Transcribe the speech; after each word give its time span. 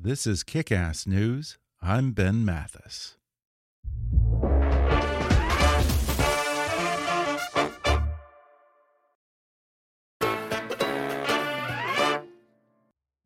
This 0.00 0.28
is 0.28 0.44
Kick 0.44 0.70
Ass 0.70 1.08
News. 1.08 1.58
I'm 1.82 2.12
Ben 2.12 2.44
Mathis. 2.44 3.16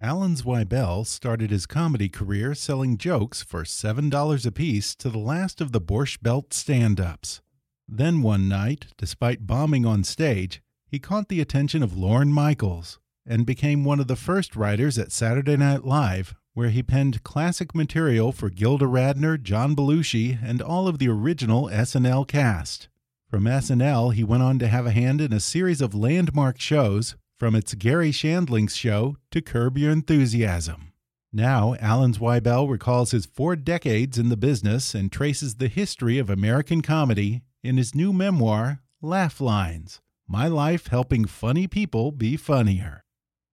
Alan 0.00 0.34
Zweibel 0.34 1.04
started 1.04 1.50
his 1.50 1.66
comedy 1.66 2.08
career 2.08 2.54
selling 2.54 2.96
jokes 2.96 3.42
for 3.42 3.64
$7 3.64 4.46
apiece 4.46 4.94
to 4.94 5.10
the 5.10 5.18
last 5.18 5.60
of 5.60 5.72
the 5.72 5.80
Borscht 5.80 6.22
Belt 6.22 6.54
stand 6.54 6.98
ups. 6.98 7.42
Then 7.86 8.22
one 8.22 8.48
night, 8.48 8.86
despite 8.96 9.46
bombing 9.46 9.84
on 9.84 10.04
stage, 10.04 10.62
he 10.86 10.98
caught 10.98 11.28
the 11.28 11.42
attention 11.42 11.82
of 11.82 11.98
Lorne 11.98 12.32
Michaels 12.32 12.98
and 13.26 13.44
became 13.44 13.84
one 13.84 14.00
of 14.00 14.06
the 14.06 14.16
first 14.16 14.56
writers 14.56 14.98
at 14.98 15.12
Saturday 15.12 15.58
Night 15.58 15.84
Live 15.84 16.34
where 16.54 16.70
he 16.70 16.82
penned 16.82 17.22
classic 17.22 17.74
material 17.74 18.32
for 18.32 18.50
Gilda 18.50 18.84
Radner, 18.84 19.40
John 19.42 19.74
Belushi, 19.74 20.38
and 20.44 20.60
all 20.60 20.86
of 20.86 20.98
the 20.98 21.08
original 21.08 21.64
SNL 21.68 22.26
cast. 22.28 22.88
From 23.28 23.44
SNL, 23.44 24.12
he 24.12 24.22
went 24.22 24.42
on 24.42 24.58
to 24.58 24.68
have 24.68 24.86
a 24.86 24.90
hand 24.90 25.20
in 25.20 25.32
a 25.32 25.40
series 25.40 25.80
of 25.80 25.94
landmark 25.94 26.60
shows, 26.60 27.16
from 27.38 27.54
its 27.54 27.74
Garry 27.74 28.12
Shandling's 28.12 28.76
show 28.76 29.16
to 29.30 29.40
Curb 29.40 29.76
Your 29.76 29.90
Enthusiasm. 29.90 30.92
Now, 31.32 31.74
Alan 31.80 32.12
Zweibel 32.12 32.70
recalls 32.70 33.12
his 33.12 33.26
four 33.26 33.56
decades 33.56 34.18
in 34.18 34.28
the 34.28 34.36
business 34.36 34.94
and 34.94 35.10
traces 35.10 35.54
the 35.54 35.68
history 35.68 36.18
of 36.18 36.28
American 36.28 36.82
comedy 36.82 37.42
in 37.64 37.78
his 37.78 37.94
new 37.94 38.12
memoir, 38.12 38.82
Laugh 39.00 39.40
Lines 39.40 40.00
My 40.28 40.46
Life 40.46 40.88
Helping 40.88 41.24
Funny 41.24 41.66
People 41.66 42.12
Be 42.12 42.36
Funnier. 42.36 43.02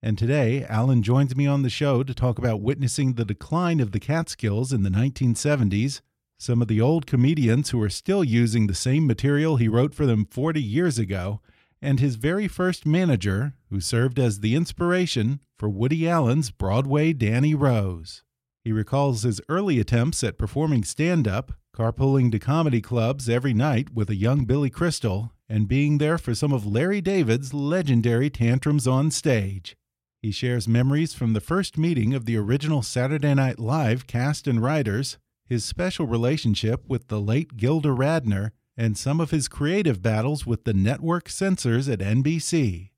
And 0.01 0.17
today, 0.17 0.63
Alan 0.63 1.03
joins 1.03 1.35
me 1.35 1.45
on 1.45 1.61
the 1.61 1.69
show 1.69 2.03
to 2.03 2.13
talk 2.13 2.37
about 2.37 2.61
witnessing 2.61 3.13
the 3.13 3.25
decline 3.25 3.81
of 3.81 3.91
the 3.91 3.99
Catskills 3.99 4.71
in 4.71 4.83
the 4.83 4.89
1970s, 4.89 5.99
some 6.37 6.61
of 6.61 6.69
the 6.69 6.79
old 6.79 7.05
comedians 7.05 7.71
who 7.71 7.81
are 7.81 7.89
still 7.89 8.23
using 8.23 8.67
the 8.67 8.73
same 8.73 9.05
material 9.05 9.57
he 9.57 9.67
wrote 9.67 9.93
for 9.93 10.05
them 10.05 10.25
40 10.25 10.63
years 10.63 10.97
ago, 10.97 11.41
and 11.81 11.99
his 11.99 12.15
very 12.15 12.47
first 12.47 12.85
manager, 12.85 13.55
who 13.69 13.81
served 13.81 14.19
as 14.19 14.39
the 14.39 14.55
inspiration 14.55 15.41
for 15.57 15.67
Woody 15.67 16.07
Allen's 16.07 16.49
Broadway 16.49 17.11
Danny 17.11 17.53
Rose. 17.53 18.23
He 18.63 18.71
recalls 18.71 19.23
his 19.23 19.41
early 19.49 19.81
attempts 19.81 20.23
at 20.23 20.37
performing 20.37 20.85
stand 20.85 21.27
up, 21.27 21.51
carpooling 21.75 22.31
to 22.31 22.39
comedy 22.39 22.79
clubs 22.79 23.27
every 23.27 23.53
night 23.53 23.93
with 23.93 24.09
a 24.09 24.15
young 24.15 24.45
Billy 24.45 24.69
Crystal, 24.69 25.33
and 25.49 25.67
being 25.67 25.97
there 25.97 26.17
for 26.17 26.33
some 26.33 26.53
of 26.53 26.65
Larry 26.65 27.01
David's 27.01 27.53
legendary 27.53 28.29
tantrums 28.29 28.87
on 28.87 29.11
stage. 29.11 29.75
He 30.21 30.31
shares 30.31 30.67
memories 30.67 31.13
from 31.13 31.31
the 31.31 31.39
first 31.39 31.77
meeting 31.77 32.13
of 32.13 32.25
the 32.25 32.35
original 32.35 32.81
Saturday 32.81 33.33
Night 33.33 33.57
Live 33.57 34.05
cast 34.05 34.47
and 34.47 34.61
writers, 34.61 35.17
his 35.45 35.63
special 35.63 36.05
relationship 36.07 36.83
with 36.89 37.07
the 37.07 37.21
late 37.21 37.55
Gilda 37.55 37.89
Radner, 37.89 38.51
and 38.75 38.97
some 38.97 39.21
of 39.21 39.31
his 39.31 39.47
creative 39.47 40.01
battles 40.01 40.45
with 40.45 40.65
the 40.65 40.73
network 40.73 41.29
censors 41.29 41.87
at 41.87 41.99
NBC. 41.99 42.89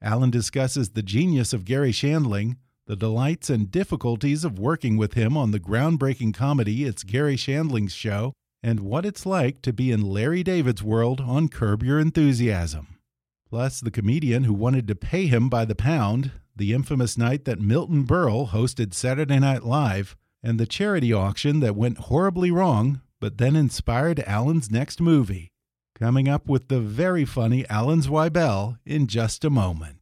Alan 0.00 0.30
discusses 0.30 0.90
the 0.90 1.02
genius 1.02 1.52
of 1.52 1.64
Garry 1.64 1.90
Shandling, 1.90 2.56
the 2.86 2.94
delights 2.94 3.50
and 3.50 3.72
difficulties 3.72 4.44
of 4.44 4.60
working 4.60 4.96
with 4.96 5.14
him 5.14 5.36
on 5.36 5.50
the 5.50 5.60
groundbreaking 5.60 6.32
comedy 6.32 6.84
It's 6.84 7.02
Garry 7.02 7.36
Shandling's 7.36 7.92
Show, 7.92 8.32
and 8.62 8.80
what 8.80 9.04
it's 9.04 9.26
like 9.26 9.62
to 9.62 9.72
be 9.72 9.90
in 9.90 10.02
Larry 10.02 10.44
David's 10.44 10.82
world 10.82 11.20
on 11.20 11.48
Curb 11.48 11.82
Your 11.82 11.98
Enthusiasm. 11.98 12.98
Plus, 13.48 13.80
the 13.80 13.90
comedian 13.90 14.44
who 14.44 14.54
wanted 14.54 14.86
to 14.86 14.94
pay 14.94 15.26
him 15.26 15.48
by 15.48 15.64
the 15.64 15.74
pound, 15.74 16.30
the 16.58 16.72
infamous 16.72 17.16
night 17.16 17.44
that 17.44 17.60
Milton 17.60 18.04
Berle 18.06 18.50
hosted 18.50 18.94
Saturday 18.94 19.38
Night 19.38 19.64
Live, 19.64 20.16
and 20.42 20.60
the 20.60 20.66
charity 20.66 21.12
auction 21.12 21.60
that 21.60 21.74
went 21.74 21.98
horribly 21.98 22.50
wrong, 22.50 23.00
but 23.20 23.38
then 23.38 23.56
inspired 23.56 24.20
Alan's 24.20 24.70
next 24.70 25.00
movie. 25.00 25.48
Coming 25.96 26.28
up 26.28 26.46
with 26.46 26.68
the 26.68 26.78
very 26.80 27.24
funny 27.24 27.68
Alan 27.68 28.02
Zweibel 28.02 28.78
in 28.86 29.08
just 29.08 29.44
a 29.44 29.50
moment. 29.50 29.97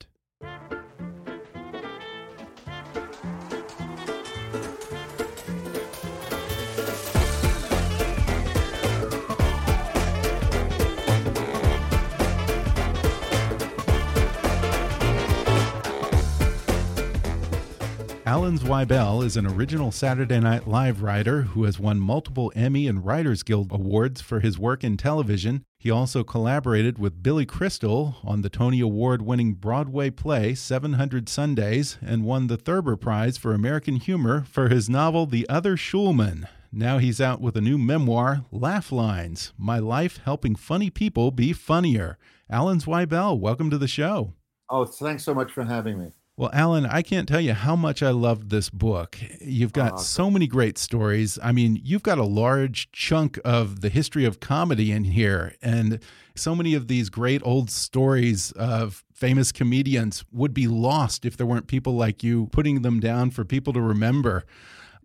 Alan 18.26 18.58
Zweibel 18.58 19.24
is 19.24 19.36
an 19.36 19.46
original 19.46 19.92
Saturday 19.92 20.40
Night 20.40 20.66
Live 20.66 21.00
writer 21.00 21.42
who 21.42 21.62
has 21.62 21.78
won 21.78 22.00
multiple 22.00 22.52
Emmy 22.56 22.88
and 22.88 23.06
Writers 23.06 23.44
Guild 23.44 23.70
awards 23.70 24.20
for 24.20 24.40
his 24.40 24.58
work 24.58 24.82
in 24.82 24.96
television. 24.96 25.62
He 25.78 25.92
also 25.92 26.24
collaborated 26.24 26.98
with 26.98 27.22
Billy 27.22 27.46
Crystal 27.46 28.16
on 28.24 28.42
the 28.42 28.48
Tony 28.48 28.80
Award 28.80 29.22
winning 29.22 29.52
Broadway 29.52 30.10
play 30.10 30.56
700 30.56 31.28
Sundays 31.28 31.98
and 32.04 32.24
won 32.24 32.48
the 32.48 32.56
Thurber 32.56 32.96
Prize 32.96 33.38
for 33.38 33.54
American 33.54 33.94
Humor 33.94 34.44
for 34.50 34.70
his 34.70 34.90
novel 34.90 35.26
The 35.26 35.48
Other 35.48 35.76
Shulman. 35.76 36.48
Now 36.72 36.98
he's 36.98 37.20
out 37.20 37.40
with 37.40 37.56
a 37.56 37.60
new 37.60 37.78
memoir, 37.78 38.44
Laugh 38.50 38.90
Lines 38.90 39.52
My 39.56 39.78
Life 39.78 40.18
Helping 40.24 40.56
Funny 40.56 40.90
People 40.90 41.30
Be 41.30 41.52
Funnier. 41.52 42.18
Alan 42.50 42.80
Zweibel, 42.80 43.38
welcome 43.38 43.70
to 43.70 43.78
the 43.78 43.86
show. 43.86 44.32
Oh, 44.68 44.84
thanks 44.84 45.22
so 45.22 45.32
much 45.32 45.52
for 45.52 45.62
having 45.62 45.96
me. 45.96 46.10
Well, 46.38 46.50
Alan, 46.52 46.84
I 46.84 47.00
can't 47.00 47.26
tell 47.26 47.40
you 47.40 47.54
how 47.54 47.76
much 47.76 48.02
I 48.02 48.10
loved 48.10 48.50
this 48.50 48.68
book. 48.68 49.16
You've 49.40 49.72
got 49.72 49.94
oh, 49.94 49.96
so 49.96 50.30
many 50.30 50.46
great 50.46 50.76
stories. 50.76 51.38
I 51.42 51.50
mean, 51.50 51.80
you've 51.82 52.02
got 52.02 52.18
a 52.18 52.24
large 52.24 52.92
chunk 52.92 53.38
of 53.42 53.80
the 53.80 53.88
history 53.88 54.26
of 54.26 54.38
comedy 54.38 54.92
in 54.92 55.04
here, 55.04 55.54
and 55.62 55.98
so 56.34 56.54
many 56.54 56.74
of 56.74 56.88
these 56.88 57.08
great 57.08 57.40
old 57.42 57.70
stories 57.70 58.52
of 58.52 59.02
famous 59.14 59.50
comedians 59.50 60.26
would 60.30 60.52
be 60.52 60.68
lost 60.68 61.24
if 61.24 61.38
there 61.38 61.46
weren't 61.46 61.68
people 61.68 61.94
like 61.94 62.22
you 62.22 62.48
putting 62.48 62.82
them 62.82 63.00
down 63.00 63.30
for 63.30 63.42
people 63.42 63.72
to 63.72 63.80
remember. 63.80 64.44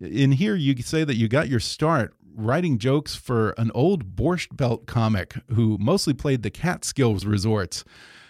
In 0.02 0.34
here, 0.34 0.56
you 0.56 0.76
say 0.82 1.06
that 1.06 1.16
you 1.16 1.30
got 1.30 1.48
your 1.48 1.62
start 1.62 2.14
writing 2.36 2.78
jokes 2.78 3.16
for 3.16 3.52
an 3.52 3.72
old 3.74 4.18
Borscht 4.18 4.58
Belt 4.58 4.86
comic 4.86 5.36
who 5.54 5.78
mostly 5.80 6.14
played 6.14 6.44
the 6.44 6.52
Catskills 6.52 7.26
resorts. 7.26 7.86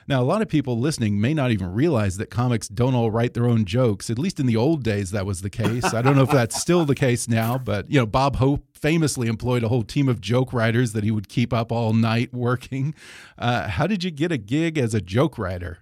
Now, 0.07 0.21
a 0.21 0.25
lot 0.25 0.41
of 0.41 0.47
people 0.47 0.79
listening 0.79 1.21
may 1.21 1.33
not 1.33 1.51
even 1.51 1.73
realize 1.73 2.17
that 2.17 2.29
comics 2.29 2.67
don't 2.67 2.95
all 2.95 3.11
write 3.11 3.33
their 3.33 3.47
own 3.47 3.65
jokes. 3.65 4.09
At 4.09 4.19
least 4.19 4.39
in 4.39 4.45
the 4.45 4.55
old 4.55 4.83
days, 4.83 5.11
that 5.11 5.25
was 5.25 5.41
the 5.41 5.49
case. 5.49 5.93
I 5.93 6.01
don't 6.01 6.15
know 6.15 6.23
if 6.23 6.31
that's 6.31 6.59
still 6.59 6.85
the 6.85 6.95
case 6.95 7.27
now, 7.27 7.57
but 7.57 7.89
you 7.89 7.99
know, 7.99 8.05
Bob 8.05 8.37
Hope 8.37 8.65
famously 8.73 9.27
employed 9.27 9.63
a 9.63 9.67
whole 9.67 9.83
team 9.83 10.09
of 10.09 10.19
joke 10.19 10.51
writers 10.51 10.93
that 10.93 11.03
he 11.03 11.11
would 11.11 11.29
keep 11.29 11.53
up 11.53 11.71
all 11.71 11.93
night 11.93 12.33
working. 12.33 12.95
Uh, 13.37 13.67
how 13.67 13.85
did 13.85 14.03
you 14.03 14.11
get 14.11 14.31
a 14.31 14.37
gig 14.37 14.77
as 14.77 14.93
a 14.93 15.01
joke 15.01 15.37
writer? 15.37 15.79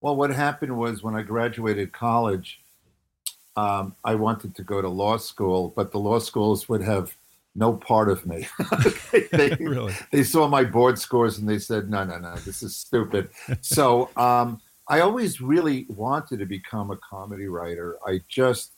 Well, 0.00 0.14
what 0.14 0.30
happened 0.30 0.76
was 0.78 1.02
when 1.02 1.16
I 1.16 1.22
graduated 1.22 1.92
college, 1.92 2.60
um, 3.56 3.96
I 4.04 4.14
wanted 4.14 4.54
to 4.54 4.62
go 4.62 4.80
to 4.80 4.88
law 4.88 5.16
school, 5.16 5.72
but 5.74 5.90
the 5.90 5.98
law 5.98 6.20
schools 6.20 6.68
would 6.68 6.82
have 6.82 7.16
no 7.58 7.74
part 7.74 8.08
of 8.08 8.24
me. 8.24 8.46
they, 9.32 9.50
really? 9.60 9.92
they 10.12 10.22
saw 10.22 10.46
my 10.48 10.64
board 10.64 10.98
scores 10.98 11.38
and 11.38 11.48
they 11.48 11.58
said, 11.58 11.90
no, 11.90 12.04
no, 12.04 12.18
no, 12.18 12.34
this 12.36 12.62
is 12.62 12.76
stupid. 12.76 13.28
so 13.60 14.10
um, 14.16 14.60
I 14.86 15.00
always 15.00 15.40
really 15.40 15.86
wanted 15.88 16.38
to 16.38 16.46
become 16.46 16.90
a 16.90 16.96
comedy 16.96 17.48
writer. 17.48 17.98
I 18.06 18.20
just 18.28 18.72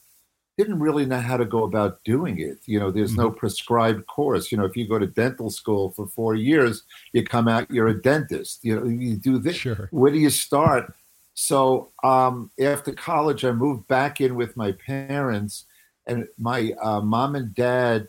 didn't 0.56 0.81
really 0.81 1.06
know 1.06 1.21
how 1.21 1.37
to 1.37 1.44
go 1.44 1.65
about 1.65 2.03
doing 2.05 2.41
it. 2.41 2.59
You 2.67 2.81
know, 2.81 2.91
there's 2.91 3.17
no 3.17 3.31
prescribed 3.31 4.06
course. 4.06 4.50
You 4.50 4.59
know, 4.59 4.65
if 4.65 4.77
you 4.77 4.87
go 4.88 4.99
to 4.99 5.06
dental 5.06 5.50
school 5.50 5.91
for 5.91 6.06
four 6.06 6.35
years, 6.35 6.83
you 7.12 7.25
come 7.25 7.49
out, 7.49 7.71
you're 7.71 7.88
a 7.88 8.03
dentist. 8.03 8.65
You 8.65 8.81
know, 8.81 8.87
you 8.87 9.17
do 9.17 9.38
this. 9.38 9.56
Sure. 9.56 9.88
Where 9.91 10.11
do 10.11 10.19
you 10.19 10.31
start? 10.31 10.93
So 11.35 11.93
um, 12.03 12.50
after 12.61 12.93
college, 12.93 13.44
I 13.44 13.53
moved 13.53 13.88
back 13.88 14.21
in 14.21 14.35
with 14.35 14.56
my 14.56 14.73
parents, 14.73 15.65
and 16.06 16.26
my 16.38 16.73
uh, 16.83 17.00
mom 17.00 17.37
and 17.37 17.55
dad 17.55 18.09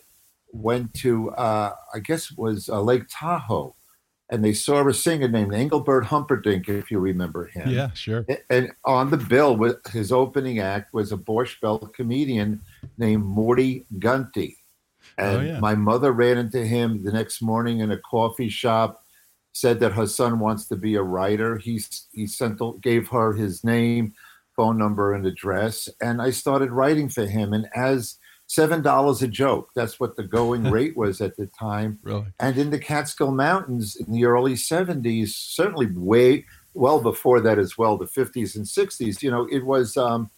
went 0.53 0.93
to, 0.95 1.31
uh, 1.31 1.73
I 1.93 1.99
guess 1.99 2.31
it 2.31 2.37
was 2.37 2.69
uh, 2.69 2.81
Lake 2.81 3.03
Tahoe, 3.09 3.75
and 4.29 4.43
they 4.43 4.53
saw 4.53 4.87
a 4.87 4.93
singer 4.93 5.27
named 5.27 5.53
Engelbert 5.53 6.05
Humperdinck, 6.05 6.69
if 6.69 6.89
you 6.89 6.99
remember 6.99 7.47
him. 7.47 7.69
Yeah, 7.69 7.91
sure. 7.93 8.25
And 8.49 8.71
on 8.85 9.09
the 9.09 9.17
bill, 9.17 9.57
with 9.57 9.85
his 9.91 10.11
opening 10.11 10.59
act 10.59 10.93
was 10.93 11.11
a 11.11 11.17
Borscht 11.17 11.59
Belt 11.61 11.93
comedian 11.93 12.61
named 12.97 13.25
Morty 13.25 13.85
Gunty. 13.99 14.57
And 15.17 15.37
Oh, 15.37 15.41
yeah. 15.41 15.59
my 15.59 15.75
mother 15.75 16.13
ran 16.13 16.37
into 16.37 16.65
him 16.65 17.03
the 17.03 17.11
next 17.11 17.41
morning 17.41 17.79
in 17.79 17.91
a 17.91 17.97
coffee 17.97 18.47
shop, 18.49 19.03
said 19.51 19.81
that 19.81 19.91
her 19.91 20.07
son 20.07 20.39
wants 20.39 20.67
to 20.69 20.77
be 20.77 20.95
a 20.95 21.03
writer. 21.03 21.57
He, 21.57 21.81
he 22.13 22.25
sent, 22.25 22.61
gave 22.81 23.09
her 23.09 23.33
his 23.33 23.65
name, 23.65 24.13
phone 24.55 24.77
number, 24.77 25.13
and 25.13 25.25
address. 25.25 25.89
And 26.01 26.21
I 26.21 26.29
started 26.29 26.71
writing 26.71 27.09
for 27.09 27.25
him. 27.25 27.51
And 27.51 27.67
as 27.75 28.17
$7 28.57 29.21
a 29.21 29.27
joke, 29.27 29.69
that's 29.75 29.99
what 29.99 30.15
the 30.15 30.23
going 30.23 30.63
rate 30.71 30.97
was 30.97 31.21
at 31.21 31.37
the 31.37 31.47
time. 31.47 31.99
Really. 32.03 32.25
And 32.39 32.57
in 32.57 32.69
the 32.69 32.79
Catskill 32.79 33.31
Mountains 33.31 33.95
in 33.95 34.11
the 34.11 34.25
early 34.25 34.53
70s, 34.55 35.29
certainly 35.29 35.87
way 35.93 36.45
well 36.73 37.01
before 37.01 37.39
that 37.41 37.59
as 37.59 37.77
well, 37.77 37.97
the 37.97 38.05
50s 38.05 38.55
and 38.55 38.65
60s, 38.65 39.21
you 39.21 39.31
know, 39.31 39.47
it 39.51 39.65
was, 39.65 39.95
um, 39.97 40.29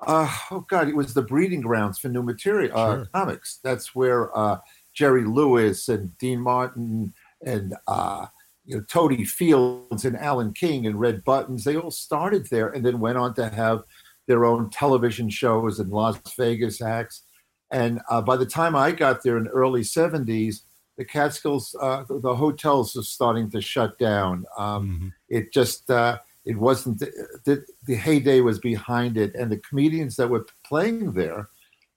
uh, 0.00 0.30
oh 0.50 0.64
God, 0.68 0.88
it 0.88 0.96
was 0.96 1.14
the 1.14 1.22
breeding 1.22 1.60
grounds 1.62 1.98
for 1.98 2.08
new 2.08 2.22
material, 2.22 2.76
uh, 2.76 2.94
Sure. 2.96 3.08
comics. 3.14 3.58
That's 3.64 3.94
where 3.94 4.36
uh, 4.36 4.58
Jerry 4.94 5.24
Lewis 5.24 5.88
and 5.88 6.16
Dean 6.18 6.40
Martin 6.40 7.14
and, 7.44 7.74
uh, 7.86 8.26
you 8.64 8.76
know, 8.76 8.84
Totie 8.88 9.24
Fields 9.24 10.04
and 10.04 10.16
Alan 10.18 10.52
King 10.52 10.86
and 10.86 11.00
Red 11.00 11.24
Buttons, 11.24 11.64
they 11.64 11.76
all 11.76 11.90
started 11.90 12.48
there 12.50 12.68
and 12.68 12.84
then 12.84 13.00
went 13.00 13.16
on 13.16 13.34
to 13.34 13.48
have 13.48 13.82
their 14.26 14.44
own 14.44 14.68
television 14.68 15.30
shows 15.30 15.80
and 15.80 15.90
Las 15.90 16.18
Vegas 16.36 16.82
acts. 16.82 17.22
And 17.70 18.00
uh, 18.10 18.22
by 18.22 18.36
the 18.36 18.46
time 18.46 18.74
I 18.74 18.92
got 18.92 19.22
there 19.22 19.36
in 19.36 19.44
the 19.44 19.50
early 19.50 19.82
70s, 19.82 20.62
the 20.96 21.04
Catskills, 21.04 21.76
uh, 21.80 22.04
the, 22.08 22.34
hotels 22.34 22.96
were 22.96 23.02
starting 23.02 23.50
to 23.50 23.60
shut 23.60 23.98
down. 23.98 24.44
Um, 24.56 24.88
Mhm. 25.00 25.12
It 25.28 25.52
just, 25.52 25.90
uh, 25.90 26.18
it 26.44 26.56
wasn't, 26.56 26.98
the, 27.00 27.64
the 27.86 27.94
heyday 27.94 28.40
was 28.40 28.58
behind 28.58 29.16
it. 29.16 29.34
And 29.34 29.52
the 29.52 29.58
comedians 29.58 30.16
that 30.16 30.30
were 30.30 30.46
playing 30.64 31.12
there, 31.12 31.48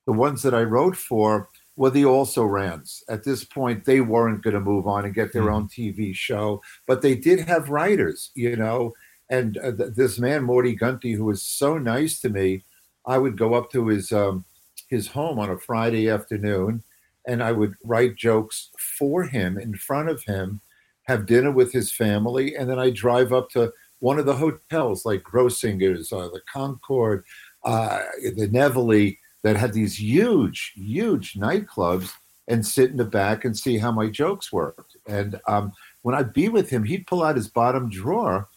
the 0.05 0.11
ones 0.13 0.41
that 0.43 0.53
I 0.53 0.63
wrote 0.63 0.97
for, 0.97 1.47
were 1.77 1.89
the 1.89 2.05
also 2.05 2.43
rans. 2.43 3.01
At 3.07 3.23
this 3.23 3.43
point, 3.45 3.85
they 3.85 4.01
weren't 4.01 4.43
going 4.43 4.53
to 4.53 4.59
move 4.59 4.85
on 4.85 5.05
and 5.05 5.15
get 5.15 5.31
their 5.33 5.43
Mhm. 5.43 5.53
own 5.53 5.67
TV 5.69 6.13
show, 6.13 6.61
but 6.85 7.01
they 7.01 7.15
did 7.15 7.39
have 7.47 7.69
writers, 7.69 8.29
you 8.35 8.55
know. 8.57 8.93
And 9.29 9.57
uh, 9.57 9.71
th- 9.71 9.93
this 9.95 10.19
man, 10.19 10.43
Morty 10.43 10.75
Gunty, 10.75 11.13
who 11.13 11.25
was 11.25 11.41
so 11.41 11.77
nice 11.77 12.19
to 12.19 12.29
me, 12.29 12.65
I 13.05 13.17
would 13.17 13.37
go 13.37 13.53
up 13.53 13.71
to 13.71 13.87
his 13.87 14.11
um, 14.11 14.43
his 14.91 15.07
home 15.07 15.39
on 15.39 15.49
a 15.49 15.57
Friday 15.57 16.09
afternoon, 16.09 16.83
and 17.25 17.41
I 17.41 17.53
would 17.53 17.75
write 17.83 18.17
jokes 18.17 18.69
for 18.99 19.23
him 19.23 19.57
in 19.57 19.73
front 19.73 20.09
of 20.09 20.21
him, 20.23 20.61
have 21.03 21.25
dinner 21.25 21.49
with 21.49 21.71
his 21.71 21.91
family, 21.91 22.55
and 22.55 22.69
then 22.69 22.77
I 22.77 22.91
drive 22.91 23.33
up 23.33 23.49
to 23.51 23.71
one 23.99 24.19
of 24.19 24.25
the 24.25 24.35
hotels 24.35 25.05
like 25.05 25.23
Grossinger's 25.23 26.11
or 26.11 26.23
the 26.25 26.41
Concord, 26.51 27.23
uh, 27.63 27.99
the 28.35 28.47
Nevele, 28.49 29.17
that 29.43 29.55
had 29.55 29.73
these 29.73 29.99
huge, 29.99 30.73
huge 30.75 31.33
nightclubs, 31.33 32.11
and 32.47 32.65
sit 32.65 32.91
in 32.91 32.97
the 32.97 33.05
back 33.05 33.45
and 33.45 33.57
see 33.57 33.77
how 33.77 33.91
my 33.91 34.07
jokes 34.07 34.51
worked. 34.51 34.97
And 35.07 35.39
um, 35.47 35.71
when 36.01 36.15
I'd 36.15 36.33
be 36.33 36.49
with 36.49 36.69
him, 36.69 36.83
he'd 36.83 37.07
pull 37.07 37.23
out 37.23 37.37
his 37.37 37.47
bottom 37.47 37.89
drawer, 37.89 38.49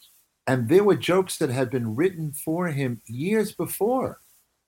and 0.46 0.69
there 0.69 0.84
were 0.84 0.96
jokes 0.96 1.38
that 1.38 1.50
had 1.50 1.70
been 1.70 1.94
written 1.94 2.32
for 2.32 2.66
him 2.69 3.00
years 3.06 3.52
before 3.52 4.20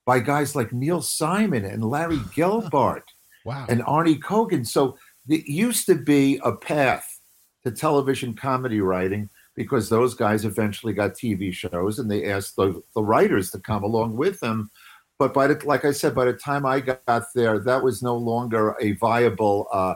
by 0.06 0.20
guys 0.20 0.54
like 0.56 0.72
Neil 0.72 1.02
Simon 1.02 1.64
and 1.64 1.84
Larry 1.84 2.16
Gelbart 2.34 3.02
Wow. 3.44 3.66
and 3.68 3.82
Arnie 3.82 4.18
Kogen. 4.18 4.66
So 4.66 4.96
it 5.28 5.46
used 5.46 5.86
to 5.86 5.94
be 5.94 6.40
a 6.42 6.52
path 6.52 7.20
to 7.64 7.70
television 7.70 8.34
comedy 8.34 8.80
writing 8.80 9.28
because 9.54 9.88
those 9.88 10.14
guys 10.14 10.44
eventually 10.44 10.92
got 10.92 11.12
TV 11.14 11.52
shows 11.52 11.98
and 11.98 12.10
they 12.10 12.30
asked 12.30 12.56
the, 12.56 12.82
the 12.94 13.02
writers 13.02 13.50
to 13.50 13.58
come 13.58 13.82
along 13.84 14.16
with 14.16 14.40
them. 14.40 14.70
But 15.18 15.32
by 15.32 15.46
the, 15.46 15.60
like 15.64 15.84
I 15.84 15.92
said, 15.92 16.14
by 16.14 16.26
the 16.26 16.34
time 16.34 16.66
I 16.66 16.80
got 16.80 17.24
there, 17.34 17.58
that 17.60 17.82
was 17.82 18.02
no 18.02 18.16
longer 18.16 18.76
a 18.80 18.92
viable 18.92 19.66
uh, 19.72 19.94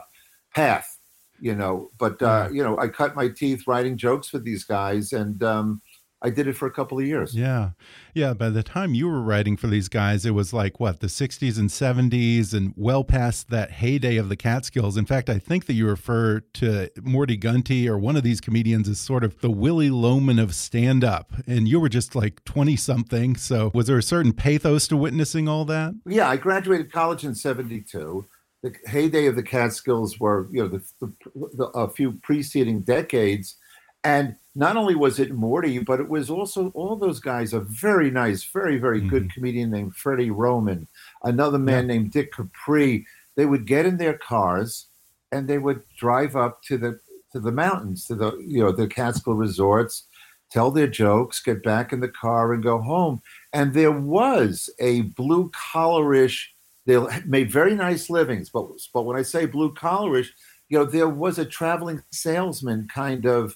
path, 0.55 0.97
you 1.39 1.53
know. 1.53 1.91
But 1.99 2.21
uh, 2.23 2.49
you 2.51 2.63
know, 2.63 2.77
I 2.79 2.87
cut 2.87 3.15
my 3.15 3.27
teeth 3.27 3.67
writing 3.67 3.97
jokes 3.97 4.29
for 4.29 4.39
these 4.39 4.63
guys, 4.63 5.13
and 5.13 5.43
um, 5.43 5.81
I 6.23 6.29
did 6.29 6.47
it 6.47 6.55
for 6.55 6.67
a 6.67 6.71
couple 6.71 6.99
of 6.99 7.05
years. 7.05 7.33
Yeah. 7.33 7.71
Yeah. 8.13 8.33
By 8.33 8.49
the 8.49 8.61
time 8.61 8.93
you 8.93 9.07
were 9.07 9.21
writing 9.21 9.57
for 9.57 9.67
these 9.67 9.89
guys, 9.89 10.25
it 10.25 10.31
was 10.31 10.53
like 10.53 10.79
what, 10.79 10.99
the 10.99 11.07
60s 11.07 11.57
and 11.57 11.69
70s 11.69 12.53
and 12.53 12.73
well 12.75 13.03
past 13.03 13.49
that 13.49 13.71
heyday 13.71 14.17
of 14.17 14.29
the 14.29 14.35
Catskills. 14.35 14.97
In 14.97 15.05
fact, 15.05 15.29
I 15.29 15.39
think 15.39 15.65
that 15.65 15.73
you 15.73 15.87
refer 15.87 16.41
to 16.53 16.89
Morty 17.01 17.37
Gunty 17.37 17.89
or 17.89 17.97
one 17.97 18.15
of 18.15 18.23
these 18.23 18.39
comedians 18.39 18.87
as 18.87 18.99
sort 18.99 19.23
of 19.23 19.39
the 19.41 19.49
Willy 19.49 19.89
Loman 19.89 20.37
of 20.37 20.53
stand 20.53 21.03
up. 21.03 21.33
And 21.47 21.67
you 21.67 21.79
were 21.79 21.89
just 21.89 22.15
like 22.15 22.43
20 22.45 22.75
something. 22.75 23.35
So 23.35 23.71
was 23.73 23.87
there 23.87 23.97
a 23.97 24.03
certain 24.03 24.33
pathos 24.33 24.87
to 24.89 24.97
witnessing 24.97 25.47
all 25.47 25.65
that? 25.65 25.93
Yeah, 26.05 26.29
I 26.29 26.37
graduated 26.37 26.91
college 26.91 27.23
in 27.23 27.33
'72. 27.33 28.25
The 28.63 28.75
heyday 28.85 29.25
of 29.25 29.35
the 29.35 29.41
Catskills 29.43 30.19
were, 30.19 30.47
you 30.51 30.61
know, 30.61 30.67
the, 30.67 30.83
the, 30.99 31.13
the 31.55 31.65
a 31.73 31.89
few 31.89 32.13
preceding 32.21 32.81
decades, 32.81 33.57
and 34.03 34.35
not 34.55 34.75
only 34.75 34.95
was 34.95 35.19
it 35.19 35.31
Morty, 35.31 35.79
but 35.79 35.99
it 35.99 36.09
was 36.09 36.29
also 36.29 36.69
all 36.69 36.95
those 36.95 37.19
guys. 37.19 37.53
A 37.53 37.59
very 37.61 38.11
nice, 38.11 38.43
very 38.43 38.77
very 38.77 39.01
good 39.01 39.23
mm-hmm. 39.23 39.33
comedian 39.33 39.71
named 39.71 39.95
Freddie 39.95 40.31
Roman, 40.31 40.87
another 41.23 41.59
man 41.59 41.87
named 41.87 42.11
Dick 42.11 42.33
Capri. 42.33 43.05
They 43.35 43.45
would 43.45 43.65
get 43.65 43.85
in 43.85 43.97
their 43.97 44.17
cars, 44.17 44.87
and 45.31 45.47
they 45.47 45.57
would 45.57 45.83
drive 45.97 46.35
up 46.35 46.61
to 46.63 46.77
the 46.77 46.99
to 47.31 47.39
the 47.39 47.51
mountains, 47.51 48.05
to 48.05 48.15
the 48.15 48.37
you 48.45 48.61
know 48.61 48.71
the 48.71 48.87
Catskill 48.87 49.35
resorts, 49.35 50.07
tell 50.51 50.71
their 50.71 50.87
jokes, 50.87 51.41
get 51.41 51.63
back 51.63 51.93
in 51.93 52.01
the 52.01 52.09
car, 52.09 52.53
and 52.53 52.63
go 52.63 52.79
home. 52.79 53.21
And 53.53 53.73
there 53.73 53.91
was 53.91 54.69
a 54.79 55.01
blue 55.01 55.49
collarish. 55.51 56.47
They 56.85 56.97
made 57.25 57.51
very 57.51 57.75
nice 57.75 58.09
livings, 58.09 58.49
but 58.49 58.67
but 58.93 59.03
when 59.03 59.15
I 59.15 59.21
say 59.21 59.45
blue 59.45 59.73
collarish, 59.73 60.27
you 60.67 60.77
know 60.77 60.85
there 60.85 61.09
was 61.09 61.39
a 61.39 61.45
traveling 61.45 62.03
salesman 62.11 62.89
kind 62.93 63.25
of 63.25 63.55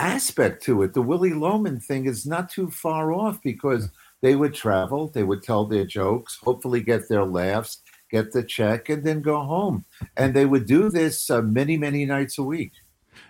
aspect 0.00 0.62
to 0.64 0.82
it. 0.82 0.94
The 0.94 1.02
Willy 1.02 1.32
Loman 1.32 1.80
thing 1.80 2.06
is 2.06 2.26
not 2.26 2.50
too 2.50 2.70
far 2.70 3.12
off 3.12 3.40
because 3.42 3.90
they 4.22 4.34
would 4.36 4.54
travel, 4.54 5.08
they 5.08 5.22
would 5.22 5.42
tell 5.42 5.66
their 5.66 5.84
jokes, 5.84 6.38
hopefully 6.42 6.80
get 6.80 7.08
their 7.08 7.24
laughs, 7.24 7.82
get 8.10 8.32
the 8.32 8.42
check, 8.42 8.88
and 8.88 9.04
then 9.04 9.20
go 9.22 9.42
home. 9.42 9.84
And 10.16 10.34
they 10.34 10.46
would 10.46 10.66
do 10.66 10.90
this 10.90 11.30
uh, 11.30 11.42
many 11.42 11.76
many 11.76 12.04
nights 12.06 12.38
a 12.38 12.42
week. 12.42 12.72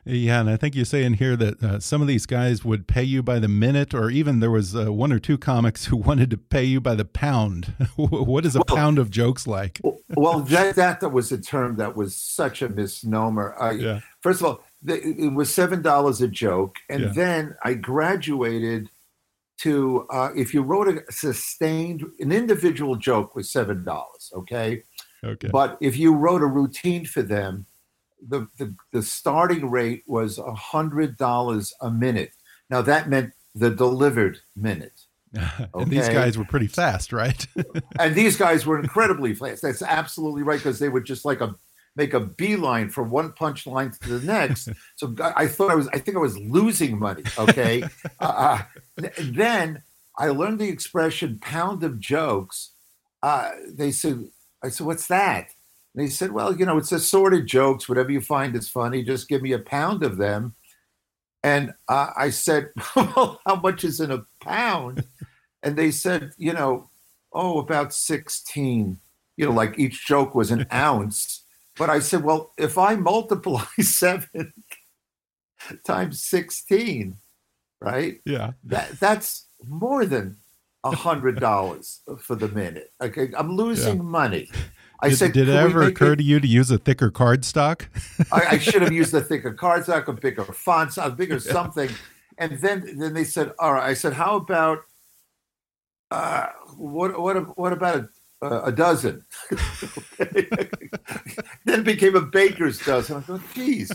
Yeah, 0.04 0.40
and 0.40 0.50
I 0.50 0.56
think 0.56 0.75
you 0.75 0.85
say 0.85 1.04
in 1.04 1.14
here 1.14 1.37
that 1.37 1.62
uh, 1.62 1.80
some 1.80 2.00
of 2.00 2.08
these 2.08 2.26
guys 2.26 2.64
would 2.64 2.87
pay 2.88 3.02
you 3.04 3.23
by 3.23 3.38
the 3.40 3.49
minute, 3.49 3.94
or 3.94 4.11
even 4.11 4.38
there 4.40 4.50
was 4.50 4.75
uh, 4.75 4.92
one 4.92 5.12
or 5.12 5.18
two 5.20 5.38
comics 5.38 5.85
who 5.87 5.96
wanted 5.96 6.30
to 6.30 6.37
pay 6.37 6.64
you 6.64 6.80
by 6.80 6.94
the 6.94 7.04
pound. 7.04 7.73
what 7.96 8.44
is 8.44 8.54
a 8.56 8.62
Well- 8.66 8.76
pound 8.76 8.99
of 8.99 9.11
jokes 9.11 9.46
like? 9.46 9.80
well, 10.08 10.40
that, 10.40 10.75
that 10.76 11.12
was 11.12 11.30
a 11.32 11.38
term 11.38 11.76
that 11.76 11.96
was 11.96 12.16
such 12.16 12.62
a 12.62 12.68
misnomer. 12.68 13.54
I, 13.61 13.70
Yeah. 13.73 14.00
First 14.23 14.40
of 14.40 14.46
all, 14.46 14.64
it 14.87 15.33
was 15.35 15.54
seven 15.54 15.83
dollars 15.83 16.21
a 16.21 16.28
joke, 16.28 16.76
and 16.88 17.02
Yeah. 17.04 17.12
then 17.14 17.56
I 17.64 17.75
graduated 17.75 18.90
to 19.59 20.06
uh, 20.11 20.30
if 20.37 20.52
you 20.52 20.62
wrote 20.62 20.88
a 20.88 21.12
sustained 21.12 22.04
an 22.18 22.33
individual 22.33 22.97
joke 22.97 23.35
was 23.35 23.50
seven 23.50 23.85
dollars, 23.85 24.30
okay. 24.35 24.83
Okay. 25.25 25.49
But 25.49 25.78
if 25.80 25.97
you 25.97 26.14
wrote 26.14 26.42
a 26.42 26.47
routine 26.47 27.04
for 27.06 27.23
them, 27.23 27.66
the 28.26 28.49
the, 28.59 28.75
the 28.92 29.02
starting 29.02 29.71
rate 29.71 30.04
was 30.06 30.38
a 30.38 30.54
hundred 30.54 31.16
dollars 31.16 31.75
a 31.80 31.90
minute. 31.90 32.33
Now 32.71 32.83
that 32.83 33.09
meant 33.09 33.33
the 33.54 33.71
delivered 33.71 34.38
minute. 34.54 35.00
and 35.75 35.90
these 35.90 36.09
guys 36.09 36.38
were 36.38 36.45
pretty 36.45 36.66
fast, 36.66 37.12
right? 37.12 37.47
and 37.99 38.14
these 38.14 38.37
guys 38.37 38.64
were 38.64 38.78
incredibly 38.78 39.35
fast. 39.35 39.62
That's 39.62 39.83
absolutely 39.83 40.42
right 40.42 40.59
because 40.59 40.78
they 40.78 40.88
would 40.88 41.04
just 41.04 41.25
like 41.25 41.40
a 41.40 41.54
make 41.97 42.15
a 42.15 42.21
beeline 42.21 42.91
from 42.91 43.11
one 43.11 43.33
punchline 43.33 43.99
to 43.99 44.19
the 44.19 44.26
next. 44.26 44.69
so 44.97 45.15
I 45.21 45.45
I 45.45 45.47
thought 45.49 45.71
I 45.71 45.75
was, 45.75 45.88
I 45.88 45.99
think 45.99 46.17
I 46.17 46.21
was 46.21 46.38
losing 46.38 46.99
money. 46.99 47.25
Okay, 47.38 47.83
uh, 48.21 48.62
uh, 48.99 49.09
then 49.19 49.83
I 50.19 50.29
learned 50.29 50.59
the 50.59 50.69
expression 50.69 51.38
"pound 51.41 51.83
of 51.83 51.99
jokes." 51.99 52.73
Uh, 53.23 53.50
they 53.69 53.91
said, 53.91 54.29
"I 54.62 54.69
said, 54.69 54.87
what's 54.87 55.07
that?" 55.09 55.50
And 55.95 56.05
they 56.05 56.11
said, 56.11 56.33
"Well, 56.33 56.55
you 56.55 56.67
know, 56.67 56.79
it's 56.79 56.93
assorted 56.93 57.47
jokes. 57.47 57.88
Whatever 57.88 58.12
you 58.12 58.21
find 58.21 58.55
is 58.55 58.69
funny, 58.69 59.03
just 59.03 59.29
give 59.29 59.43
me 59.43 59.53
a 59.53 59.59
pound 59.59 60.03
of 60.03 60.17
them." 60.17 60.55
And 61.47 61.75
uh, 61.88 62.11
I 62.17 62.31
said, 62.31 62.71
well, 62.97 63.41
how 63.47 63.55
much 63.55 63.85
is 63.85 64.00
in 64.00 64.11
a 64.11 64.25
pound? 64.41 65.05
And 65.62 65.76
they 65.76 65.93
said, 65.93 66.33
you 66.37 66.53
know, 66.53 66.91
oh, 67.33 67.61
about 67.61 67.95
16. 67.95 68.99
You 69.37 69.47
know, 69.47 69.53
like 69.53 69.79
each 69.79 70.05
joke 70.05 70.35
was 70.35 70.50
an 70.50 70.67
ounce. 70.73 71.45
But 71.76 71.90
I 71.90 71.99
said, 71.99 72.23
well, 72.25 72.52
if 72.56 72.78
I 72.78 72.95
multiply 72.95 73.64
seven 73.80 74.52
times 75.87 76.23
16, 76.25 77.16
right? 77.80 78.21
Yeah. 78.25 78.52
That, 78.64 78.99
that's 78.99 79.47
more 79.66 80.06
than 80.06 80.37
a 80.85 80.95
hundred 80.95 81.40
dollars 81.40 82.00
for 82.18 82.37
the 82.37 82.49
minute. 82.49 82.92
Okay. 83.00 83.30
I'm 83.37 83.56
losing 83.56 83.97
yeah. 83.97 84.02
money. 84.02 84.49
I 85.00 85.11
did, 85.11 85.18
said, 85.18 85.33
did 85.33 85.49
it 85.49 85.54
ever 85.54 85.83
occur 85.83 86.12
it? 86.12 86.16
to 86.16 86.23
you 86.23 86.40
to 86.40 86.47
use 86.47 86.71
a 86.71 86.78
thicker 86.78 87.11
card 87.11 87.45
stock? 87.45 87.88
I, 88.33 88.47
I, 88.52 88.59
should 88.59 88.80
have 88.80 88.92
used 88.92 89.12
a 89.12 89.21
thicker 89.21 89.52
card 89.64 89.85
stock, 89.85 90.09
a 90.09 90.12
bigger 90.12 90.45
font, 90.45 90.97
a 90.97 91.11
bigger 91.11 91.35
yeah. 91.35 91.52
something. 91.52 91.90
And 92.38 92.59
then, 92.61 92.99
then 92.99 93.12
they 93.12 93.25
said, 93.25 93.52
all 93.59 93.75
right. 93.75 93.90
I 93.90 93.95
said, 93.95 94.14
how 94.14 94.37
about 94.37 94.85
uh, 96.11 96.47
what 96.76 97.18
what 97.21 97.59
what 97.59 97.73
about 97.73 97.97
a, 97.97 98.09
uh, 98.43 98.62
a 98.62 98.73
dozen? 98.73 99.25
then 100.19 101.81
it 101.81 101.85
became 101.85 102.16
a 102.16 102.21
baker's 102.21 102.78
dozen. 102.78 103.16
I 103.16 103.21
thought, 103.21 103.40
geez, 103.55 103.90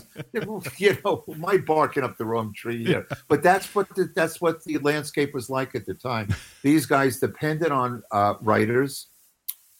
you 0.78 0.96
know, 1.04 1.24
my 1.36 1.58
barking 1.58 2.02
up 2.02 2.18
the 2.18 2.24
wrong 2.24 2.52
tree 2.54 2.84
here. 2.84 3.06
But 3.28 3.42
that's 3.42 3.74
what 3.74 3.88
the, 3.94 4.10
that's 4.14 4.40
what 4.40 4.64
the 4.64 4.78
landscape 4.78 5.34
was 5.34 5.48
like 5.48 5.74
at 5.74 5.86
the 5.86 5.94
time. 5.94 6.34
These 6.62 6.86
guys 6.86 7.20
depended 7.20 7.72
on 7.72 8.02
uh, 8.10 8.34
writers, 8.40 9.08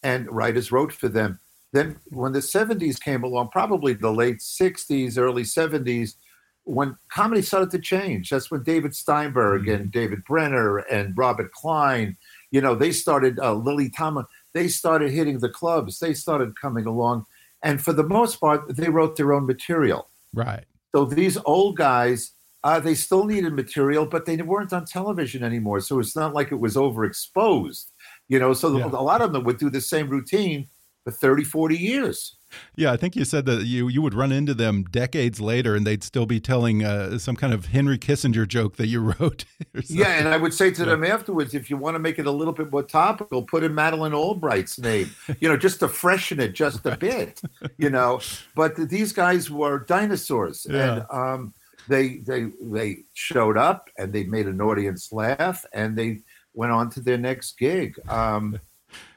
and 0.03 0.31
writers 0.31 0.73
wrote 0.73 0.93
for 0.93 1.09
them. 1.09 1.39
Then, 1.73 2.01
when 2.11 2.33
the 2.33 2.41
'70s 2.41 3.01
came 3.01 3.25
along, 3.25 3.49
probably 3.49 3.95
the 3.95 4.13
late 4.13 4.39
'60s, 4.39 5.19
early 5.19 5.43
'70s, 5.43 6.17
when 6.65 6.97
comedy 7.09 7.43
started 7.43 7.71
to 7.71 7.79
change. 7.79 8.31
That's 8.31 8.51
when 8.51 8.63
David 8.63 8.95
Steinberg 8.95 9.63
mm-hmm. 9.63 9.83
and 9.83 9.91
David 9.91 10.25
Brenner 10.25 10.79
and 10.79 11.17
Robert 11.17 11.53
Klein, 11.53 12.17
you 12.51 12.61
know, 12.61 12.75
they 12.75 12.93
started 12.93 13.39
uh, 13.39 13.55
Lily 13.55 13.91
Tomlin. 13.91 14.27
They 14.55 14.69
started 14.69 15.11
hitting 15.11 15.39
the 15.39 15.49
clubs. 15.49 15.99
They 15.99 16.15
started 16.15 16.59
coming 16.61 16.87
along, 16.87 17.27
and 17.63 17.83
for 17.83 17.93
the 17.93 18.05
most 18.05 18.41
part, 18.41 18.77
they 18.77 18.89
wrote 18.89 19.17
their 19.17 19.33
own 19.33 19.47
material. 19.47 20.09
Right. 20.35 20.65
So 20.95 21.05
these 21.05 21.39
old 21.45 21.77
guys, 21.77 22.33
uh, 22.65 22.81
they 22.81 22.95
still 22.95 23.25
needed 23.25 23.55
material, 23.55 24.07
but 24.07 24.27
they 24.27 24.37
weren't 24.37 24.73
on 24.73 24.85
television 24.85 25.43
anymore. 25.43 25.81
So 25.81 25.99
it's 25.99 26.15
not 26.15 26.35
like 26.35 26.53
it 26.53 26.61
was 26.61 26.77
overexposed, 26.77 27.87
you 28.29 28.39
know. 28.39 28.53
So 28.53 28.77
yeah. 28.77 28.87
a 28.87 29.03
lot 29.03 29.23
of 29.23 29.33
them 29.33 29.45
would 29.45 29.59
do 29.59 29.71
the 29.71 29.81
same 29.81 30.09
routine 30.09 30.69
for 31.05 31.11
30, 31.11 31.45
40 31.45 31.77
years. 31.77 32.37
Yeah, 32.77 32.93
I 32.93 32.97
think 32.97 33.17
you 33.17 33.25
said 33.25 33.47
that 33.47 33.65
you 33.65 33.89
you 33.89 34.03
would 34.03 34.15
run 34.15 34.31
into 34.31 34.55
them 34.55 34.85
decades 34.85 35.41
later, 35.41 35.75
and 35.75 35.87
they'd 35.87 36.03
still 36.03 36.27
be 36.27 36.41
telling 36.41 36.85
uh, 36.85 37.19
some 37.19 37.37
kind 37.37 37.53
of 37.53 37.67
Henry 37.67 37.99
Kissinger 37.99 38.47
joke 38.47 38.77
that 38.77 38.89
you 38.89 39.01
wrote. 39.21 39.45
yeah, 39.87 40.19
and 40.19 40.29
I 40.29 40.37
would 40.37 40.55
say 40.55 40.71
to 40.71 40.85
them 40.85 41.05
afterwards, 41.05 41.55
if 41.55 41.71
you 41.71 41.77
want 41.77 41.95
to 41.95 41.99
make 41.99 42.19
it 42.19 42.27
a 42.27 42.31
little 42.31 42.53
bit 42.53 42.71
more 42.71 42.83
topical, 42.83 43.43
put 43.43 43.63
in 43.63 43.75
Madeleine 43.75 44.13
Albright's 44.13 44.79
name, 44.79 45.11
you 45.41 45.49
know, 45.49 45.57
just 45.57 45.81
to 45.81 45.89
freshen 45.89 46.41
it 46.41 46.55
just 46.55 46.85
a 46.87 46.97
bit, 47.01 47.41
you 47.79 47.91
know. 47.91 48.21
But 48.55 48.77
these 48.77 49.13
guys 49.13 49.51
were 49.51 49.81
dinosaurs, 49.81 50.67
yeah. 50.69 50.93
and 50.93 51.07
um, 51.11 51.55
they 51.89 52.19
they 52.19 52.51
they 52.61 52.99
showed 53.15 53.57
up 53.57 53.89
and 53.99 54.13
they 54.13 54.25
made 54.25 54.47
an 54.47 54.61
audience 54.61 55.13
laugh, 55.13 55.65
and 55.73 55.97
they 55.97 56.21
went 56.55 56.73
on 56.73 56.91
to 56.91 57.01
their 57.01 57.19
next 57.19 57.59
gig. 57.59 57.99
Um, 58.09 58.59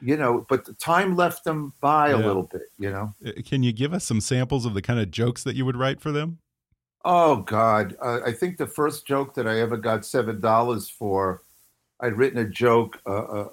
you 0.00 0.16
know, 0.16 0.46
but 0.48 0.64
the 0.64 0.74
time 0.74 1.16
left 1.16 1.44
them 1.44 1.72
by 1.80 2.10
yeah. 2.10 2.16
a 2.16 2.18
little 2.18 2.44
bit, 2.44 2.62
you 2.78 2.90
know. 2.90 3.14
Uh, 3.24 3.32
can 3.44 3.62
you 3.62 3.72
give 3.72 3.92
us 3.92 4.04
some 4.04 4.20
samples 4.20 4.66
of 4.66 4.74
the 4.74 4.82
kind 4.82 5.00
of 5.00 5.10
jokes 5.10 5.42
that 5.44 5.56
you 5.56 5.64
would 5.64 5.76
write 5.76 6.00
for 6.00 6.12
them? 6.12 6.38
Oh 7.04 7.36
God, 7.36 7.96
uh, 8.02 8.20
I 8.26 8.32
think 8.32 8.56
the 8.56 8.66
first 8.66 9.06
joke 9.06 9.34
that 9.34 9.46
I 9.46 9.60
ever 9.60 9.76
got 9.76 10.04
seven 10.04 10.40
dollars 10.40 10.88
for, 10.88 11.42
I'd 12.00 12.16
written 12.16 12.40
a 12.40 12.48
joke 12.48 13.00
uh, 13.06 13.24
uh, 13.24 13.48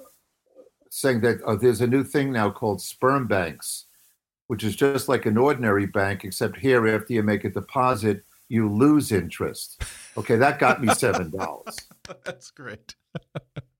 saying 0.90 1.20
that 1.20 1.40
uh, 1.42 1.54
there's 1.54 1.80
a 1.80 1.86
new 1.86 2.02
thing 2.02 2.32
now 2.32 2.50
called 2.50 2.80
sperm 2.80 3.28
banks, 3.28 3.86
which 4.48 4.64
is 4.64 4.74
just 4.74 5.08
like 5.08 5.26
an 5.26 5.38
ordinary 5.38 5.86
bank, 5.86 6.24
except 6.24 6.56
here 6.56 6.88
after 6.88 7.12
you 7.12 7.22
make 7.22 7.44
a 7.44 7.50
deposit, 7.50 8.24
you 8.48 8.68
lose 8.68 9.12
interest. 9.12 9.82
Okay, 10.16 10.36
that 10.36 10.58
got 10.58 10.82
me 10.82 10.92
seven 10.94 11.30
dollars. 11.30 11.76
That's 12.24 12.50
great. 12.50 12.96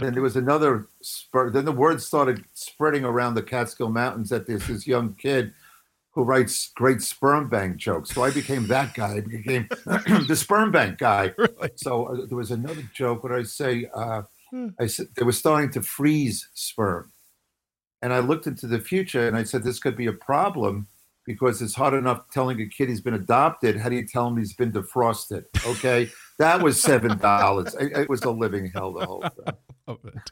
then 0.00 0.14
there 0.14 0.22
was 0.22 0.36
another 0.36 0.86
spur. 1.02 1.50
Then 1.50 1.64
the 1.64 1.72
word 1.72 2.02
started 2.02 2.44
spreading 2.54 3.04
around 3.04 3.34
the 3.34 3.42
Catskill 3.42 3.90
Mountains 3.90 4.30
that 4.30 4.46
there's 4.46 4.66
this 4.66 4.86
young 4.86 5.14
kid 5.14 5.52
who 6.12 6.22
writes 6.22 6.70
great 6.74 7.00
sperm 7.02 7.48
bank 7.48 7.76
jokes. 7.76 8.10
So 8.10 8.24
I 8.24 8.30
became 8.30 8.66
that 8.66 8.94
guy. 8.94 9.16
I 9.16 9.20
became 9.20 9.68
the 10.28 10.36
sperm 10.36 10.72
bank 10.72 10.98
guy. 10.98 11.34
Really? 11.38 11.70
So 11.76 12.04
uh, 12.06 12.26
there 12.26 12.36
was 12.36 12.50
another 12.50 12.82
joke. 12.94 13.22
What 13.22 13.32
I 13.32 13.44
say? 13.44 13.88
Uh, 13.94 14.22
hmm. 14.50 14.68
I 14.78 14.86
said 14.86 15.08
they 15.16 15.24
were 15.24 15.32
starting 15.32 15.70
to 15.72 15.82
freeze 15.82 16.48
sperm, 16.54 17.12
and 18.02 18.12
I 18.12 18.18
looked 18.18 18.46
into 18.46 18.66
the 18.66 18.80
future 18.80 19.26
and 19.26 19.36
I 19.36 19.44
said 19.44 19.62
this 19.62 19.78
could 19.78 19.96
be 19.96 20.06
a 20.06 20.12
problem 20.12 20.88
because 21.26 21.62
it's 21.62 21.74
hard 21.74 21.94
enough 21.94 22.28
telling 22.30 22.60
a 22.60 22.66
kid 22.66 22.88
he's 22.88 23.00
been 23.00 23.14
adopted. 23.14 23.76
How 23.76 23.88
do 23.88 23.96
you 23.96 24.06
tell 24.06 24.26
him 24.28 24.36
he's 24.36 24.54
been 24.54 24.72
defrosted? 24.72 25.44
Okay. 25.64 26.10
That 26.40 26.62
was 26.62 26.80
seven 26.80 27.18
dollars. 27.18 27.76
it, 27.78 28.08
was 28.08 28.22
a 28.22 28.30
living 28.30 28.70
hell 28.74 28.94
the 28.94 29.04
whole 29.04 29.22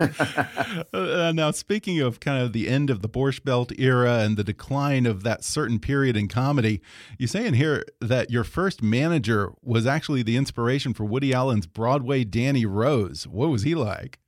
thing. 0.01 0.87
uh, 0.95 1.33
now, 1.33 1.51
speaking 1.51 2.01
of 2.01 2.19
kind 2.19 2.43
of 2.43 2.55
the 2.55 2.67
end 2.67 2.89
of 2.89 3.03
the 3.03 3.11
Borscht 3.11 3.45
Belt 3.45 3.73
era 3.79 4.21
and 4.21 4.39
the 4.39 4.43
decline 4.43 5.05
of 5.05 5.23
that 5.25 5.45
certain 5.45 5.79
period 5.79 6.17
in 6.17 6.27
comedy, 6.27 6.81
you 7.19 7.27
say 7.27 7.47
in 7.47 7.53
here 7.53 7.85
that 8.01 8.31
your 8.31 8.43
first 8.43 8.83
manager 8.83 9.53
was 9.61 9.87
actually 9.87 10.23
the 10.23 10.39
inspiration 10.39 10.95
for 10.95 11.05
Woody 11.05 11.35
Allen's 11.35 11.67
Broadway 11.67 12.25
Danny 12.25 12.65
Rose. 12.65 13.27
What 13.27 13.51
was 13.51 13.65
he 13.65 13.75
like? 13.75 14.19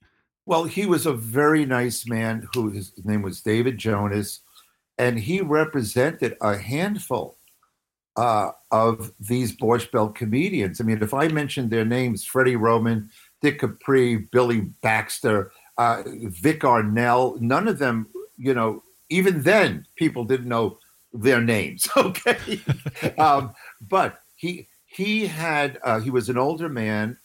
Well, 0.45 0.65
he 0.65 0.85
was 0.85 1.07
a 1.07 1.15
very 1.15 1.65
nice 1.65 2.07
man 2.07 2.47
who 2.53 2.73
his 2.73 2.93
name 3.07 3.23
was 3.23 3.41
David 3.41 3.79
Jonas, 3.79 4.41
and 4.99 5.19
he 5.19 5.41
represented 5.41 6.37
a 6.43 6.59
handful 6.59 7.39
uh, 8.17 8.51
of 8.71 9.13
these 9.21 9.57
Borscht 9.57 9.91
Belt 9.91 10.15
comedians. 10.15 10.81
I 10.81 10.85
mean, 10.85 11.03
if 11.03 11.15
I 11.15 11.29
mentioned 11.29 11.71
their 11.71 11.85
names, 11.85 12.25
Freddie 12.25 12.57
Roman, 12.57 13.11
Dick 13.41 13.61
Capri, 13.61 14.17
Billy 14.17 14.61
Baxter, 14.61 15.53
uh, 15.79 16.03
Vic 16.07 16.61
Arnell, 16.61 17.41
none 17.41 17.69
of 17.69 17.79
them, 17.79 18.09
you 18.37 18.55
know, 18.55 18.83
even 19.09 19.43
then 19.43 19.87
people 19.97 20.25
didn't 20.25 20.49
know 20.49 20.79
their 21.13 21.41
names. 21.41 21.89
Okay, 21.97 22.61
um, 23.19 23.53
but 23.81 24.21
he 24.37 24.69
he 24.87 25.27
had 25.27 25.79
uh, 25.83 26.01
he 26.01 26.11
was 26.11 26.29
an 26.29 26.39
older 26.39 26.69
man. 26.69 27.19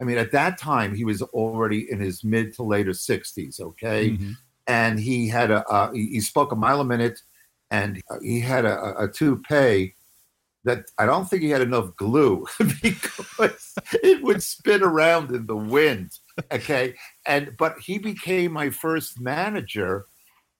I 0.00 0.04
mean, 0.04 0.18
at 0.18 0.32
that 0.32 0.58
time 0.58 0.94
he 0.94 1.04
was 1.04 1.22
already 1.22 1.90
in 1.90 2.00
his 2.00 2.24
mid 2.24 2.54
to 2.54 2.62
later 2.62 2.92
sixties. 2.92 3.60
Okay, 3.60 4.10
mm-hmm. 4.10 4.32
and 4.66 4.98
he 4.98 5.28
had 5.28 5.50
a 5.50 5.66
uh, 5.66 5.92
he 5.92 6.20
spoke 6.20 6.52
a 6.52 6.56
mile 6.56 6.80
a 6.80 6.84
minute, 6.84 7.20
and 7.70 8.02
he 8.22 8.40
had 8.40 8.64
a, 8.64 9.04
a 9.04 9.08
toupee 9.08 9.94
that 10.64 10.84
I 10.98 11.06
don't 11.06 11.28
think 11.28 11.42
he 11.42 11.50
had 11.50 11.62
enough 11.62 11.94
glue 11.96 12.46
because 12.82 13.74
it 14.02 14.22
would 14.22 14.42
spin 14.42 14.82
around 14.82 15.30
in 15.30 15.46
the 15.46 15.56
wind. 15.56 16.18
Okay. 16.50 16.94
And 17.26 17.56
but 17.58 17.78
he 17.78 17.98
became 17.98 18.52
my 18.52 18.70
first 18.70 19.20
manager. 19.20 20.06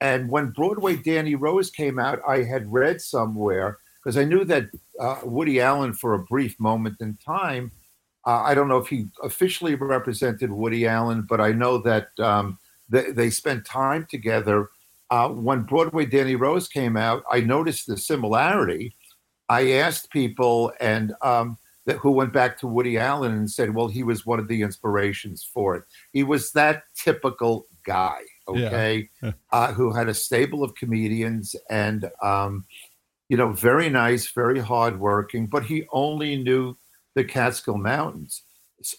And 0.01 0.29
when 0.29 0.51
Broadway 0.51 0.97
Danny 0.97 1.37
Rose 1.37 1.71
came 1.71 1.99
out, 1.99 2.21
I 2.27 2.43
had 2.43 2.73
read 2.73 3.01
somewhere 3.01 3.79
because 4.03 4.17
I 4.17 4.25
knew 4.25 4.45
that 4.47 4.67
uh, 4.99 5.21
Woody 5.23 5.61
Allen, 5.61 5.93
for 5.93 6.15
a 6.15 6.19
brief 6.25 6.59
moment 6.59 6.97
in 7.01 7.17
time, 7.25 7.71
uh, 8.27 8.43
I 8.43 8.55
don't 8.55 8.69
know 8.69 8.79
if 8.79 8.89
he 8.89 9.07
officially 9.23 9.77
represented 9.77 10.51
Woody 10.51 10.87
Allen, 10.87 11.25
but 11.29 11.41
I 11.41 11.53
know 11.53 11.79
that 11.79 12.09
um, 12.19 12.59
they, 12.89 13.13
they, 13.13 13.31
spent 13.31 13.65
time 13.65 14.07
together. 14.09 14.69
Uh, 15.11 15.29
when 15.29 15.63
Broadway 15.63 16.07
Danny 16.07 16.37
Rose 16.37 16.69
came 16.69 16.97
out, 16.97 17.23
I 17.31 17.41
noticed 17.41 17.87
the 17.87 17.97
similarity 17.97 18.95
I 19.53 19.73
asked 19.73 20.11
people 20.11 20.73
and 20.81 21.13
um, 21.21 21.59
that 21.85 21.99
who 21.99 22.11
went 22.11 22.33
back 22.33 22.59
to 22.59 22.67
Woody 22.67 22.97
Allen 22.97 23.33
and 23.33 23.51
said, 23.51 23.75
well, 23.75 23.87
he 23.87 24.03
was 24.03 24.25
one 24.25 24.39
of 24.39 24.49
the 24.49 24.63
inspirations 24.63 25.45
for 25.45 25.77
it. 25.77 25.85
He 26.15 26.23
was 26.23 26.53
that 26.53 26.85
typical 26.95 27.67
guy, 27.85 28.21
okay, 28.49 29.11
yeah. 29.23 29.33
uh, 29.51 29.75
who 29.75 29.93
had 29.93 30.09
a 30.09 30.15
stable 30.15 30.65
of 30.65 30.75
comedians 30.75 31.55
and, 31.69 32.11
um, 32.23 32.65
you 33.29 33.37
know, 33.37 33.53
very 33.53 33.91
nice, 33.91 34.31
very 34.31 34.59
hardworking, 34.59 35.49
but 35.49 35.65
he 35.65 35.85
only 35.93 36.37
knew 36.37 36.75
the 37.15 37.25
Catskill 37.25 37.77
Mountains. 37.77 38.45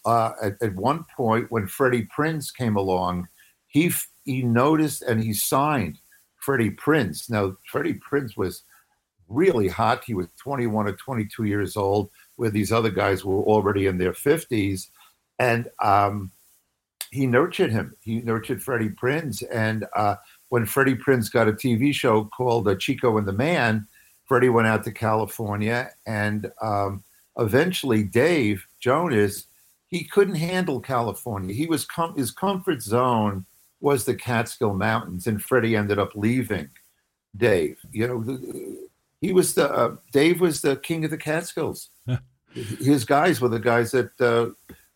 Uh, 0.05 0.33
at, 0.41 0.53
at, 0.61 0.75
one 0.75 1.03
point, 1.17 1.51
when 1.51 1.67
Freddie 1.67 2.07
Prinze 2.15 2.55
came 2.55 2.77
along, 2.77 3.27
he 3.67 3.91
he 4.23 4.43
noticed 4.43 5.01
and 5.01 5.21
he 5.21 5.33
signed 5.33 5.97
Freddie 6.39 6.69
Prinze. 6.71 7.29
Now, 7.29 7.57
Freddie 7.69 7.99
Prinze 7.99 8.37
was 8.37 8.63
really 9.33 9.67
hot. 9.67 10.03
He 10.05 10.13
was 10.13 10.27
21 10.37 10.87
or 10.87 10.93
22 10.93 11.45
years 11.45 11.75
old, 11.75 12.09
where 12.35 12.49
these 12.49 12.71
other 12.71 12.89
guys 12.89 13.23
were 13.25 13.41
already 13.43 13.87
in 13.87 13.97
their 13.97 14.13
50s. 14.13 14.89
And 15.39 15.67
um, 15.81 16.31
he 17.11 17.25
nurtured 17.25 17.71
him. 17.71 17.95
He 18.01 18.21
nurtured 18.21 18.61
Freddie 18.61 18.89
Prinze. 18.89 19.43
And 19.51 19.85
uh, 19.95 20.15
when 20.49 20.65
Freddie 20.65 20.95
Prinze 20.95 21.31
got 21.31 21.47
a 21.47 21.53
TV 21.53 21.93
show 21.93 22.25
called 22.25 22.67
uh, 22.67 22.75
Chico 22.75 23.17
and 23.17 23.27
the 23.27 23.33
Man, 23.33 23.87
Freddie 24.25 24.49
went 24.49 24.67
out 24.67 24.83
to 24.83 24.91
California 24.91 25.91
and 26.07 26.51
um, 26.61 27.03
eventually 27.37 28.03
Dave 28.03 28.65
Jonas, 28.79 29.47
he 29.87 30.03
couldn't 30.03 30.35
handle 30.35 30.79
California. 30.79 31.53
He 31.53 31.67
was 31.67 31.85
com- 31.85 32.15
his 32.15 32.31
comfort 32.31 32.81
zone 32.81 33.45
was 33.79 34.05
the 34.05 34.15
Catskill 34.15 34.73
Mountains, 34.73 35.27
and 35.27 35.43
Freddie 35.43 35.75
ended 35.75 35.99
up 35.99 36.15
leaving 36.15 36.69
Dave. 37.35 37.77
You 37.91 38.07
know, 38.07 38.87
he 39.23 39.31
was 39.31 39.53
the 39.53 39.71
uh, 39.71 39.95
Dave 40.11 40.41
was 40.41 40.61
the 40.61 40.75
king 40.75 41.05
of 41.05 41.11
the 41.11 41.17
Catskills. 41.17 41.89
his 42.53 43.05
guys 43.05 43.39
were 43.39 43.47
the 43.47 43.59
guys 43.59 43.91
that 43.91 44.11
uh, 44.19 44.47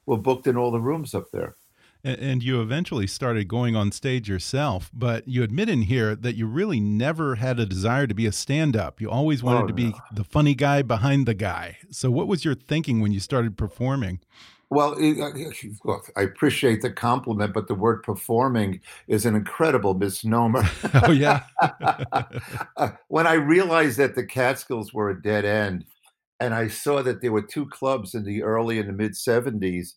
were 0.05 0.17
booked 0.17 0.47
in 0.47 0.57
all 0.57 0.69
the 0.69 0.81
rooms 0.81 1.15
up 1.15 1.31
there. 1.31 1.55
And 2.03 2.43
you 2.43 2.61
eventually 2.61 3.07
started 3.07 3.47
going 3.47 3.75
on 3.75 3.91
stage 3.91 4.29
yourself, 4.29 4.91
but 4.93 5.27
you 5.27 5.43
admit 5.43 5.67
in 5.67 5.81
here 5.83 6.15
that 6.15 6.35
you 6.35 6.45
really 6.45 6.79
never 6.79 7.35
had 7.35 7.59
a 7.59 7.65
desire 7.65 8.05
to 8.05 8.13
be 8.13 8.25
a 8.25 8.31
stand 8.31 8.77
up. 8.77 9.01
You 9.01 9.09
always 9.09 9.41
wanted 9.41 9.63
oh, 9.63 9.67
to 9.67 9.73
be 9.73 9.89
no. 9.89 9.99
the 10.13 10.23
funny 10.23 10.55
guy 10.55 10.83
behind 10.83 11.25
the 11.25 11.33
guy. 11.33 11.77
So, 11.89 12.11
what 12.11 12.27
was 12.27 12.45
your 12.45 12.53
thinking 12.53 13.01
when 13.01 13.11
you 13.11 13.19
started 13.19 13.57
performing? 13.57 14.19
Well, 14.69 14.95
look, 14.99 16.11
I 16.17 16.21
appreciate 16.21 16.81
the 16.81 16.91
compliment, 16.91 17.53
but 17.53 17.67
the 17.67 17.75
word 17.75 18.03
performing 18.03 18.81
is 19.07 19.25
an 19.25 19.35
incredible 19.35 19.93
misnomer. 19.93 20.63
Oh, 20.93 21.11
yeah. 21.11 21.43
when 23.07 23.27
I 23.27 23.33
realized 23.33 23.97
that 23.97 24.15
the 24.15 24.25
Catskills 24.25 24.93
were 24.93 25.09
a 25.09 25.21
dead 25.21 25.45
end, 25.45 25.85
and 26.39 26.53
I 26.53 26.67
saw 26.67 27.01
that 27.01 27.21
there 27.21 27.31
were 27.31 27.41
two 27.41 27.65
clubs 27.67 28.13
in 28.13 28.23
the 28.23 28.43
early 28.43 28.79
and 28.79 28.89
the 28.89 28.93
mid 28.93 29.13
70s 29.13 29.93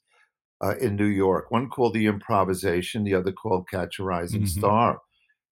uh, 0.62 0.76
in 0.76 0.96
New 0.96 1.06
York, 1.06 1.50
one 1.50 1.68
called 1.68 1.94
The 1.94 2.06
Improvisation, 2.06 3.04
the 3.04 3.14
other 3.14 3.32
called 3.32 3.68
Catch 3.68 3.98
a 3.98 4.04
Rising 4.04 4.42
mm-hmm. 4.42 4.58
Star. 4.58 5.00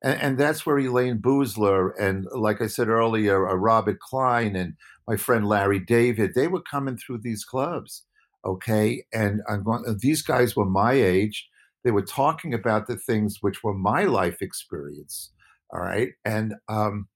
And, 0.02 0.20
and, 0.20 0.38
that's 0.38 0.64
where 0.64 0.78
Elayne 0.78 1.20
Boosler 1.20 1.90
and, 1.98 2.26
like 2.32 2.60
I 2.60 2.68
said 2.68 2.88
earlier, 2.88 3.48
uh, 3.48 3.54
Robert 3.54 3.98
Klein 3.98 4.54
and 4.54 4.74
my 5.08 5.16
friend 5.16 5.48
Larry 5.48 5.80
David, 5.80 6.34
they 6.34 6.46
were 6.46 6.62
coming 6.62 6.96
through 6.96 7.18
these 7.18 7.44
clubs. 7.44 8.04
Okay. 8.44 9.04
And 9.12 9.42
I'm 9.48 9.62
going, 9.62 9.84
these 10.00 10.22
guys 10.22 10.56
were 10.56 10.64
my 10.64 10.92
age. 10.92 11.48
They 11.84 11.90
were 11.90 12.02
talking 12.02 12.54
about 12.54 12.86
the 12.86 12.96
things 12.96 13.38
which 13.40 13.62
were 13.62 13.74
my 13.74 14.04
life 14.04 14.42
experience. 14.42 15.32
All 15.72 15.80
right. 15.80 16.10
And 16.24 16.54
um, 16.68 17.08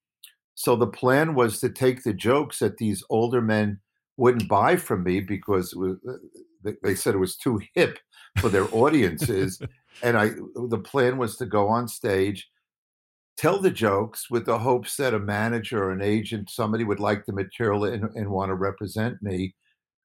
so 0.55 0.77
the 0.77 0.87
plan 0.87 1.35
was 1.35 1.61
to 1.61 1.69
take 1.69 2.03
the 2.03 2.13
jokes 2.13 2.59
that 2.59 2.77
these 2.77 3.03
older 3.11 3.41
men 3.41 3.81
wouldn't 4.17 4.49
buy 4.49 4.77
from 4.77 5.05
me 5.05 5.21
because 5.21 5.75
was, 5.75 5.97
uh, 6.09 6.73
they 6.83 6.95
said 6.95 7.15
it 7.15 7.19
was 7.19 7.37
too 7.37 7.61
hip 7.75 7.99
for 8.39 8.49
their 8.49 8.73
audiences. 8.75 9.61
and 10.03 10.17
I, 10.17 10.31
the 10.69 10.83
plan 10.83 11.19
was 11.19 11.37
to 11.37 11.47
go 11.47 11.69
on 11.69 11.89
stage, 11.89 12.49
tell 13.37 13.59
the 13.59 13.71
jokes 13.71 14.31
with 14.31 14.47
the 14.47 14.59
hopes 14.59 14.97
that 14.97 15.15
a 15.15 15.19
manager 15.19 15.85
or 15.85 15.93
an 15.93 16.03
agent, 16.03 16.51
somebody 16.51 16.85
would 16.85 17.01
like 17.01 17.25
the 17.27 17.33
material 17.33 17.85
and, 17.85 18.05
and 18.15 18.31
want 18.31 18.51
to 18.51 18.55
represent 18.55 19.23
me 19.23 19.55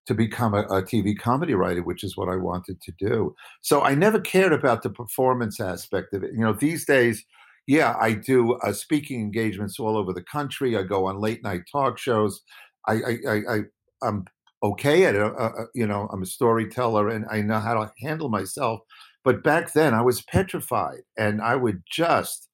to 0.07 0.13
become 0.13 0.53
a, 0.53 0.61
a, 0.63 0.81
TV 0.81 1.17
comedy 1.17 1.53
writer, 1.53 1.83
which 1.83 2.03
is 2.03 2.15
what 2.15 2.29
I 2.29 2.37
wanted 2.37 2.81
to 2.81 2.91
do. 2.97 3.35
So 3.61 3.81
I 3.81 3.93
never 3.93 4.19
cared 4.19 4.53
about 4.53 4.81
the 4.81 4.89
performance 4.89 5.59
aspect 5.59 6.13
of 6.13 6.23
it. 6.23 6.31
You 6.33 6.39
know, 6.39 6.53
these 6.53 6.85
days, 6.85 7.25
yeah, 7.67 7.95
I 7.99 8.13
do 8.13 8.53
uh, 8.55 8.71
speaking 8.71 9.19
engagements 9.19 9.79
all 9.79 9.97
over 9.97 10.13
the 10.13 10.23
country. 10.23 10.77
I 10.77 10.83
go 10.83 11.05
on 11.05 11.19
late 11.19 11.43
night 11.43 11.63
talk 11.69 11.97
shows. 11.97 12.41
I, 12.87 12.93
I, 13.27 13.41
I, 13.49 13.59
am 14.07 14.23
okay 14.63 15.03
at 15.03 15.15
it. 15.15 15.21
Uh, 15.21 15.33
uh, 15.35 15.65
you 15.75 15.85
know, 15.85 16.07
I'm 16.13 16.23
a 16.23 16.25
storyteller 16.25 17.09
and 17.09 17.25
I 17.29 17.41
know 17.41 17.59
how 17.59 17.73
to 17.73 17.91
handle 18.01 18.29
myself. 18.29 18.79
But 19.25 19.43
back 19.43 19.73
then, 19.73 19.93
I 19.93 20.01
was 20.01 20.21
petrified, 20.21 21.01
and 21.17 21.41
I 21.41 21.57
would 21.57 21.83
just, 21.91 22.47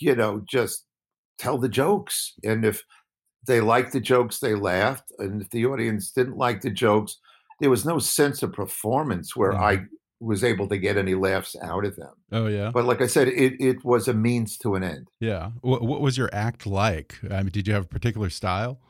you 0.00 0.16
know, 0.16 0.42
just 0.50 0.84
tell 1.38 1.58
the 1.58 1.68
jokes. 1.68 2.32
And 2.42 2.64
if 2.64 2.82
they 3.46 3.60
liked 3.60 3.92
the 3.92 4.00
jokes, 4.00 4.38
they 4.38 4.54
laughed. 4.54 5.12
And 5.18 5.42
if 5.42 5.50
the 5.50 5.66
audience 5.66 6.10
didn't 6.10 6.36
like 6.36 6.60
the 6.60 6.70
jokes, 6.70 7.18
there 7.60 7.70
was 7.70 7.84
no 7.84 7.98
sense 7.98 8.42
of 8.42 8.52
performance 8.52 9.34
where 9.36 9.52
mm-hmm. 9.52 9.62
I 9.62 9.84
was 10.20 10.42
able 10.42 10.68
to 10.68 10.78
get 10.78 10.96
any 10.96 11.14
laughs 11.14 11.56
out 11.62 11.84
of 11.84 11.96
them. 11.96 12.12
Oh 12.32 12.46
yeah. 12.46 12.70
But 12.72 12.84
like 12.84 13.00
I 13.00 13.06
said, 13.06 13.28
it 13.28 13.54
it 13.60 13.84
was 13.84 14.08
a 14.08 14.14
means 14.14 14.58
to 14.58 14.74
an 14.74 14.82
end. 14.82 15.08
Yeah. 15.20 15.50
What, 15.60 15.82
what 15.82 16.00
was 16.00 16.18
your 16.18 16.30
act 16.32 16.66
like? 16.66 17.18
I 17.30 17.42
mean, 17.42 17.50
did 17.50 17.68
you 17.68 17.74
have 17.74 17.84
a 17.84 17.88
particular 17.88 18.30
style? 18.30 18.80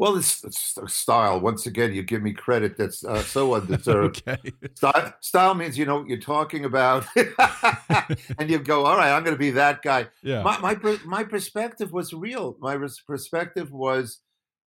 Well, 0.00 0.16
it's, 0.16 0.42
it's 0.42 0.78
style. 0.86 1.40
Once 1.40 1.66
again, 1.66 1.92
you 1.92 2.02
give 2.02 2.22
me 2.22 2.32
credit 2.32 2.78
that's 2.78 3.04
uh, 3.04 3.22
so 3.22 3.54
undeserved. 3.56 4.22
okay. 4.26 4.50
Style, 4.74 5.12
style 5.20 5.54
means 5.54 5.76
you 5.76 5.84
know 5.84 5.98
what 5.98 6.08
you're 6.08 6.16
talking 6.16 6.64
about, 6.64 7.04
and 8.38 8.48
you 8.48 8.58
go, 8.60 8.86
"All 8.86 8.96
right, 8.96 9.12
I'm 9.12 9.24
going 9.24 9.34
to 9.34 9.38
be 9.38 9.50
that 9.50 9.82
guy." 9.82 10.06
Yeah. 10.22 10.42
My 10.42 10.56
my 10.56 10.98
my 11.04 11.22
perspective 11.22 11.92
was 11.92 12.14
real. 12.14 12.56
My 12.60 12.78
perspective 13.06 13.72
was, 13.72 14.20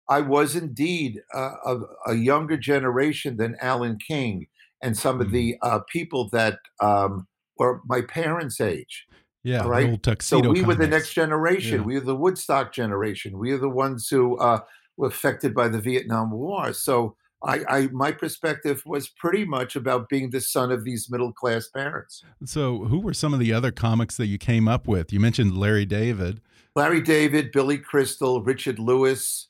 I 0.09 0.23
was 0.23 0.57
indeed 0.57 1.23
uh, 1.33 1.53
a, 1.67 1.79
a, 2.09 2.15
younger 2.17 2.57
generation 2.57 3.37
than 3.37 3.55
Alan 3.61 3.99
King 4.05 4.49
and 4.83 4.99
some 4.99 5.19
mm-hmm. 5.19 5.27
of 5.27 5.31
the 5.31 5.57
uh, 5.63 5.81
people 5.89 6.31
that 6.33 6.59
um, 6.81 7.29
were 7.59 7.81
my 7.87 8.01
parents' 8.01 8.61
age. 8.61 9.07
Yeah, 9.45 9.67
right. 9.67 10.01
so 10.21 10.39
we 10.39 10.43
comics. 10.43 10.67
were 10.67 10.75
the 10.75 10.89
next 10.89 11.15
generation. 11.15 11.81
Yeah. 11.81 11.87
We 11.87 11.95
were 11.95 12.07
the 12.07 12.17
Woodstock 12.17 12.73
generation. 12.73 13.39
We 13.39 13.53
are 13.53 13.59
the 13.59 13.69
ones 13.69 14.09
who 14.09 14.37
uh, 14.39 14.61
affected 15.03 15.55
by 15.55 15.69
the 15.69 15.81
Vietnam 15.81 16.31
War. 16.31 16.73
So 16.73 17.17
I, 17.45 17.61
I, 17.69 17.89
my 17.89 18.13
perspective 18.13 18.83
was 18.87 19.09
pretty 19.09 19.45
much 19.45 19.75
about 19.77 20.09
being 20.09 20.31
the 20.31 20.41
son 20.41 20.71
of 20.71 20.85
these 20.85 21.11
middle 21.11 21.33
class 21.33 21.69
parents. 21.69 22.23
So 22.45 22.85
who 22.85 23.01
were 23.01 23.15
some 23.15 23.35
of 23.35 23.41
the 23.41 23.53
other 23.53 23.73
comics 23.73 24.17
that 24.17 24.27
you 24.27 24.39
came 24.39 24.69
up 24.69 24.87
with? 24.87 25.13
You 25.13 25.21
mentioned 25.21 25.57
Larry 25.57 25.85
David. 25.85 26.41
Larry 26.75 27.01
David, 27.01 27.53
Billy 27.53 27.79
Crystal, 27.79 28.43
Richard 28.43 28.79
Lewis. 28.79 29.49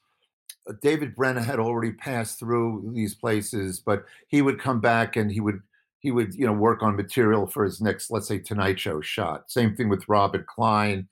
Uh, 0.68 0.72
David 0.80 1.14
Brenner 1.14 1.40
had 1.40 1.60
already 1.60 1.92
passed 1.92 2.38
through 2.38 2.90
these 2.94 3.14
places, 3.14 3.80
but 3.80 4.04
he 4.28 4.42
would 4.42 4.58
come 4.58 4.80
back 4.80 5.16
and 5.16 5.30
he 5.30 5.40
would 5.40 5.60
he 6.00 6.10
would 6.10 6.34
you 6.34 6.44
know 6.46 6.52
work 6.52 6.82
on 6.82 6.96
material 6.96 7.46
for 7.46 7.64
his 7.64 7.80
next 7.80 8.10
let's 8.10 8.26
say 8.26 8.38
Tonight 8.38 8.80
Show 8.80 9.00
shot. 9.00 9.50
Same 9.50 9.76
thing 9.76 9.88
with 9.88 10.08
Robert 10.08 10.46
Klein. 10.46 11.08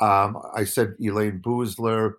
Um, 0.00 0.38
I 0.54 0.64
said 0.64 0.94
Elayne 1.00 1.40
Boosler 1.40 2.14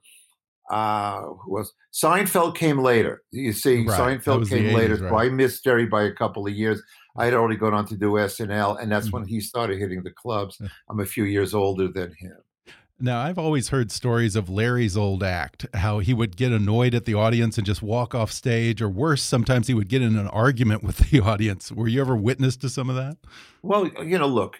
uh, 0.70 1.22
who 1.22 1.52
was 1.52 1.74
Seinfeld 1.94 2.56
came 2.56 2.80
later. 2.80 3.24
You 3.32 3.54
see, 3.54 3.86
right. 3.86 4.22
Seinfeld 4.22 4.50
came 4.50 4.66
80s, 4.66 4.74
later. 4.74 4.96
Right. 4.96 5.10
So 5.10 5.18
I 5.18 5.30
missed 5.30 5.64
Jerry 5.64 5.86
by 5.86 6.04
a 6.04 6.12
couple 6.12 6.48
of 6.48 6.54
years. 6.54 6.82
I 7.18 7.26
had 7.26 7.34
already 7.34 7.58
gone 7.58 7.74
on 7.74 7.86
to 7.88 7.98
do 7.98 8.14
SNL, 8.14 8.82
and 8.82 8.92
that's 8.92 9.08
mm-hmm. 9.08 9.18
when 9.18 9.28
he 9.28 9.40
started 9.40 9.78
hitting 9.80 10.04
the 10.04 10.12
clubs. 10.12 10.60
I'm 10.90 11.00
a 11.00 11.06
few 11.06 11.26
years 11.26 11.54
older 11.54 11.88
than 11.88 12.14
him. 12.18 12.38
Now, 13.00 13.20
I've 13.20 13.38
always 13.38 13.70
heard 13.70 13.92
stories 13.92 14.36
of 14.36 14.50
Larry's 14.50 14.96
old 14.96 15.24
act, 15.24 15.66
how 15.74 16.00
he 16.00 16.14
would 16.14 16.38
get 16.38 16.52
annoyed 16.52 16.96
at 16.96 17.06
the 17.06 17.16
audience 17.16 17.58
and 17.58 17.66
just 17.66 17.82
walk 17.82 18.16
off 18.16 18.32
stage, 18.32 18.82
or 18.82 18.88
worse, 18.88 19.22
sometimes 19.22 19.68
he 19.68 19.74
would 19.74 19.90
get 19.90 20.02
in 20.02 20.16
an 20.16 20.28
argument 20.30 20.84
with 20.84 21.10
the 21.10 21.20
audience. 21.24 21.72
Were 21.72 21.88
you 21.88 22.00
ever 22.02 22.16
witness 22.16 22.56
to 22.58 22.70
some 22.70 22.90
of 22.90 22.96
that? 22.96 23.18
Well, 23.62 23.88
you 23.88 24.18
know, 24.18 24.28
look, 24.28 24.58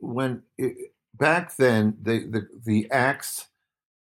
when 0.00 0.42
it, 0.58 0.92
back 1.14 1.56
then 1.56 1.96
the, 2.02 2.26
the 2.30 2.48
the 2.64 2.90
acts 2.90 3.46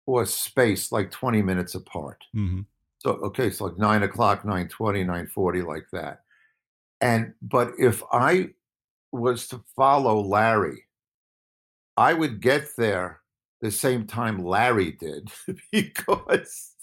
was 0.06 0.34
spaced 0.34 0.92
like 0.92 1.10
20 1.10 1.42
minutes 1.42 1.74
apart. 1.74 2.22
Mm-hmm. 2.34 2.62
So, 2.98 3.10
okay, 3.10 3.50
so 3.50 3.64
like 3.66 3.78
nine 3.78 4.02
o'clock, 4.02 4.44
920, 4.44 5.00
940, 5.00 5.62
like 5.62 5.86
that. 5.92 6.20
And, 7.00 7.34
but 7.42 7.72
if 7.78 8.02
I 8.12 8.50
was 9.10 9.48
to 9.48 9.62
follow 9.74 10.20
Larry, 10.20 10.84
I 11.96 12.14
would 12.14 12.40
get 12.40 12.68
there 12.76 13.20
the 13.60 13.70
same 13.70 14.06
time 14.06 14.44
Larry 14.44 14.92
did 14.92 15.30
because 15.72 16.74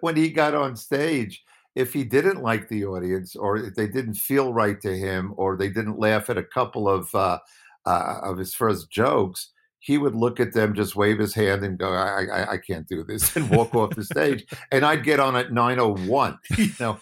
when 0.00 0.16
he 0.16 0.30
got 0.30 0.54
on 0.54 0.76
stage, 0.76 1.44
if 1.74 1.92
he 1.92 2.04
didn't 2.04 2.42
like 2.42 2.68
the 2.68 2.84
audience 2.84 3.34
or 3.34 3.56
if 3.56 3.74
they 3.74 3.88
didn't 3.88 4.14
feel 4.14 4.52
right 4.52 4.80
to 4.80 4.96
him 4.96 5.34
or 5.36 5.56
they 5.56 5.68
didn't 5.68 5.98
laugh 5.98 6.30
at 6.30 6.38
a 6.38 6.44
couple 6.44 6.88
of 6.88 7.12
uh, 7.14 7.38
uh, 7.84 8.20
of 8.22 8.38
his 8.38 8.54
first 8.54 8.90
jokes, 8.90 9.50
he 9.84 9.98
would 9.98 10.14
look 10.14 10.40
at 10.40 10.54
them, 10.54 10.74
just 10.74 10.96
wave 10.96 11.18
his 11.18 11.34
hand, 11.34 11.62
and 11.62 11.78
go, 11.78 11.92
"I, 11.92 12.24
I, 12.32 12.52
I 12.52 12.56
can't 12.56 12.88
do 12.88 13.04
this," 13.04 13.36
and 13.36 13.50
walk 13.50 13.74
off 13.74 13.94
the 13.94 14.04
stage. 14.04 14.46
And 14.72 14.82
I'd 14.82 15.04
get 15.04 15.20
on 15.20 15.36
at 15.36 15.52
nine 15.52 15.78
oh 15.78 15.94
one. 15.94 16.38
You 16.56 16.70
know. 16.80 16.98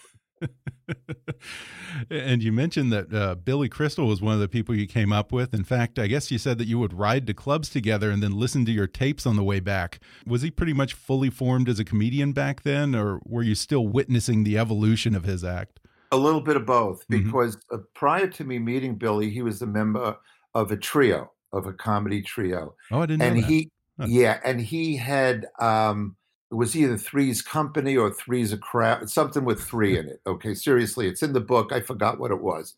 and 2.09 2.43
you 2.43 2.51
mentioned 2.51 2.91
that 2.91 3.13
uh, 3.13 3.35
Billy 3.35 3.69
Crystal 3.69 4.05
was 4.05 4.21
one 4.21 4.33
of 4.33 4.41
the 4.41 4.49
people 4.49 4.75
you 4.75 4.85
came 4.85 5.13
up 5.13 5.31
with. 5.31 5.53
In 5.53 5.63
fact, 5.63 5.97
I 5.97 6.07
guess 6.07 6.29
you 6.29 6.37
said 6.37 6.57
that 6.57 6.67
you 6.67 6.77
would 6.77 6.91
ride 6.93 7.25
to 7.27 7.33
clubs 7.33 7.69
together 7.69 8.11
and 8.11 8.21
then 8.21 8.37
listen 8.37 8.65
to 8.65 8.71
your 8.71 8.87
tapes 8.87 9.25
on 9.25 9.37
the 9.37 9.43
way 9.43 9.61
back. 9.61 9.99
Was 10.27 10.41
he 10.41 10.51
pretty 10.51 10.73
much 10.73 10.93
fully 10.93 11.29
formed 11.29 11.69
as 11.69 11.79
a 11.79 11.85
comedian 11.85 12.33
back 12.33 12.63
then, 12.63 12.93
or 12.93 13.21
were 13.23 13.43
you 13.43 13.55
still 13.55 13.87
witnessing 13.87 14.43
the 14.43 14.57
evolution 14.57 15.15
of 15.15 15.23
his 15.23 15.45
act? 15.45 15.79
A 16.11 16.17
little 16.17 16.41
bit 16.41 16.57
of 16.57 16.65
both, 16.65 17.07
mm-hmm. 17.07 17.23
because 17.23 17.55
mm 17.55 17.77
-hmm. 17.77 17.83
prior 17.93 18.27
to 18.27 18.43
me 18.43 18.59
meeting 18.59 18.97
Billy, 18.97 19.29
he 19.29 19.41
was 19.41 19.61
a 19.61 19.67
member 19.67 20.17
of 20.53 20.71
a 20.71 20.77
trio 20.77 21.31
of 21.53 21.65
a 21.67 21.73
comedy 21.73 22.21
trio. 22.21 22.75
Oh, 22.91 23.01
I 23.01 23.05
didn't 23.05 23.21
and 23.21 23.35
know 23.35 23.41
that. 23.41 23.47
he, 23.47 23.71
huh. 23.99 24.05
yeah, 24.09 24.39
and 24.43 24.59
he 24.59 24.97
had 24.97 25.47
um, 25.59 26.15
it 26.51 26.55
was 26.55 26.75
either 26.75 26.97
Three's 26.97 27.41
Company 27.41 27.95
or 27.95 28.11
Three's 28.11 28.51
a 28.51 28.57
Crowd, 28.57 29.09
something 29.09 29.45
with 29.45 29.61
three 29.61 29.97
in 29.97 30.07
it. 30.07 30.21
Okay, 30.27 30.53
seriously, 30.53 31.07
it's 31.07 31.23
in 31.23 31.33
the 31.33 31.39
book. 31.39 31.71
I 31.71 31.79
forgot 31.79 32.19
what 32.19 32.31
it 32.31 32.41
was, 32.41 32.73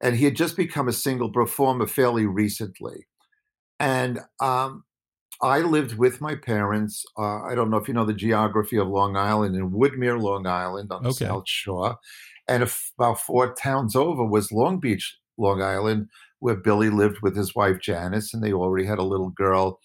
and 0.00 0.16
he 0.16 0.24
had 0.24 0.36
just 0.36 0.56
become 0.56 0.88
a 0.88 0.92
single 0.92 1.30
performer 1.30 1.86
fairly 1.86 2.26
recently, 2.26 3.06
and 3.78 4.20
um, 4.40 4.84
I 5.42 5.58
lived 5.60 5.98
with 5.98 6.20
my 6.20 6.36
parents. 6.36 7.04
Uh, 7.18 7.42
I 7.42 7.54
don't 7.54 7.70
know 7.70 7.76
if 7.78 7.88
you 7.88 7.94
know 7.94 8.04
the 8.04 8.12
geography 8.14 8.76
of 8.78 8.88
Long 8.88 9.16
Island 9.16 9.56
in 9.56 9.70
Woodmere, 9.72 10.20
Long 10.20 10.46
Island 10.46 10.92
on 10.92 11.02
the 11.02 11.08
Okay. 11.10 11.26
South 11.26 11.48
Shore. 11.48 11.96
And 12.48 12.62
if, 12.62 12.92
about 12.98 13.20
four 13.20 13.54
towns 13.54 13.94
over 13.96 14.24
was 14.24 14.52
Long 14.52 14.78
Beach, 14.78 15.16
Long 15.38 15.62
Island, 15.62 16.08
where 16.42 16.56
Billy 16.56 16.90
lived 16.90 17.18
with 17.22 17.36
his 17.36 17.54
wife 17.54 17.78
Janice, 17.80 18.34
and 18.34 18.42
they 18.42 18.52
already 18.52 18.84
had 18.84 18.98
a 18.98 19.04
little 19.04 19.30
girl, 19.30 19.78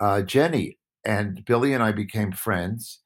uh, 0.00 0.22
Jenny. 0.22 0.78
And 1.04 1.44
Billy 1.44 1.74
and 1.74 1.82
I 1.82 1.92
became 1.92 2.32
friends. 2.32 3.00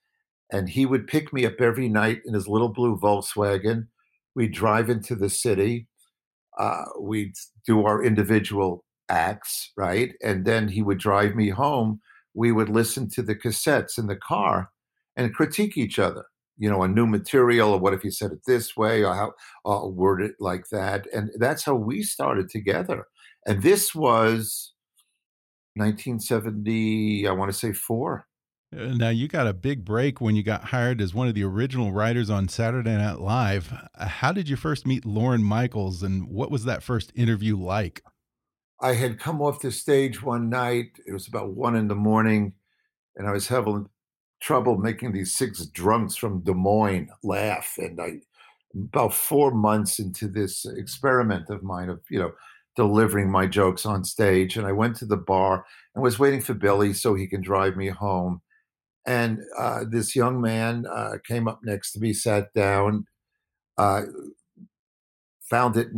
And 0.53 0.69
he 0.69 0.87
would 0.87 1.09
pick 1.09 1.33
me 1.33 1.45
up 1.45 1.61
every 1.61 1.89
night 1.89 2.21
in 2.25 2.35
his 2.35 2.47
little 2.47 2.69
blue 2.69 2.97
Volkswagen. 2.97 3.89
We'd 4.37 4.53
drive 4.53 4.89
into 4.89 5.17
the 5.17 5.29
city. 5.29 5.89
Uh, 6.57 6.85
we'd 7.01 7.35
do 7.67 7.85
our 7.85 8.01
individual 8.01 8.85
acts, 9.09 9.73
right? 9.77 10.13
And 10.23 10.45
then 10.45 10.69
he 10.69 10.81
would 10.81 10.99
drive 10.99 11.35
me 11.35 11.49
home. 11.49 12.01
We 12.33 12.53
would 12.53 12.69
listen 12.69 13.11
to 13.11 13.23
the 13.23 13.35
cassettes 13.35 13.99
in 13.99 14.07
the 14.07 14.15
car 14.17 14.71
and 15.17 15.35
critique 15.35 15.77
each 15.77 15.99
other. 15.99 16.27
You 16.57 16.71
know, 16.71 16.83
a 16.83 16.89
new 16.89 17.07
material, 17.07 17.73
or 17.73 17.79
what 17.81 17.95
if 17.95 18.05
you 18.05 18.11
said 18.11 18.33
it 18.33 18.41
this 18.47 18.77
way, 18.77 19.03
or 19.03 19.15
how 19.15 19.33
or 19.65 19.91
word 19.91 20.23
it 20.23 20.35
like 20.39 20.69
that. 20.71 21.07
And 21.13 21.31
that's 21.39 21.65
how 21.65 21.75
we 21.75 22.03
started 22.03 22.49
together. 22.49 23.07
And 23.47 23.63
this 23.63 23.95
was 23.95 24.73
1970, 25.77 27.27
I 27.27 27.33
want 27.33 27.53
to 27.53 27.59
say 27.59 27.73
four. 27.73 28.27
Uh, 28.77 28.95
Now, 28.95 29.09
you 29.09 29.29
got 29.29 29.47
a 29.47 29.53
big 29.53 29.85
break 29.85 30.21
when 30.21 30.37
you 30.37 30.43
got 30.43 30.65
hired 30.65 31.01
as 31.01 31.15
one 31.15 31.29
of 31.29 31.35
the 31.35 31.45
original 31.45 31.93
writers 31.93 32.31
on 32.31 32.49
Saturday 32.49 32.97
Night 32.97 33.19
Live. 33.21 33.73
Uh, 33.95 34.07
How 34.07 34.33
did 34.33 34.49
you 34.49 34.57
first 34.57 34.87
meet 34.87 35.05
Lorne 35.05 35.43
Michaels, 35.43 36.03
and 36.03 36.29
what 36.29 36.51
was 36.51 36.65
that 36.65 36.83
first 36.83 37.13
interview 37.15 37.57
like? 37.57 38.03
I 38.81 38.95
had 38.95 39.19
come 39.19 39.41
off 39.41 39.61
the 39.61 39.71
stage 39.71 40.23
one 40.23 40.49
night. 40.51 40.99
It 41.07 41.13
was 41.13 41.29
about 41.29 41.55
one 41.55 41.77
in 41.77 41.89
the 41.89 41.95
morning, 41.95 42.55
and 43.17 43.29
I 43.29 43.33
was 43.33 43.49
having 43.49 43.89
trouble 44.45 44.77
making 44.77 45.13
these 45.13 45.35
six 45.35 45.65
drunks 45.67 46.17
from 46.17 46.41
Des 46.41 46.53
Moines 46.53 47.09
laugh. 47.23 47.75
And 47.79 47.99
I, 47.99 48.21
about 48.75 49.15
four 49.15 49.51
months 49.51 49.99
into 49.99 50.29
this 50.29 50.67
experiment 50.67 51.49
of 51.49 51.63
mine 51.63 51.89
of 51.89 52.01
you 52.11 52.19
know 52.19 52.33
delivering 52.77 53.31
my 53.31 53.47
jokes 53.47 53.87
on 53.87 54.05
stage, 54.05 54.57
and 54.57 54.67
I 54.67 54.73
went 54.73 54.97
to 54.97 55.07
the 55.07 55.17
bar 55.17 55.65
and 55.95 56.03
was 56.03 56.19
waiting 56.19 56.43
for 56.43 56.55
Billy 56.55 56.93
so 56.93 57.15
he 57.15 57.27
can 57.27 57.41
drive 57.41 57.77
me 57.77 57.89
home. 57.89 58.43
And 59.07 59.41
uh, 59.59 59.85
this 59.89 60.15
young 60.15 60.41
man 60.41 60.87
uh, 60.87 61.19
came 61.27 61.49
up 61.49 61.61
next 61.63 61.93
to 61.93 62.01
me, 62.01 62.13
sat 62.13 62.53
down, 62.53 63.07
uh, 63.79 64.03
found 65.49 65.77
it 65.77 65.89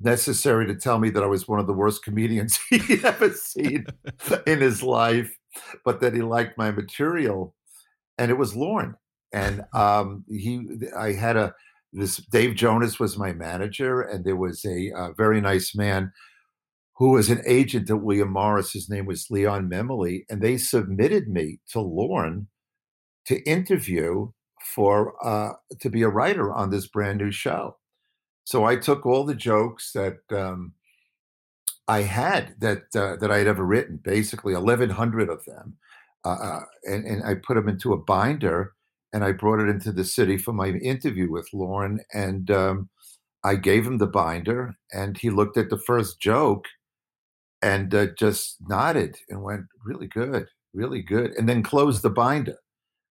necessary 0.00 0.66
to 0.66 0.74
tell 0.74 0.98
me 0.98 1.10
that 1.10 1.22
I 1.22 1.26
was 1.26 1.48
one 1.48 1.58
of 1.58 1.66
the 1.66 1.72
worst 1.72 2.02
comedians 2.04 2.58
he'd 2.70 3.04
ever 3.04 3.30
seen 3.30 3.86
in 4.46 4.60
his 4.60 4.82
life, 4.82 5.36
but 5.84 6.00
that 6.00 6.14
he 6.14 6.22
liked 6.22 6.56
my 6.56 6.70
material. 6.70 7.54
And 8.18 8.30
it 8.30 8.38
was 8.38 8.56
Lorne. 8.56 8.96
And 9.32 9.64
um, 9.74 10.24
he, 10.28 10.66
I 10.96 11.12
had 11.12 11.36
a, 11.36 11.54
this 11.92 12.16
Dave 12.16 12.56
Jonas 12.56 12.98
was 12.98 13.16
my 13.16 13.32
manager, 13.32 14.00
and 14.00 14.24
there 14.24 14.36
was 14.36 14.64
a, 14.64 14.90
uh 14.90 15.12
very 15.12 15.40
nice 15.40 15.76
man 15.76 16.12
who 16.96 17.10
was 17.10 17.30
an 17.30 17.42
agent 17.46 17.90
at 17.90 18.02
William 18.02 18.32
Morris. 18.32 18.72
His 18.72 18.88
name 18.88 19.06
was 19.06 19.30
Leon 19.30 19.68
Memely, 19.70 20.24
and 20.28 20.42
they 20.42 20.56
submitted 20.56 21.28
me 21.28 21.60
to 21.70 21.80
Lorne 21.80 22.48
to 23.26 23.42
interview 23.42 24.30
for 24.74 25.14
uh, 25.24 25.54
to 25.80 25.90
be 25.90 26.02
a 26.02 26.08
writer 26.08 26.52
on 26.52 26.70
this 26.70 26.86
brand 26.86 27.18
new 27.18 27.30
show. 27.30 27.76
So 28.44 28.64
I 28.64 28.76
took 28.76 29.06
all 29.06 29.24
the 29.24 29.34
jokes 29.34 29.92
that 29.92 30.18
um, 30.30 30.72
I 31.88 32.02
had 32.02 32.54
that 32.60 32.82
uh, 32.94 33.16
that 33.16 33.30
I 33.30 33.38
had 33.38 33.46
ever 33.46 33.64
written, 33.64 34.00
basically 34.02 34.54
eleven 34.54 34.90
hundred 34.90 35.28
of 35.28 35.44
them, 35.44 35.76
uh, 36.24 36.28
uh, 36.28 36.60
and, 36.84 37.04
and 37.06 37.24
I 37.24 37.34
put 37.34 37.54
them 37.54 37.68
into 37.68 37.92
a 37.92 37.98
binder, 37.98 38.72
and 39.12 39.24
I 39.24 39.32
brought 39.32 39.60
it 39.60 39.68
into 39.68 39.92
the 39.92 40.04
city 40.04 40.38
for 40.38 40.52
my 40.52 40.68
interview 40.68 41.30
with 41.30 41.48
Lorne, 41.52 42.00
and 42.12 42.50
um, 42.50 42.88
I 43.44 43.56
gave 43.56 43.86
him 43.86 43.98
the 43.98 44.06
binder, 44.06 44.74
and 44.92 45.16
he 45.18 45.30
looked 45.30 45.56
at 45.56 45.70
the 45.70 45.78
first 45.78 46.20
joke, 46.20 46.66
and 47.62 47.94
uh, 47.94 48.06
just 48.18 48.56
nodded 48.68 49.16
and 49.28 49.42
went, 49.42 49.64
"Really 49.84 50.06
good, 50.06 50.48
really 50.72 51.02
good," 51.02 51.32
and 51.32 51.48
then 51.48 51.62
closed 51.62 52.02
the 52.02 52.10
binder. 52.10 52.56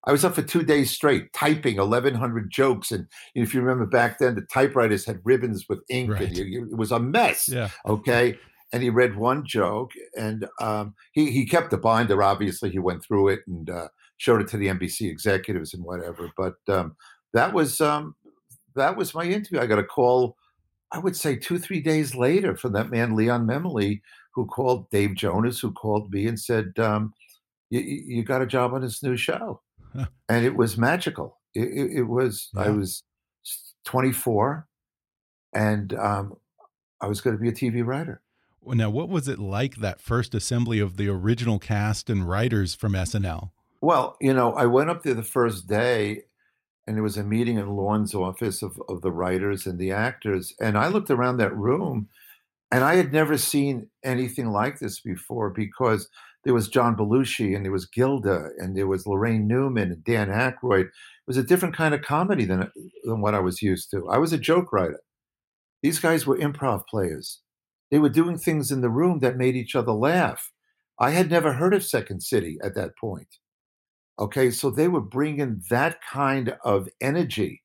I 0.05 0.11
was 0.11 0.25
up 0.25 0.35
for 0.35 0.41
two 0.41 0.63
days 0.63 0.91
straight 0.91 1.31
typing 1.31 1.77
1,100 1.77 2.51
jokes. 2.51 2.91
And 2.91 3.07
if 3.35 3.53
you 3.53 3.61
remember 3.61 3.85
back 3.85 4.19
then, 4.19 4.35
the 4.35 4.41
typewriters 4.41 5.05
had 5.05 5.21
ribbons 5.23 5.69
with 5.69 5.79
ink, 5.89 6.11
Right. 6.11 6.23
and 6.23 6.37
you, 6.37 6.43
you- 6.43 6.65
it 6.71 6.77
was 6.77 6.91
a 6.91 6.99
mess. 6.99 7.47
Yeah. 7.47 7.69
Okay. 7.85 8.37
And 8.73 8.83
he 8.83 8.89
read 8.89 9.15
one 9.15 9.45
joke, 9.45 9.91
and 10.17 10.47
um, 10.59 10.95
he 11.11 11.31
he 11.31 11.45
kept 11.45 11.69
the 11.71 11.77
binder. 11.77 12.21
Obviously, 12.21 12.71
he 12.71 12.79
went 12.79 13.03
through 13.03 13.29
it 13.29 13.41
and 13.47 13.69
uh, 13.69 13.87
showed 14.17 14.41
it 14.41 14.47
to 14.49 14.57
the 14.57 14.67
NBC 14.67 15.09
executives 15.09 15.73
and 15.73 15.83
whatever. 15.83 16.31
But 16.35 16.55
um, 16.67 16.95
that 17.33 17.53
was 17.53 17.79
um, 17.79 18.15
that 18.75 18.97
was 18.97 19.13
my 19.13 19.25
interview. 19.25 19.59
I 19.59 19.67
got 19.67 19.79
a 19.79 19.83
call. 19.83 20.35
I 20.91 20.99
would 20.99 21.15
say 21.15 21.35
two 21.35 21.59
three 21.59 21.81
days 21.81 22.15
later 22.15 22.57
from 22.57 22.73
that 22.73 22.89
man 22.89 23.15
Leon 23.15 23.45
Memely, 23.45 24.01
who 24.33 24.47
called 24.47 24.89
Dave 24.89 25.15
Jonas, 25.15 25.59
who 25.59 25.71
called 25.71 26.11
me 26.11 26.27
and 26.27 26.39
said, 26.39 26.73
um, 26.79 27.13
you, 27.69 28.23
got 28.23 28.41
a 28.41 28.47
job 28.47 28.73
on 28.73 28.81
this 28.81 29.01
new 29.01 29.17
show 29.17 29.61
and 30.29 30.45
it 30.45 30.55
was 30.55 30.77
magical 30.77 31.39
it, 31.53 31.67
it, 31.67 31.97
it 31.97 32.03
was 32.03 32.49
i 32.55 32.69
was 32.69 33.03
24 33.85 34.67
and 35.53 35.93
um, 35.93 36.35
i 37.01 37.07
was 37.07 37.21
going 37.21 37.35
to 37.35 37.41
be 37.41 37.49
a 37.49 37.51
tv 37.51 37.85
writer 37.85 38.21
Now, 38.65 38.89
what 38.89 39.09
was 39.09 39.27
it 39.27 39.39
like 39.39 39.77
that 39.77 39.99
first 39.99 40.33
assembly 40.33 40.79
of 40.79 40.97
the 40.97 41.09
original 41.09 41.59
cast 41.59 42.09
and 42.09 42.27
writers 42.27 42.75
from 42.75 42.93
SNL? 42.93 43.51
well 43.83 44.15
you 44.21 44.33
know 44.33 44.53
i 44.53 44.65
went 44.65 44.89
up 44.89 45.03
there 45.03 45.13
the 45.13 45.21
first 45.21 45.67
day 45.67 46.21
and 46.87 46.95
there 46.95 47.03
was 47.03 47.17
a 47.17 47.23
meeting 47.23 47.57
in 47.57 47.75
Lorne's 47.75 48.15
office 48.15 48.61
of, 48.61 48.81
of 48.89 49.01
the 49.01 49.11
writers 49.11 49.65
and 49.67 49.77
the 49.77 49.91
actors 49.91 50.53
and 50.59 50.77
i 50.77 50.87
looked 50.87 51.11
around 51.11 51.37
that 51.37 51.55
room 51.55 52.07
and 52.71 52.83
i 52.83 52.95
had 52.95 53.11
never 53.11 53.37
seen 53.37 53.89
anything 54.03 54.51
like 54.51 54.79
this 54.79 55.01
before 55.01 55.49
because 55.49 56.07
there 56.45 56.53
was 56.53 56.67
John 56.67 56.97
Belushi 56.97 57.55
and 57.55 57.63
there 57.63 57.71
was 57.71 57.85
Gilda 57.85 58.49
and 58.57 58.75
there 58.75 58.85
was 58.85 59.05
Laraine 59.05 59.45
Newman 59.45 59.93
and 59.93 60.03
Dan 60.03 60.27
Aykroyd. 60.27 60.87
It 60.87 60.91
was 61.25 61.37
a 61.37 61.43
different 61.43 61.73
kind 61.73 61.93
of 61.93 62.01
comedy 62.01 62.43
than 62.43 62.69
than 63.05 63.21
what 63.21 63.33
I 63.33 63.39
was 63.39 63.61
used 63.61 63.89
to. 63.91 64.09
I 64.09 64.17
was 64.17 64.33
a 64.33 64.37
joke 64.37 64.73
writer. 64.73 64.99
These 65.81 65.99
guys 65.99 66.27
were 66.27 66.37
improv 66.37 66.85
players. 66.85 67.39
They 67.93 67.99
were 67.99 68.09
doing 68.09 68.39
things 68.39 68.71
in 68.71 68.81
the 68.81 68.89
room 68.89 69.19
that 69.19 69.37
made 69.37 69.55
each 69.55 69.75
other 69.75 69.91
laugh. 69.91 70.51
I 70.99 71.11
had 71.11 71.29
never 71.29 71.53
heard 71.53 71.75
of 71.75 71.83
Second 71.83 72.23
City 72.23 72.57
at 72.63 72.73
that 72.73 72.97
point. 72.97 73.27
Okay, 74.17 74.49
so 74.49 74.71
they 74.71 74.87
were 74.87 74.99
bringing 74.99 75.61
that 75.69 75.99
kind 76.01 76.57
of 76.65 76.89
energy 76.99 77.61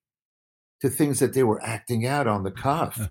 to 0.83 0.91
things 0.91 1.19
that 1.21 1.33
they 1.33 1.45
were 1.45 1.64
acting 1.64 2.07
out 2.07 2.27
on 2.27 2.43
the 2.43 2.51
cuff. 2.51 3.09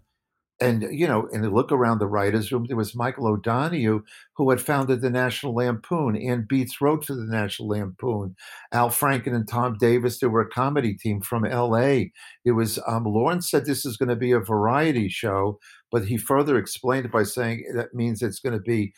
And 0.62 0.88
you 0.92 1.08
know, 1.08 1.28
and 1.34 1.52
look 1.52 1.72
around 1.72 1.98
the 1.98 2.08
writers' 2.08 2.52
room. 2.52 2.66
There 2.68 2.78
was 2.78 2.96
Michael 2.96 3.28
O'Donoghue, 3.28 4.04
who 4.36 4.50
had 4.52 4.62
founded 4.62 5.02
the 5.02 5.10
National 5.10 5.56
Lampoon. 5.56 6.16
Anne 6.16 6.46
Beatts 6.48 6.82
wrote 6.82 7.06
for 7.06 7.16
the 7.16 7.26
National 7.26 7.70
Lampoon. 7.70 8.36
Al 8.72 8.90
Franken 8.90 9.36
and 9.36 9.48
Tom 9.48 9.78
Davis, 9.80 10.20
they 10.20 10.28
were 10.28 10.42
a 10.42 10.50
comedy 10.50 10.96
team 10.96 11.22
from 11.22 11.46
L.A. 11.46 12.12
It 12.46 12.52
was 12.52 12.80
um, 12.88 13.06
Lorne 13.06 13.42
said 13.42 13.66
this 13.66 13.86
is 13.86 13.98
going 13.98 14.10
to 14.10 14.16
be 14.16 14.32
a 14.32 14.40
variety 14.40 15.10
show, 15.10 15.60
but 15.92 16.06
he 16.06 16.18
further 16.18 16.58
explained 16.58 17.06
it 17.06 17.12
by 17.12 17.24
saying 17.24 17.66
that 17.76 17.94
means 17.94 18.22
it's 18.22 18.40
going 18.40 18.54
to 18.54 18.62
be 18.62 18.94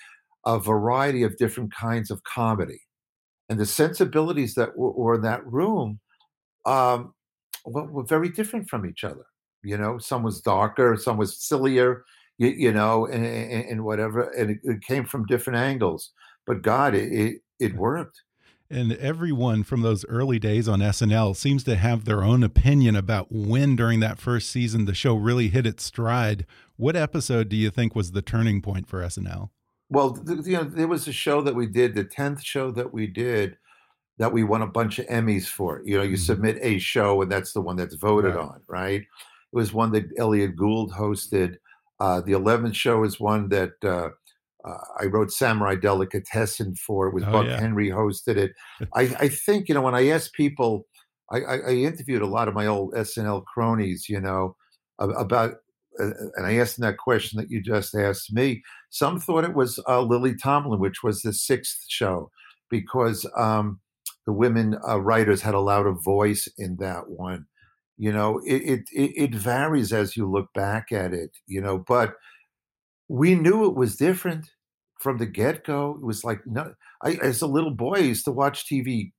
a 0.46 0.60
variety 0.60 1.24
of 1.24 1.38
different 1.38 1.74
kinds 1.74 2.12
of 2.12 2.24
comedy, 2.24 2.82
and 3.50 3.60
the 3.60 3.66
sensibilities 3.66 4.56
that 4.56 4.78
were, 4.78 4.92
were 4.92 5.16
in 5.16 5.22
that 5.22 5.46
room 5.46 6.00
um, 6.66 7.14
were, 7.66 7.86
were 7.86 8.04
very 8.04 8.30
different 8.30 8.70
from 8.70 8.86
each 8.86 9.04
other. 9.04 9.26
You 9.64 9.78
know, 9.78 9.98
some 9.98 10.24
was 10.24 10.42
darker, 10.42 10.96
some 10.98 11.18
was 11.18 11.38
sillier, 11.38 12.06
you, 12.38 12.50
you 12.50 12.72
know, 12.72 13.06
and, 13.06 13.26
and, 13.26 13.66
and 13.66 13.84
whatever, 13.84 14.30
and 14.32 14.52
it, 14.52 14.60
it 14.64 14.82
came 14.82 15.06
from 15.06 15.26
different 15.26 15.60
angles. 15.60 16.12
But 16.48 16.62
God, 16.62 16.96
it 16.96 17.12
it, 17.12 17.42
it 17.60 17.76
worked. 17.76 18.22
And 18.72 18.94
everyone 18.94 19.64
from 19.64 19.82
those 19.82 20.06
early 20.06 20.38
days 20.38 20.68
on 20.68 20.80
SNL 20.80 21.36
seems 21.36 21.64
to 21.64 21.76
have 21.76 22.06
their 22.06 22.24
own 22.24 22.44
opinion 22.44 22.96
about 22.96 23.32
when 23.32 23.76
during 23.76 24.00
that 24.02 24.20
first 24.20 24.52
season 24.52 24.86
the 24.86 24.94
show 24.94 25.16
really 25.16 25.48
hit 25.48 25.66
its 25.66 25.84
stride. 25.84 26.46
What 26.80 26.96
episode 26.96 27.50
do 27.50 27.58
you 27.58 27.72
think 27.72 27.94
was 27.94 28.14
the 28.14 28.22
turning 28.22 28.62
point 28.62 28.88
for 28.88 29.02
SNL? 29.02 29.50
Well, 29.90 30.18
you 30.26 30.54
know, 30.54 30.64
there 30.64 30.88
was 30.88 31.10
a 31.10 31.12
show 31.12 31.42
that 31.42 31.54
we 31.54 31.68
did, 31.68 31.94
the 31.94 32.06
tenth 32.06 32.42
show 32.42 32.72
that 32.72 32.94
we 32.94 33.06
did, 33.06 33.58
that 34.18 34.32
we 34.32 34.46
won 34.46 34.62
a 34.62 34.68
bunch 34.68 34.98
of 34.98 35.06
Emmys 35.08 35.46
for. 35.46 35.82
You 35.84 35.98
know, 35.98 36.04
you 36.04 36.16
Mhm. 36.16 36.26
submit 36.26 36.58
a 36.62 36.80
show, 36.80 37.22
and 37.22 37.30
that's 37.30 37.52
the 37.52 37.60
one 37.60 37.76
that's 37.76 37.96
voted 37.96 38.36
Right. 38.36 38.46
on, 38.46 38.62
right? 38.68 39.02
It 39.02 39.08
was 39.52 39.74
one 39.74 39.92
that 39.92 40.06
Elliot 40.18 40.56
Gould 40.56 40.94
hosted. 40.94 41.58
Uh, 42.00 42.22
the 42.22 42.32
eleventh 42.32 42.78
show 42.78 43.04
is 43.04 43.20
one 43.20 43.50
that 43.50 43.74
uh, 43.84 44.12
uh, 44.64 44.78
I 45.02 45.08
wrote 45.08 45.34
Samurai 45.34 45.76
Delicatessen 45.76 46.76
for. 46.76 47.10
It 47.10 47.14
was 47.14 47.26
Oh, 47.26 47.32
Buck 47.34 47.48
yeah. 47.48 47.60
Henry 47.60 47.90
hosted 47.90 48.38
it. 48.38 48.54
I, 48.96 49.02
I 49.20 49.28
think 49.28 49.68
you 49.68 49.76
know 49.76 49.82
when 49.82 49.96
I 49.96 50.08
asked 50.08 50.32
people, 50.32 50.88
I, 51.30 51.42
I, 51.42 51.56
I 51.58 51.72
interviewed 51.74 52.22
a 52.22 52.26
lot 52.38 52.48
of 52.48 52.54
my 52.54 52.68
old 52.68 52.94
SNL 52.94 53.44
cronies, 53.44 54.08
you 54.08 54.22
know, 54.22 54.56
about 54.98 55.56
and 56.00 56.46
I 56.46 56.58
asked 56.58 56.80
that 56.80 56.98
question 56.98 57.38
that 57.40 57.52
you 57.52 57.62
just 57.62 57.96
asked 57.96 58.34
me. 58.34 58.64
Some 58.90 59.20
thought 59.20 59.44
it 59.44 59.54
was 59.54 59.80
uh, 59.88 60.02
Lily 60.02 60.36
Tomlin, 60.36 60.80
which 60.80 61.04
was 61.04 61.22
the 61.22 61.34
sixth 61.34 61.86
show, 61.88 62.32
because 62.70 63.26
um, 63.38 63.80
the 64.26 64.34
women 64.34 64.78
uh, 64.88 65.00
writers 65.00 65.42
had 65.42 65.54
a 65.56 65.60
louder 65.60 65.92
voice 65.92 66.48
in 66.58 66.78
that 66.78 67.10
one. 67.10 67.46
You 67.98 68.14
know, 68.14 68.42
it, 68.46 68.86
it 68.92 69.12
it 69.16 69.36
varies 69.36 69.92
as 69.92 70.16
you 70.16 70.30
look 70.30 70.54
back 70.54 70.92
at 70.92 71.14
it. 71.14 71.32
You 71.48 71.62
know, 71.62 71.84
but 71.88 72.16
we 73.10 73.36
knew 73.36 73.66
it 73.66 73.76
was 73.76 73.98
different 73.98 74.50
from 75.00 75.18
the 75.18 75.26
get 75.26 75.66
go. 75.66 75.98
It 76.00 76.06
was 76.06 76.24
like, 76.24 76.42
no, 76.46 76.74
I, 77.04 77.14
as 77.22 77.42
a 77.42 77.48
little 77.48 77.72
boy, 77.72 77.96
I 77.96 78.00
used 78.00 78.26
to 78.26 78.32
watch 78.32 78.66
TV 78.66 79.12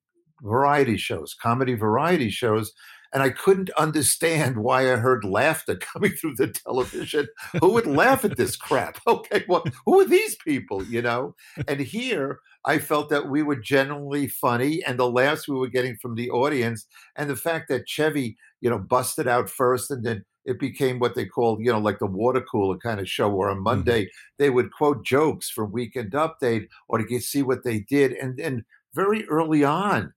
variety 0.42 0.96
shows, 0.96 1.34
comedy 1.34 1.74
variety 1.74 2.30
shows, 2.30 2.72
and 3.12 3.22
I 3.22 3.30
couldn't 3.30 3.70
understand 3.70 4.58
why 4.58 4.92
I 4.92 4.96
heard 4.96 5.24
laughter 5.24 5.76
coming 5.92 6.12
through 6.12 6.36
the 6.36 6.48
television. 6.48 7.26
who 7.60 7.72
would 7.72 7.86
laugh 7.86 8.24
at 8.24 8.36
this 8.36 8.56
crap? 8.56 8.98
Okay, 9.10 9.44
well, 9.48 9.64
who 9.86 10.00
are 10.00 10.06
these 10.06 10.36
people, 10.36 10.84
you 10.84 11.02
know? 11.02 11.34
And 11.66 11.80
here, 11.80 12.38
I 12.64 12.78
felt 12.78 13.08
that 13.08 13.28
we 13.28 13.42
were 13.42 13.56
genuinely 13.56 14.28
funny, 14.28 14.84
and 14.84 14.98
the 14.98 15.10
laughs 15.10 15.48
we 15.48 15.56
were 15.56 15.68
getting 15.68 15.96
from 15.96 16.14
the 16.14 16.30
audience, 16.30 16.86
and 17.16 17.28
the 17.28 17.36
fact 17.36 17.68
that 17.68 17.88
Chevy, 17.88 18.36
you 18.60 18.70
know, 18.70 18.78
busted 18.78 19.26
out 19.26 19.50
first, 19.50 19.90
and 19.90 20.04
then 20.04 20.24
it 20.44 20.60
became 20.60 21.00
what 21.00 21.14
they 21.16 21.26
called, 21.26 21.60
you 21.60 21.72
know, 21.72 21.80
like 21.80 21.98
the 21.98 22.06
water 22.06 22.40
cooler 22.40 22.76
kind 22.78 23.00
of 23.00 23.08
show, 23.08 23.28
where 23.28 23.50
on 23.50 23.56
mm-hmm. 23.56 23.64
Monday 23.64 24.04
mm-hmm. 24.04 24.34
they 24.38 24.50
would 24.50 24.72
quote 24.72 25.04
jokes 25.04 25.50
from 25.50 25.72
Weekend 25.72 26.12
Update 26.12 26.68
or 26.88 26.98
to 26.98 27.04
get 27.04 27.22
see 27.22 27.42
what 27.42 27.64
they 27.64 27.80
did, 27.80 28.12
and 28.12 28.36
then 28.36 28.64
very 28.94 29.26
early 29.28 29.64
on, 29.64 30.12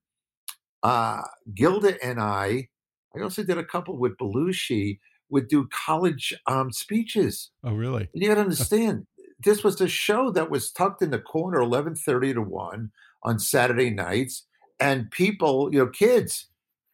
uh, 0.83 1.21
Gilda 1.55 2.03
and 2.03 2.19
I 2.19 2.67
I 3.15 3.21
also 3.21 3.43
did 3.43 3.57
a 3.57 3.63
couple 3.63 3.97
with 3.97 4.17
Belushi, 4.17 4.99
would 5.29 5.47
do 5.47 5.67
college 5.67 6.33
um, 6.47 6.71
speeches. 6.71 7.51
Oh, 7.63 7.73
really? 7.73 8.07
And 8.13 8.21
you 8.21 8.29
got 8.29 8.35
to 8.35 8.41
understand, 8.41 9.07
this 9.43 9.63
was 9.63 9.81
a 9.81 9.87
show 9.87 10.31
that 10.31 10.49
was 10.49 10.71
tucked 10.71 11.01
in 11.01 11.11
the 11.11 11.19
corner, 11.19 11.59
eleven 11.59 11.95
thirty 11.95 12.33
to 12.33 12.41
one 12.41 12.91
on 13.23 13.39
Saturday 13.39 13.89
nights, 13.89 14.45
and 14.79 15.11
people, 15.11 15.69
you 15.71 15.79
know, 15.79 15.87
kids 15.87 16.47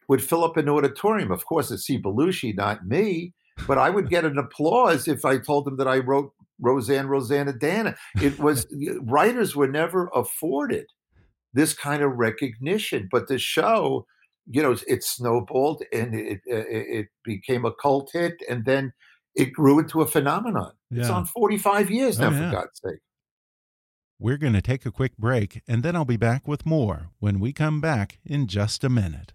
would 0.08 0.22
fill 0.22 0.44
up 0.44 0.56
an 0.56 0.68
auditorium. 0.68 1.30
Of 1.30 1.44
course, 1.46 1.68
to 1.68 1.78
see 1.78 2.00
Belushi, 2.00 2.56
not 2.56 2.86
me, 2.86 3.34
but 3.66 3.78
I 3.78 3.90
would 3.90 4.08
get 4.08 4.24
an 4.24 4.38
applause 4.38 5.06
if 5.06 5.24
I 5.24 5.38
told 5.38 5.66
them 5.66 5.76
that 5.76 5.88
I 5.88 5.98
wrote 5.98 6.32
Roseanne, 6.60 7.06
Roseannadanna. 7.06 7.96
It 8.20 8.38
was 8.38 8.66
writers 9.02 9.54
were 9.54 9.68
never 9.68 10.10
afforded 10.14 10.86
this 11.52 11.74
kind 11.74 12.02
of 12.02 12.12
recognition, 12.12 13.08
but 13.10 13.28
the 13.28 13.38
show 13.38 14.06
you 14.46 14.62
know, 14.62 14.76
it 14.86 15.04
snowballed 15.04 15.82
and 15.92 16.14
it, 16.14 16.40
uh, 16.50 16.56
it, 16.56 16.66
it 16.68 17.06
became 17.24 17.64
a 17.64 17.72
cult 17.72 18.10
hit, 18.12 18.34
and 18.48 18.64
then 18.64 18.92
it 19.34 19.52
grew 19.52 19.78
into 19.78 20.00
a 20.00 20.06
phenomenon. 20.06 20.72
Yeah. 20.90 21.00
It's 21.00 21.10
on 21.10 21.26
45 21.26 21.90
years 21.90 22.18
oh, 22.18 22.28
now, 22.28 22.36
oh, 22.36 22.40
yeah. 22.40 22.50
for 22.50 22.56
God's 22.56 22.80
sake. 22.84 23.00
We're 24.18 24.36
going 24.36 24.52
to 24.52 24.62
take 24.62 24.84
a 24.84 24.90
quick 24.90 25.16
break, 25.16 25.62
and 25.66 25.82
then 25.82 25.96
I'll 25.96 26.04
be 26.04 26.18
back 26.18 26.46
with 26.46 26.66
more 26.66 27.08
when 27.20 27.40
we 27.40 27.52
come 27.52 27.80
back 27.80 28.18
in 28.24 28.46
just 28.46 28.84
a 28.84 28.90
minute. 28.90 29.32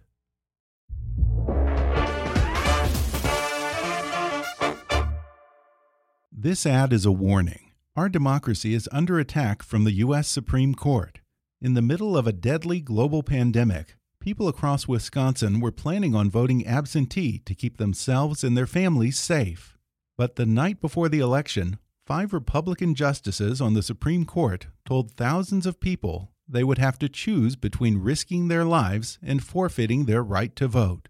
This 6.30 6.66
ad 6.66 6.92
is 6.92 7.04
a 7.04 7.10
warning. 7.10 7.72
Our 7.96 8.08
democracy 8.08 8.74
is 8.74 8.88
under 8.92 9.18
attack 9.18 9.62
from 9.62 9.84
the 9.84 9.92
U.S. 9.92 10.28
Supreme 10.28 10.74
Court. 10.74 11.20
In 11.60 11.74
the 11.74 11.82
middle 11.82 12.16
of 12.16 12.26
a 12.26 12.32
deadly 12.32 12.80
global 12.80 13.22
pandemic, 13.22 13.96
people 14.26 14.48
across 14.48 14.88
Wisconsin 14.88 15.60
were 15.60 15.70
planning 15.70 16.12
on 16.16 16.28
voting 16.28 16.66
absentee 16.66 17.38
to 17.38 17.54
keep 17.54 17.76
themselves 17.76 18.42
and 18.42 18.56
their 18.56 18.66
families 18.66 19.16
safe. 19.16 19.78
But 20.18 20.34
the 20.34 20.44
night 20.44 20.80
before 20.80 21.08
the 21.08 21.20
election, 21.20 21.78
five 22.08 22.32
Republican 22.32 22.96
justices 22.96 23.60
on 23.60 23.74
the 23.74 23.84
Supreme 23.84 24.24
Court 24.24 24.66
told 24.84 25.12
thousands 25.12 25.64
of 25.64 25.78
people 25.78 26.32
they 26.48 26.64
would 26.64 26.78
have 26.78 26.98
to 26.98 27.08
choose 27.08 27.54
between 27.54 28.02
risking 28.02 28.48
their 28.48 28.64
lives 28.64 29.20
and 29.22 29.44
forfeiting 29.44 30.06
their 30.06 30.24
right 30.24 30.56
to 30.56 30.66
vote. 30.66 31.08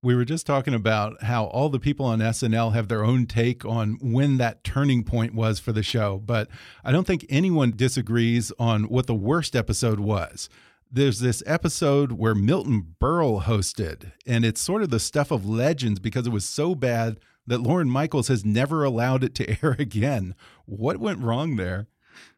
We 0.05 0.17
were 0.17 0.25
just 0.25 0.45
talking 0.45 0.75
about 0.75 1.23
how 1.23 1.45
all 1.45 1.69
the 1.69 1.79
people 1.79 2.07
on 2.07 2.21
SNL 2.21 2.73
have 2.73 2.89
their 2.89 3.05
own 3.05 3.27
take 3.27 3.65
on 3.65 3.99
when 4.03 4.39
that 4.39 4.65
turning 4.65 5.05
point 5.05 5.33
was 5.33 5.61
for 5.61 5.71
the 5.71 5.85
show, 5.85 6.19
but 6.19 6.49
I 6.83 6.91
don't 6.91 7.07
think 7.07 7.25
anyone 7.29 7.75
disagrees 7.77 8.51
on 8.59 8.89
what 8.89 9.07
the 9.07 9.15
worst 9.15 9.55
episode 9.55 10.01
was 10.01 10.49
there's 10.93 11.21
this 11.21 11.43
episode 11.47 12.13
where 12.13 12.35
Milton 12.35 12.95
Berle 13.01 13.45
hosted, 13.45 14.13
and 14.27 14.45
it's 14.45 14.61
sort 14.61 14.83
of 14.83 14.91
the 14.91 15.01
stuff 15.01 15.31
of 15.31 15.47
legends 15.47 15.99
because 15.99 16.27
it 16.27 16.33
was 16.33 16.45
so 16.45 16.75
bad 16.75 17.19
that 17.47 17.63
Lorne 17.63 17.89
Michaels 17.89 18.29
has 18.29 18.45
never 18.45 18.85
allowed 18.85 19.25
it 19.25 19.35
to 19.37 19.49
air 19.63 19.75
again. 19.79 20.35
What 20.67 20.99
went 20.99 21.21
wrong 21.21 21.57
there? 21.57 21.89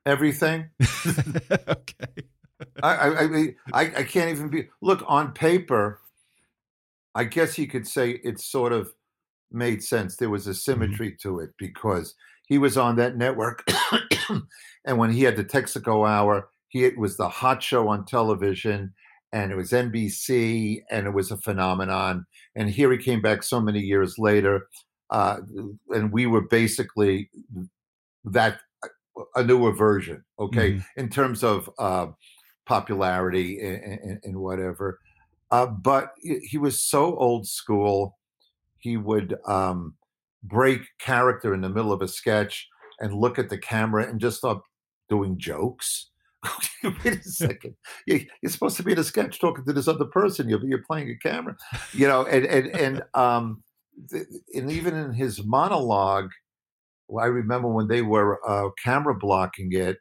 Everything. 0.06 0.70
okay. 1.68 2.06
I, 2.82 2.94
I, 2.94 3.18
I 3.22 3.26
mean, 3.26 3.56
I, 3.72 3.80
I 3.82 4.02
can't 4.04 4.30
even 4.30 4.48
be. 4.48 4.68
Look, 4.80 5.02
on 5.08 5.32
paper, 5.32 6.00
I 7.12 7.24
guess 7.24 7.58
you 7.58 7.66
could 7.66 7.86
say 7.86 8.20
it 8.22 8.40
sort 8.40 8.72
of 8.72 8.92
made 9.50 9.82
sense. 9.82 10.16
There 10.16 10.30
was 10.30 10.46
a 10.46 10.50
mm-hmm. 10.50 10.56
symmetry 10.56 11.08
mm 11.10 11.14
-hmm. 11.14 11.22
to 11.22 11.40
it 11.40 11.50
because 11.58 12.14
he 12.46 12.58
was 12.58 12.76
on 12.76 12.96
that 12.96 13.16
network, 13.16 13.64
and 14.84 14.98
when 14.98 15.10
he 15.10 15.24
had 15.24 15.36
the 15.36 15.44
Texaco 15.44 16.06
Hour, 16.06 16.48
he 16.74 16.84
it 16.84 16.98
was 16.98 17.16
the 17.16 17.28
hot 17.28 17.62
show 17.62 17.88
on 17.88 18.04
television, 18.04 18.92
and 19.32 19.52
it 19.52 19.54
was 19.54 19.70
NBC, 19.70 20.82
and 20.90 21.06
it 21.06 21.14
was 21.14 21.30
a 21.30 21.36
phenomenon. 21.36 22.26
And 22.56 22.68
here 22.68 22.90
he 22.90 22.98
came 22.98 23.22
back 23.22 23.44
so 23.44 23.60
many 23.60 23.78
years 23.78 24.18
later, 24.18 24.66
uh, 25.10 25.38
and 25.90 26.12
we 26.12 26.26
were 26.26 26.42
basically 26.48 27.30
that 28.24 28.58
a 29.36 29.44
newer 29.44 29.72
version, 29.72 30.24
okay, 30.40 30.72
mm-hmm. 30.72 31.00
in 31.00 31.08
terms 31.08 31.44
of 31.44 31.70
uh, 31.78 32.08
popularity 32.66 33.60
and, 33.60 34.00
and, 34.02 34.20
and 34.24 34.36
whatever. 34.36 34.98
Uh, 35.52 35.66
but 35.66 36.10
he 36.20 36.58
was 36.58 36.82
so 36.82 37.16
old 37.16 37.46
school. 37.46 38.18
He 38.78 38.96
would 38.96 39.36
um, 39.46 39.94
break 40.42 40.80
character 40.98 41.54
in 41.54 41.60
the 41.60 41.68
middle 41.68 41.92
of 41.92 42.02
a 42.02 42.08
sketch 42.08 42.66
and 42.98 43.14
look 43.14 43.38
at 43.38 43.48
the 43.48 43.58
camera 43.58 44.08
and 44.08 44.20
just 44.20 44.38
start 44.38 44.58
doing 45.08 45.38
jokes. 45.38 46.10
wait 46.82 47.20
a 47.20 47.22
second. 47.22 47.74
You're 48.06 48.20
supposed 48.48 48.76
to 48.76 48.82
be 48.82 48.92
in 48.92 48.98
a 48.98 49.04
sketch 49.04 49.38
talking 49.38 49.64
to 49.64 49.72
this 49.72 49.88
other 49.88 50.04
person. 50.04 50.48
You're, 50.48 50.64
you're 50.64 50.82
playing 50.82 51.10
a 51.10 51.16
camera, 51.16 51.56
you 51.92 52.06
know, 52.06 52.26
and, 52.26 52.44
and, 52.46 52.66
and, 52.68 53.02
um, 53.14 53.62
and 54.10 54.70
even 54.70 54.94
in 54.94 55.12
his 55.12 55.44
monologue, 55.44 56.30
well, 57.08 57.24
I 57.24 57.28
remember 57.28 57.68
when 57.68 57.88
they 57.88 58.02
were 58.02 58.40
uh, 58.48 58.70
camera 58.82 59.14
blocking 59.14 59.72
it, 59.72 59.98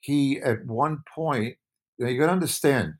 he 0.00 0.40
at 0.40 0.64
one 0.64 1.02
point, 1.14 1.56
you, 1.98 2.04
know, 2.04 2.10
you 2.10 2.18
got 2.18 2.26
to 2.26 2.32
understand, 2.32 2.94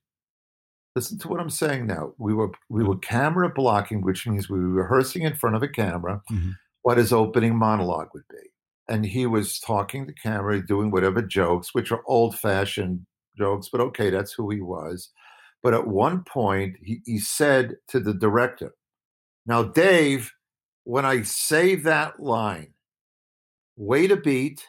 listen 0.95 1.19
to 1.21 1.29
what 1.29 1.41
I'm 1.41 1.51
saying 1.51 1.87
now. 1.87 2.13
We 2.19 2.35
were, 2.35 2.51
we 2.69 2.85
were 2.85 2.99
camera 2.99 3.49
blocking, 3.49 4.03
which 4.03 4.27
means 4.27 4.49
we 4.49 4.61
were 4.61 4.83
rehearsing 4.83 5.23
in 5.23 5.35
front 5.35 5.57
of 5.57 5.63
a 5.63 5.69
camera 5.69 6.21
mm-hmm. 6.31 6.51
what 6.83 6.99
his 6.99 7.13
opening 7.13 7.57
monologue 7.57 8.09
would 8.13 8.29
be 8.31 8.50
and 8.91 9.07
he 9.07 9.25
was 9.25 9.61
talking 9.61 10.07
to 10.07 10.13
camera, 10.13 10.67
doing 10.67 10.91
whatever 10.91 11.23
jokes, 11.23 11.73
which 11.73 11.93
are 11.93 12.03
old 12.07 12.37
fashioned 12.37 13.07
jokes, 13.39 13.69
but 13.71 13.81
okay, 13.81 14.11
that's 14.11 14.33
who 14.33 14.51
he 14.51 14.61
was. 14.61 15.11
But 15.63 15.75
at 15.75 15.87
one 15.87 16.25
point, 16.25 16.77
he, 16.83 17.01
he 17.07 17.19
said 17.21 17.77
to 17.89 18.01
the 18.01 18.13
director, 18.13 18.75
Now, 19.47 19.63
Dave, 19.63 20.33
when 20.83 21.07
I 21.07 21.23
say 21.23 21.77
that 21.77 22.21
line, 22.21 22.75
wait 23.77 24.11
a 24.11 24.17
beat, 24.17 24.67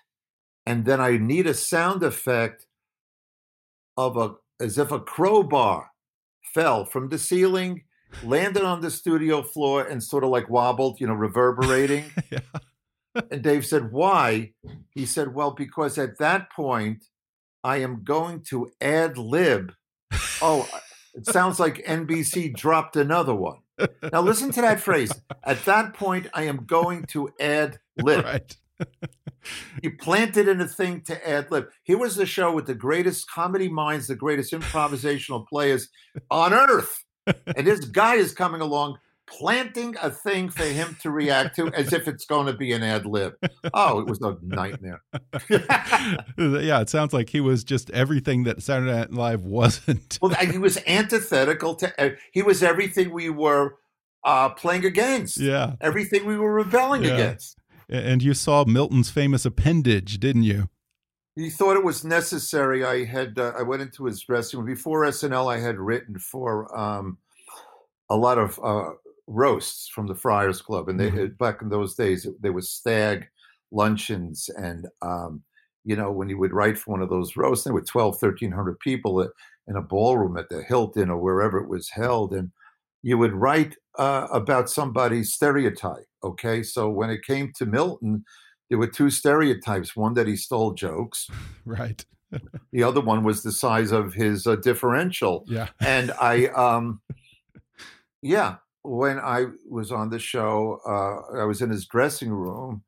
and 0.67 0.85
then 0.85 1.01
I 1.01 1.17
need 1.17 1.47
a 1.47 1.55
sound 1.55 2.03
effect 2.03 2.67
of 3.97 4.17
a 4.17 4.35
as 4.63 4.77
if 4.77 4.91
a 4.91 4.99
crowbar 4.99 5.89
fell 6.53 6.85
from 6.85 7.09
the 7.09 7.17
ceiling, 7.17 7.81
landed 8.23 8.63
on 8.63 8.81
the 8.81 8.91
studio 8.91 9.41
floor, 9.41 9.83
and 9.83 10.03
sort 10.03 10.23
of 10.23 10.29
like 10.29 10.47
wobbled, 10.47 10.99
you 10.99 11.07
know, 11.07 11.13
reverberating. 11.13 12.05
yeah. 12.29 12.39
And 13.29 13.41
Dave 13.41 13.65
said, 13.65 13.91
"Why?" 13.91 14.53
He 14.91 15.05
said, 15.05 15.33
"Well, 15.33 15.51
because 15.51 15.97
at 15.97 16.17
that 16.19 16.51
point, 16.51 17.05
I 17.63 17.77
am 17.77 18.03
going 18.03 18.41
to 18.49 18.71
ad 18.81 19.17
lib." 19.17 19.73
Oh, 20.41 20.67
it 21.13 21.25
sounds 21.25 21.59
like 21.59 21.85
NBC 21.85 22.55
dropped 22.55 22.95
another 22.95 23.35
one. 23.35 23.59
Now 24.11 24.21
listen 24.21 24.51
to 24.51 24.61
that 24.61 24.79
phrase. 24.79 25.11
At 25.43 25.65
that 25.65 25.93
point, 25.93 26.27
I 26.33 26.43
am 26.43 26.65
going 26.65 27.03
to 27.05 27.29
ad 27.39 27.79
lib. 27.97 28.25
Right. 28.25 28.57
You 29.81 29.97
planted 29.97 30.47
in 30.47 30.61
a 30.61 30.67
thing 30.67 31.01
to 31.01 31.29
ad 31.29 31.51
lib. 31.51 31.67
Here 31.83 31.97
was 31.97 32.15
the 32.15 32.25
show 32.25 32.51
with 32.53 32.67
the 32.67 32.75
greatest 32.75 33.29
comedy 33.29 33.69
minds, 33.69 34.07
the 34.07 34.15
greatest 34.15 34.53
improvisational 34.53 35.47
players 35.47 35.89
on 36.29 36.53
earth. 36.53 37.03
And 37.55 37.65
this 37.65 37.85
guy 37.85 38.15
is 38.15 38.33
coming 38.33 38.61
along 38.61 38.97
planting 39.31 39.95
a 40.01 40.09
thing 40.09 40.49
for 40.49 40.63
him 40.63 40.97
to 41.01 41.11
react 41.11 41.55
to 41.55 41.67
as 41.73 41.93
if 41.93 42.07
it's 42.07 42.25
going 42.25 42.47
to 42.47 42.53
be 42.53 42.73
an 42.73 42.83
ad 42.83 43.05
lib. 43.05 43.33
Oh, 43.73 43.99
it 43.99 44.07
was 44.07 44.19
a 44.21 44.37
nightmare. 44.41 45.01
yeah, 45.49 46.81
it 46.81 46.89
sounds 46.89 47.13
like 47.13 47.29
he 47.29 47.39
was 47.39 47.63
just 47.63 47.89
everything 47.91 48.43
that 48.43 48.61
Saturday 48.61 48.91
Night 48.91 49.11
Live 49.11 49.41
wasn't. 49.45 50.19
well, 50.21 50.33
he 50.35 50.57
was 50.57 50.77
antithetical 50.85 51.75
to. 51.75 52.15
He 52.31 52.41
was 52.41 52.61
everything 52.61 53.11
we 53.11 53.29
were 53.29 53.75
uh, 54.23 54.49
playing 54.49 54.85
against. 54.85 55.37
Yeah, 55.37 55.73
everything 55.81 56.25
we 56.25 56.37
were 56.37 56.53
rebelling 56.53 57.03
yeah. 57.03 57.13
against. 57.13 57.57
And 57.89 58.23
you 58.23 58.33
saw 58.33 58.63
Milton's 58.65 59.09
famous 59.09 59.45
appendage, 59.45 60.19
didn't 60.19 60.43
you? 60.43 60.69
He 61.35 61.49
thought 61.49 61.77
it 61.77 61.83
was 61.83 62.03
necessary. 62.03 62.83
I 62.83 63.05
had 63.05 63.39
uh, 63.39 63.53
I 63.57 63.63
went 63.63 63.81
into 63.81 64.05
his 64.05 64.21
dressing 64.21 64.59
room 64.59 64.67
before 64.67 65.05
SNL. 65.05 65.53
I 65.53 65.59
had 65.59 65.77
written 65.77 66.19
for 66.19 66.77
um, 66.77 67.17
a 68.09 68.17
lot 68.17 68.37
of 68.37 68.59
uh, 68.61 68.91
roasts 69.31 69.87
from 69.87 70.07
the 70.07 70.15
Friars 70.15 70.61
Club, 70.61 70.89
and 70.89 70.99
they 70.99 71.09
mm-hmm. 71.09 71.33
back 71.39 71.61
in 71.61 71.69
those 71.69 71.95
days 71.95 72.27
there 72.39 72.53
was 72.53 72.69
stag 72.69 73.27
luncheons, 73.71 74.49
and 74.57 74.87
um, 75.01 75.43
you 75.83 75.95
know 75.95 76.11
when 76.11 76.29
you 76.29 76.37
would 76.37 76.53
write 76.53 76.77
for 76.77 76.91
one 76.91 77.01
of 77.01 77.09
those 77.09 77.35
roasts, 77.35 77.63
there 77.63 77.73
were 77.73 77.81
12, 77.81 78.21
1300 78.21 78.79
people 78.79 79.27
in 79.67 79.75
a 79.75 79.81
ballroom 79.81 80.37
at 80.37 80.49
the 80.49 80.63
Hilton 80.63 81.09
or 81.09 81.17
wherever 81.17 81.59
it 81.59 81.69
was 81.69 81.89
held, 81.89 82.33
and 82.33 82.51
you 83.03 83.17
would 83.17 83.33
write 83.33 83.75
uh, 83.97 84.27
about 84.31 84.69
somebody's 84.69 85.33
stereotype. 85.33 86.05
Okay, 86.23 86.61
so 86.63 86.89
when 86.89 87.09
it 87.09 87.25
came 87.25 87.51
to 87.55 87.65
Milton, 87.65 88.23
there 88.69 88.77
were 88.77 88.87
two 88.87 89.09
stereotypes: 89.09 89.95
one 89.95 90.13
that 90.15 90.27
he 90.27 90.35
stole 90.35 90.73
jokes, 90.73 91.27
right. 91.65 92.05
the 92.71 92.83
other 92.83 93.01
one 93.01 93.23
was 93.23 93.43
the 93.43 93.51
size 93.51 93.91
of 93.91 94.13
his 94.13 94.47
uh, 94.47 94.55
differential. 94.57 95.43
Yeah, 95.47 95.67
and 95.79 96.11
I, 96.19 96.47
um, 96.47 97.01
yeah, 98.21 98.57
when 98.83 99.19
I 99.19 99.45
was 99.69 99.91
on 99.91 100.09
the 100.09 100.19
show, 100.19 100.79
uh, 100.87 101.41
I 101.41 101.45
was 101.45 101.61
in 101.61 101.69
his 101.69 101.85
dressing 101.85 102.31
room 102.31 102.83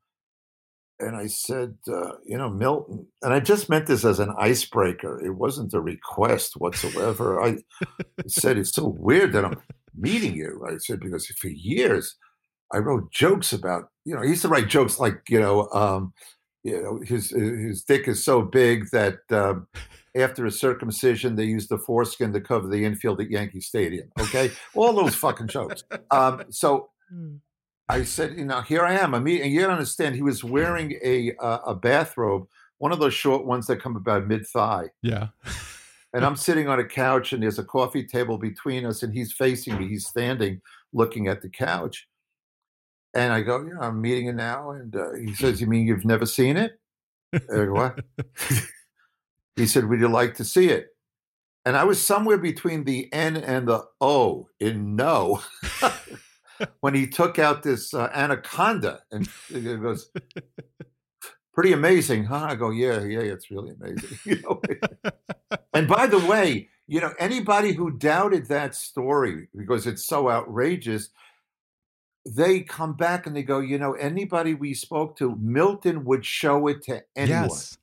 and 1.00 1.16
I 1.16 1.26
said, 1.26 1.76
uh, 1.88 2.12
you 2.24 2.38
know, 2.38 2.48
Milton, 2.48 3.06
and 3.22 3.32
I 3.32 3.40
just 3.40 3.68
meant 3.68 3.86
this 3.86 4.04
as 4.04 4.20
an 4.20 4.34
icebreaker. 4.38 5.24
It 5.24 5.34
wasn't 5.36 5.74
a 5.74 5.80
request 5.80 6.54
whatsoever. 6.56 7.42
I 7.42 7.58
said, 8.26 8.58
it's 8.58 8.72
so 8.72 8.96
weird 8.98 9.32
that 9.32 9.44
I'm 9.44 9.60
meeting 9.96 10.34
you. 10.34 10.64
I 10.68 10.78
said, 10.78 11.00
because 11.00 11.26
for 11.26 11.48
years 11.48 12.16
I 12.72 12.78
wrote 12.78 13.12
jokes 13.12 13.52
about, 13.52 13.88
you 14.04 14.14
know, 14.14 14.22
I 14.22 14.24
used 14.24 14.42
to 14.42 14.48
write 14.48 14.68
jokes 14.68 14.98
like, 14.98 15.22
you 15.28 15.40
know, 15.40 15.68
um, 15.70 16.12
you 16.62 16.82
know, 16.82 17.00
his 17.04 17.30
his 17.30 17.82
dick 17.82 18.08
is 18.08 18.24
so 18.24 18.42
big 18.42 18.90
that 18.90 19.18
um, 19.30 19.66
after 20.16 20.46
a 20.46 20.50
circumcision, 20.50 21.36
they 21.36 21.44
used 21.44 21.68
the 21.68 21.78
foreskin 21.78 22.32
to 22.32 22.40
cover 22.40 22.68
the 22.68 22.84
infield 22.84 23.20
at 23.20 23.30
Yankee 23.30 23.60
Stadium. 23.60 24.10
Okay, 24.20 24.50
all 24.74 24.92
those 24.92 25.14
fucking 25.14 25.48
jokes. 25.48 25.84
Um, 26.10 26.44
so 26.50 26.90
hmm. 27.10 27.36
I 27.88 28.04
said, 28.04 28.36
you 28.36 28.44
know, 28.44 28.60
here 28.62 28.82
I 28.82 28.94
am. 28.94 29.14
I'm 29.14 29.26
eating. 29.28 29.52
You 29.52 29.62
gotta 29.62 29.72
understand, 29.72 30.14
he 30.14 30.22
was 30.22 30.44
wearing 30.44 30.98
a 31.04 31.34
uh, 31.36 31.58
a 31.66 31.74
bathrobe, 31.74 32.46
one 32.78 32.92
of 32.92 32.98
those 32.98 33.14
short 33.14 33.44
ones 33.44 33.66
that 33.66 33.82
come 33.82 33.96
about 33.96 34.26
mid 34.26 34.46
thigh. 34.46 34.90
Yeah. 35.02 35.28
and 36.14 36.24
I'm 36.24 36.36
sitting 36.36 36.68
on 36.68 36.78
a 36.78 36.84
couch, 36.84 37.32
and 37.32 37.42
there's 37.42 37.58
a 37.58 37.64
coffee 37.64 38.06
table 38.06 38.38
between 38.38 38.86
us, 38.86 39.02
and 39.02 39.12
he's 39.12 39.32
facing 39.32 39.78
me. 39.78 39.88
He's 39.88 40.06
standing, 40.06 40.60
looking 40.92 41.28
at 41.28 41.42
the 41.42 41.48
couch. 41.48 42.06
And 43.14 43.32
I 43.32 43.42
go, 43.42 43.62
you 43.62 43.74
know, 43.74 43.80
I'm 43.80 44.00
meeting 44.00 44.26
it 44.26 44.34
now. 44.34 44.72
And 44.72 44.94
uh, 44.94 45.12
he 45.12 45.34
says, 45.34 45.60
you 45.60 45.68
mean 45.68 45.86
you've 45.86 46.04
never 46.04 46.26
seen 46.26 46.56
it? 46.56 46.80
Go, 47.48 47.72
what? 47.72 48.00
He 49.56 49.66
said, 49.66 49.88
Would 49.88 50.00
you 50.00 50.08
like 50.08 50.34
to 50.34 50.44
see 50.44 50.68
it? 50.68 50.88
And 51.64 51.76
I 51.76 51.84
was 51.84 52.00
somewhere 52.00 52.38
between 52.38 52.84
the 52.84 53.10
N 53.12 53.36
and 53.36 53.66
the 53.66 53.84
O 54.00 54.48
in 54.60 54.96
no 54.96 55.42
when 56.80 56.94
he 56.94 57.06
took 57.06 57.38
out 57.38 57.62
this 57.62 57.94
uh, 57.94 58.10
anaconda 58.12 59.00
and 59.10 59.28
it 59.50 59.80
goes, 59.80 60.10
Pretty 61.52 61.72
amazing, 61.72 62.24
huh? 62.24 62.46
I 62.50 62.54
go, 62.56 62.70
Yeah, 62.70 63.00
yeah, 63.04 63.20
it's 63.20 63.50
really 63.50 63.74
amazing. 63.80 64.18
You 64.24 64.42
know? 64.42 64.60
and 65.72 65.88
by 65.88 66.06
the 66.06 66.18
way, 66.18 66.68
you 66.86 67.00
know, 67.00 67.14
anybody 67.18 67.72
who 67.72 67.92
doubted 67.92 68.46
that 68.48 68.74
story 68.74 69.48
because 69.56 69.86
it's 69.86 70.04
so 70.06 70.28
outrageous, 70.28 71.08
they 72.26 72.60
come 72.60 72.94
back 72.94 73.26
and 73.26 73.34
they 73.34 73.42
go, 73.42 73.60
you 73.60 73.78
know, 73.78 73.92
anybody 73.94 74.54
we 74.54 74.74
spoke 74.74 75.16
to, 75.18 75.36
Milton 75.36 76.04
would 76.04 76.24
show 76.24 76.66
it 76.68 76.82
to 76.84 77.02
anyone. 77.16 77.44
Yes. 77.44 77.78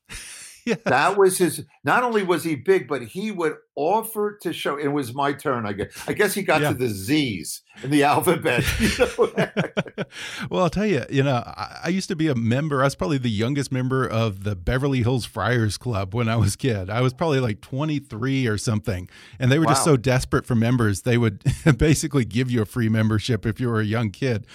yes. 0.66 0.78
That 0.84 1.16
was 1.16 1.38
his. 1.38 1.64
Not 1.84 2.02
only 2.02 2.22
was 2.22 2.44
he 2.44 2.54
big, 2.56 2.88
but 2.88 3.02
he 3.02 3.30
would 3.30 3.56
offer 3.74 4.38
to 4.42 4.52
show. 4.52 4.76
It 4.76 4.88
was 4.88 5.14
my 5.14 5.32
turn. 5.32 5.66
I 5.66 5.72
guess. 5.72 6.04
I 6.06 6.12
guess 6.12 6.34
he 6.34 6.42
got 6.42 6.60
yeah. 6.60 6.68
to 6.68 6.74
the 6.74 6.88
Z's 6.88 7.62
in 7.82 7.90
the 7.90 8.02
alphabet. 8.04 8.64
well, 10.50 10.64
I'll 10.64 10.70
tell 10.70 10.86
you. 10.86 11.04
You 11.10 11.22
know, 11.22 11.42
I, 11.46 11.80
I, 11.84 11.88
used 11.88 12.08
to 12.08 12.16
be 12.16 12.28
a 12.28 12.34
member. 12.34 12.82
I 12.82 12.84
was 12.84 12.94
probably 12.94 13.18
the 13.18 13.30
youngest 13.30 13.72
member 13.72 14.06
of 14.06 14.44
the 14.44 14.54
Beverly 14.54 15.02
Hills 15.02 15.24
Friars 15.24 15.78
Club 15.78 16.14
when 16.14 16.28
I 16.28 16.36
was 16.36 16.54
a 16.54 16.58
kid. 16.58 16.90
I 16.90 17.00
was 17.00 17.14
probably 17.14 17.40
like 17.40 17.60
23 17.60 18.46
or 18.46 18.58
something, 18.58 19.08
and 19.38 19.50
they 19.50 19.58
were 19.58 19.66
wow. 19.66 19.72
just 19.72 19.84
so 19.84 19.96
desperate 19.96 20.46
for 20.46 20.54
members. 20.54 21.02
They 21.02 21.18
would 21.18 21.42
basically 21.78 22.24
give 22.24 22.50
you 22.50 22.62
a 22.62 22.66
free 22.66 22.88
membership 22.88 23.46
if 23.46 23.60
you 23.60 23.68
were 23.68 23.80
a 23.80 23.84
young 23.84 24.10
kid. 24.10 24.46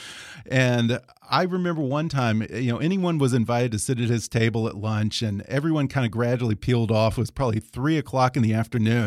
And 0.50 1.02
I 1.30 1.44
remember 1.44 1.82
one 1.82 2.08
time, 2.08 2.42
you 2.54 2.72
know, 2.72 2.78
anyone 2.78 3.18
was 3.18 3.34
invited 3.34 3.72
to 3.74 3.80
sit 3.80 4.00
at 4.00 4.10
his 4.10 4.28
table 4.28 4.68
at 4.68 4.76
lunch, 4.76 5.22
and 5.22 5.42
everyone 5.44 5.88
kind 5.88 6.06
of 6.06 6.12
gradually 6.12 6.56
peeled 6.56 6.92
off. 6.92 7.18
It 7.18 7.22
was 7.22 7.32
probably 7.32 7.60
three 7.60 7.98
o'clock 7.98 8.38
in 8.38 8.44
the 8.44 8.54
afternoon, 8.54 9.07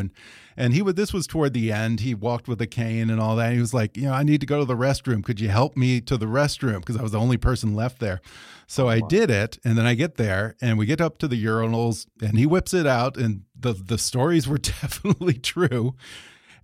and 0.56 0.74
he 0.74 0.82
would. 0.82 0.96
This 0.96 1.12
was 1.12 1.26
toward 1.26 1.52
the 1.52 1.72
end. 1.72 2.00
He 2.00 2.14
walked 2.14 2.48
with 2.48 2.60
a 2.60 2.66
cane 2.66 3.10
and 3.10 3.20
all 3.20 3.36
that. 3.36 3.52
He 3.52 3.60
was 3.60 3.74
like, 3.74 3.96
you 3.96 4.04
know, 4.04 4.12
I 4.12 4.22
need 4.22 4.40
to 4.40 4.46
go 4.46 4.58
to 4.58 4.64
the 4.64 4.76
restroom. 4.76 5.22
Could 5.22 5.40
you 5.40 5.48
help 5.48 5.76
me 5.76 6.00
to 6.02 6.16
the 6.16 6.26
restroom? 6.26 6.80
Because 6.80 6.96
I 6.96 7.02
was 7.02 7.12
the 7.12 7.20
only 7.20 7.36
person 7.36 7.74
left 7.74 7.98
there. 7.98 8.20
So 8.66 8.88
I 8.88 9.00
did 9.00 9.30
it, 9.30 9.58
and 9.64 9.76
then 9.76 9.84
I 9.84 9.94
get 9.94 10.16
there, 10.16 10.54
and 10.60 10.78
we 10.78 10.86
get 10.86 11.00
up 11.00 11.18
to 11.18 11.28
the 11.28 11.44
urinals, 11.44 12.06
and 12.22 12.38
he 12.38 12.46
whips 12.46 12.72
it 12.72 12.86
out, 12.86 13.16
and 13.16 13.42
the 13.58 13.72
the 13.72 13.98
stories 13.98 14.46
were 14.48 14.58
definitely 14.80 15.34
true. 15.34 15.94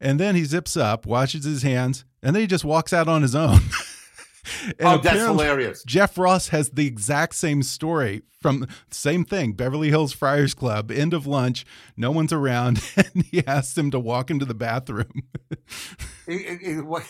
And 0.00 0.20
then 0.20 0.34
he 0.34 0.44
zips 0.44 0.76
up, 0.76 1.06
washes 1.06 1.44
his 1.44 1.62
hands, 1.62 2.04
and 2.22 2.34
then 2.34 2.42
he 2.42 2.46
just 2.46 2.64
walks 2.64 2.92
out 2.92 3.08
on 3.08 3.22
his 3.22 3.34
own. 3.34 3.60
oh, 4.80 4.98
that's 4.98 5.18
hilarious. 5.18 5.82
Jeff 5.84 6.16
Ross 6.18 6.48
has 6.48 6.70
the 6.70 6.86
exact 6.86 7.34
same 7.34 7.62
story 7.62 8.22
from 8.40 8.66
same 8.90 9.24
thing. 9.24 9.52
Beverly 9.52 9.88
Hills 9.88 10.12
Friars 10.12 10.54
Club. 10.54 10.90
End 10.90 11.14
of 11.14 11.26
lunch. 11.26 11.64
No 11.96 12.10
one's 12.10 12.32
around, 12.32 12.82
and 12.96 13.24
he 13.24 13.46
asked 13.46 13.76
him 13.76 13.90
to 13.90 14.00
walk 14.00 14.30
into 14.30 14.44
the 14.44 14.54
bathroom. 14.54 15.22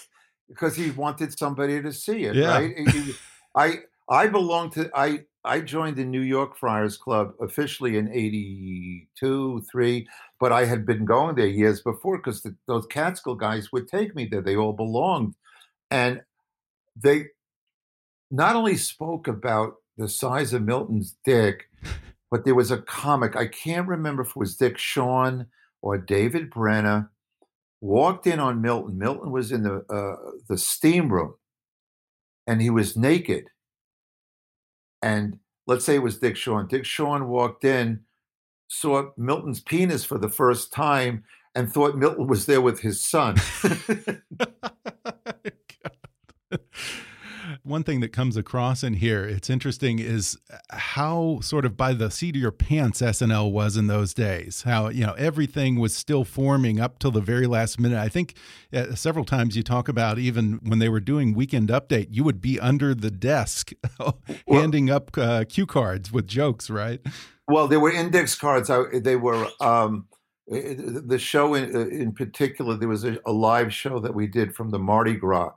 because 0.48 0.76
he 0.76 0.90
wanted 0.90 1.36
somebody 1.38 1.82
to 1.82 1.92
see 1.92 2.24
it, 2.24 2.36
yeah. 2.36 2.48
right? 2.48 2.74
I 3.54 3.80
I 4.08 4.28
belong 4.28 4.70
to 4.70 4.90
I 4.94 5.24
I 5.44 5.60
joined 5.60 5.96
the 5.96 6.04
New 6.04 6.20
York 6.20 6.56
Friars 6.56 6.96
Club 6.96 7.32
officially 7.40 7.96
in 7.96 8.10
82, 8.12 9.62
3, 9.70 10.08
but 10.40 10.50
I 10.50 10.64
had 10.64 10.84
been 10.84 11.04
going 11.04 11.36
there 11.36 11.46
years 11.46 11.80
before 11.80 12.18
because 12.18 12.44
those 12.66 12.86
Catskill 12.86 13.36
guys 13.36 13.70
would 13.72 13.86
take 13.86 14.16
me 14.16 14.26
there. 14.26 14.40
They 14.40 14.56
all 14.56 14.72
belonged. 14.72 15.34
And 15.88 16.22
they 16.96 17.26
not 18.30 18.56
only 18.56 18.76
spoke 18.76 19.28
about 19.28 19.74
the 19.96 20.09
size 20.09 20.53
of 20.53 20.62
Milton's 20.62 21.16
dick, 21.24 21.68
but 22.30 22.44
there 22.44 22.55
was 22.55 22.70
a 22.70 22.82
comic. 22.82 23.36
I 23.36 23.46
can't 23.46 23.88
remember 23.88 24.22
if 24.22 24.30
it 24.30 24.36
was 24.36 24.57
Dick 24.57 24.78
Shawn 24.78 25.46
or 25.82 25.98
David 25.98 26.51
Brenner 26.51 27.11
walked 27.80 28.26
in 28.26 28.40
on 28.40 28.61
Milton. 28.61 28.98
Milton 28.98 29.30
was 29.30 29.53
in 29.53 29.62
the 29.62 29.84
uh, 29.90 30.30
the 30.48 30.59
steam 30.59 31.12
room, 31.12 31.34
and 32.46 32.61
he 32.61 32.70
was 32.70 32.96
naked. 32.96 33.44
And 35.03 35.38
let's 35.66 35.84
say 35.84 35.96
it 35.96 36.03
was 36.03 36.18
Dick 36.18 36.36
Shawn. 36.36 36.66
Dick 36.66 36.84
Shawn 36.84 37.28
walked 37.28 37.64
in, 37.64 38.01
saw 38.68 39.11
Milton's 39.16 39.61
penis 39.61 40.05
for 40.05 40.18
the 40.18 40.28
first 40.28 40.72
time, 40.72 41.24
and 41.55 41.72
thought 41.72 41.96
Milton 41.96 42.26
was 42.26 42.46
there 42.46 42.61
with 42.61 42.80
his 42.80 43.03
son. 43.03 43.36
one 47.66 47.82
thing 47.82 48.00
that 48.00 48.12
comes 48.12 48.36
across 48.36 48.84
in 48.84 48.94
here, 48.94 49.24
it's 49.24 49.50
interesting, 49.50 49.98
is 49.98 50.38
how 50.70 51.40
sort 51.42 51.64
of 51.64 51.76
by 51.76 51.92
the 51.92 52.10
seat 52.10 52.36
of 52.36 52.40
your 52.40 52.52
pants 52.52 53.02
SNL 53.02 53.50
was 53.50 53.76
in 53.76 53.88
those 53.88 54.14
days. 54.14 54.62
How, 54.62 54.88
you 54.88 55.04
know, 55.04 55.14
everything 55.14 55.76
was 55.80 55.94
still 55.94 56.24
forming 56.24 56.78
up 56.78 56.98
till 56.98 57.10
the 57.10 57.20
very 57.20 57.46
last 57.46 57.80
minute. 57.80 57.98
I 57.98 58.08
think 58.08 58.34
uh, 58.72 58.94
several 58.94 59.24
times 59.24 59.56
you 59.56 59.62
talk 59.62 59.88
about 59.88 60.18
even 60.18 60.60
when 60.62 60.78
they 60.78 60.88
were 60.88 61.00
doing 61.00 61.34
Weekend 61.34 61.68
Update, 61.68 62.08
you 62.10 62.22
would 62.22 62.40
be 62.40 62.60
under 62.60 62.94
the 62.94 63.10
desk 63.10 63.72
handing 64.48 64.88
up 64.88 65.16
uh, 65.18 65.44
cue 65.48 65.66
cards 65.66 66.12
with 66.12 66.26
jokes, 66.26 66.70
right? 66.70 67.00
Well, 67.48 67.66
there 67.66 67.80
were 67.80 67.92
index 67.92 68.34
cards. 68.34 68.70
I, 68.70 68.84
they 68.94 69.16
were. 69.16 69.48
Um, 69.60 70.06
the 70.48 71.18
show 71.18 71.54
in, 71.54 71.74
uh, 71.74 71.80
in 71.88 72.12
particular, 72.12 72.76
there 72.76 72.88
was 72.88 73.02
a, 73.04 73.18
a, 73.26 73.32
live 73.32 73.74
show 73.74 73.98
that 73.98 74.14
we 74.14 74.28
did 74.28 74.54
from 74.54 74.70
the 74.70 74.78
Mardi 74.78 75.16
Gras, 75.16 75.50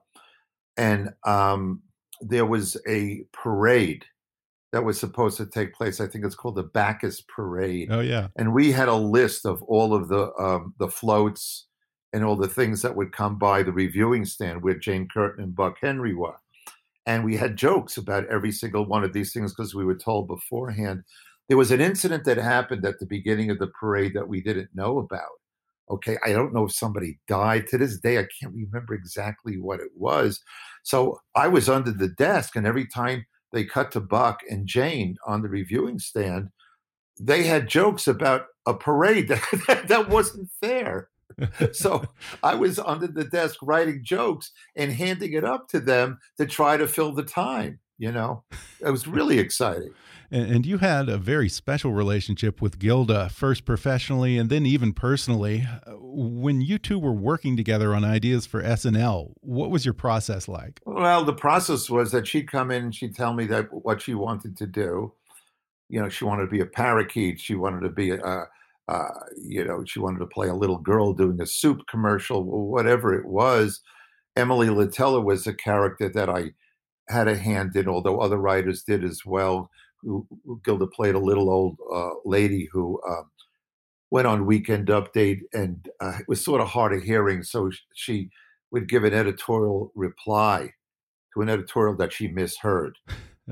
and 0.78 1.14
um, 1.28 1.84
there 2.22 2.46
was 2.46 2.78
a 2.88 3.24
parade 3.34 4.06
that 4.72 4.84
was 4.84 5.00
supposed 5.00 5.38
to 5.38 5.46
take 5.46 5.74
place. 5.74 6.00
I 6.00 6.08
think 6.08 6.26
it's 6.26 6.36
called 6.36 6.56
the 6.56 6.64
Bacchus 6.64 7.22
Parade. 7.22 7.90
Oh 7.92 8.02
yeah, 8.02 8.28
and 8.38 8.54
we 8.54 8.72
had 8.72 8.88
a 8.88 8.96
list 8.96 9.46
of 9.46 9.62
all 9.64 9.94
of 9.94 10.08
the 10.08 10.34
um, 10.40 10.74
the 10.80 10.90
floats 10.90 11.68
and 12.14 12.24
all 12.24 12.36
the 12.36 12.48
things 12.48 12.82
that 12.82 12.96
would 12.96 13.12
come 13.12 13.38
by 13.38 13.62
the 13.64 13.72
reviewing 13.72 14.26
stand 14.26 14.64
where 14.64 14.78
Jane 14.78 15.08
Curtin 15.14 15.44
and 15.44 15.56
Buck 15.56 15.78
Henry 15.82 16.14
were, 16.14 16.38
and 17.06 17.24
we 17.24 17.38
had 17.38 17.56
jokes 17.56 17.98
about 17.98 18.28
every 18.28 18.52
single 18.52 18.86
one 18.86 19.04
of 19.04 19.14
these 19.14 19.34
things 19.34 19.54
because 19.54 19.76
we 19.76 19.86
were 19.86 19.96
told 19.96 20.28
beforehand 20.28 21.04
there 21.50 21.58
was 21.58 21.72
an 21.72 21.82
incident 21.82 22.26
that 22.26 22.38
happened 22.38 22.86
at 22.86 23.00
the 23.00 23.08
beginning 23.08 23.50
of 23.50 23.58
the 23.58 23.68
parade 23.68 24.14
that 24.14 24.28
we 24.28 24.40
didn't 24.40 24.70
know 24.76 25.00
about. 25.00 25.32
Okay, 25.90 26.18
I 26.24 26.32
don't 26.32 26.54
know 26.54 26.66
if 26.66 26.72
somebody 26.72 27.18
died. 27.28 27.66
To 27.68 27.80
this 27.80 28.00
day, 28.00 28.20
I 28.20 28.28
can't 28.40 28.54
remember 28.54 28.94
exactly 28.94 29.58
what 29.58 29.80
it 29.80 29.90
was. 29.96 30.40
So 30.84 31.20
I 31.36 31.48
was 31.48 31.70
under 31.70 31.92
the 31.92 32.10
desk, 32.10 32.56
and 32.56 32.66
every 32.66 32.88
time 32.88 33.26
they 33.52 33.66
cut 33.66 33.92
to 33.94 34.00
Buck 34.00 34.42
and 34.50 34.68
Jane 34.68 35.18
on 35.26 35.42
the 35.42 35.50
reviewing 35.50 36.00
stand, 36.00 36.50
they 37.20 37.44
had 37.44 37.68
jokes 37.68 38.08
about 38.08 38.46
a 38.66 38.74
parade 38.74 39.28
that, 39.68 39.86
that 39.88 40.10
wasn't 40.10 40.50
fair. 40.62 41.10
so 41.72 42.04
I 42.44 42.56
was 42.56 42.80
under 42.80 43.08
the 43.08 43.26
desk 43.26 43.58
writing 43.62 44.04
jokes 44.04 44.52
and 44.76 44.92
handing 44.92 45.34
it 45.34 45.44
up 45.44 45.68
to 45.70 45.80
them 45.80 46.20
to 46.38 46.46
try 46.46 46.78
to 46.78 46.88
fill 46.88 47.14
the 47.14 47.24
time. 47.24 47.80
You 48.00 48.12
know, 48.12 48.44
it 48.82 48.90
was 48.90 49.08
really 49.08 49.38
exciting. 49.38 49.94
And, 50.32 50.52
and, 50.52 50.66
you 50.66 50.78
had 50.78 51.10
a 51.10 51.18
very 51.18 51.50
special 51.50 51.92
relationship 51.92 52.62
with 52.62 52.78
Gilda, 52.78 53.30
first 53.30 53.66
professionally 53.66 54.38
and 54.38 54.50
then 54.50 54.66
even 54.66 54.94
personally. 54.94 55.68
Uh, 55.86 55.94
when 56.00 56.62
you 56.62 56.78
two 56.78 57.00
were 57.00 57.14
working 57.14 57.58
together 57.58 57.96
on 57.96 58.06
ideas 58.06 58.46
for 58.46 58.62
SNL, 58.62 59.34
what 59.42 59.72
was 59.72 59.86
your 59.86 59.96
process 59.96 60.48
like? 60.48 60.82
Well, 60.86 61.26
the 61.26 61.34
process 61.34 61.90
was 61.90 62.12
that 62.12 62.28
she'd 62.28 62.50
come 62.50 62.70
in 62.70 62.84
and 62.84 62.96
she'd 62.96 63.16
tell 63.16 63.34
me 63.34 63.48
that 63.48 63.68
what 63.72 64.02
she 64.02 64.14
wanted 64.14 64.56
to 64.58 64.68
do. 64.68 65.14
You 65.90 66.02
know, 66.02 66.10
she 66.10 66.26
wanted 66.26 66.44
to 66.44 66.52
be 66.52 66.62
a 66.62 66.68
parakeet. 66.68 67.40
She 67.40 67.56
wanted 67.56 67.82
to 67.82 67.90
be 67.90 68.12
a, 68.12 68.46
uh, 68.88 69.10
you 69.38 69.66
know, 69.66 69.84
she 69.84 70.00
wanted 70.00 70.20
to 70.20 70.28
play 70.28 70.48
a 70.48 70.56
little 70.56 70.78
girl 70.78 71.14
doing 71.14 71.42
a 71.42 71.48
soup 71.48 71.82
commercial, 71.90 72.44
whatever 72.44 73.14
it 73.16 73.26
was. 73.26 73.82
Emily 74.36 74.68
Litella 74.68 75.24
was 75.24 75.48
a 75.48 75.54
character 75.54 76.08
that 76.08 76.30
I 76.30 76.52
had 77.10 77.28
a 77.28 77.38
hand 77.38 77.76
in, 77.76 77.88
although 77.88 78.20
other 78.20 78.38
writers 78.38 78.84
did 78.84 79.04
as 79.04 79.26
well 79.26 79.70
who, 80.02 80.26
who 80.46 80.62
Gilda 80.64 80.88
played 80.88 81.16
a 81.16 81.20
little 81.20 81.50
old 81.50 81.78
uh, 81.94 82.12
lady 82.26 82.68
who 82.72 83.02
um, 83.08 83.30
went 84.12 84.28
on 84.28 84.46
Weekend 84.46 84.88
Update, 84.88 85.42
and 85.54 85.88
uh, 86.00 86.20
was 86.28 86.44
sort 86.44 86.62
of 86.62 86.68
hard 86.68 86.94
of 86.94 87.04
hearing. 87.04 87.44
So 87.44 87.72
she 87.94 88.30
would 88.72 88.88
give 88.88 89.04
an 89.04 89.14
editorial 89.14 89.92
reply 89.96 90.74
to 91.34 91.42
an 91.42 91.50
editorial 91.50 91.96
that 91.98 92.14
she 92.14 92.28
misheard. 92.28 92.98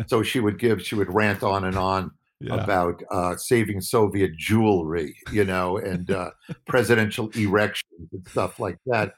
so 0.07 0.23
she 0.23 0.39
would 0.39 0.59
give, 0.59 0.81
she 0.81 0.95
would 0.95 1.13
rant 1.13 1.43
on 1.43 1.63
and 1.63 1.77
on. 1.77 2.11
Yeah. 2.39 2.53
About 2.53 3.01
uh, 3.09 3.35
saving 3.35 3.81
Soviet 3.81 4.37
jewelry, 4.37 5.15
you 5.31 5.43
know, 5.43 5.77
and 5.77 6.11
uh, 6.11 6.29
presidential 6.67 7.29
erections 7.29 8.09
and 8.13 8.27
stuff 8.27 8.59
like 8.59 8.77
that. 8.85 9.15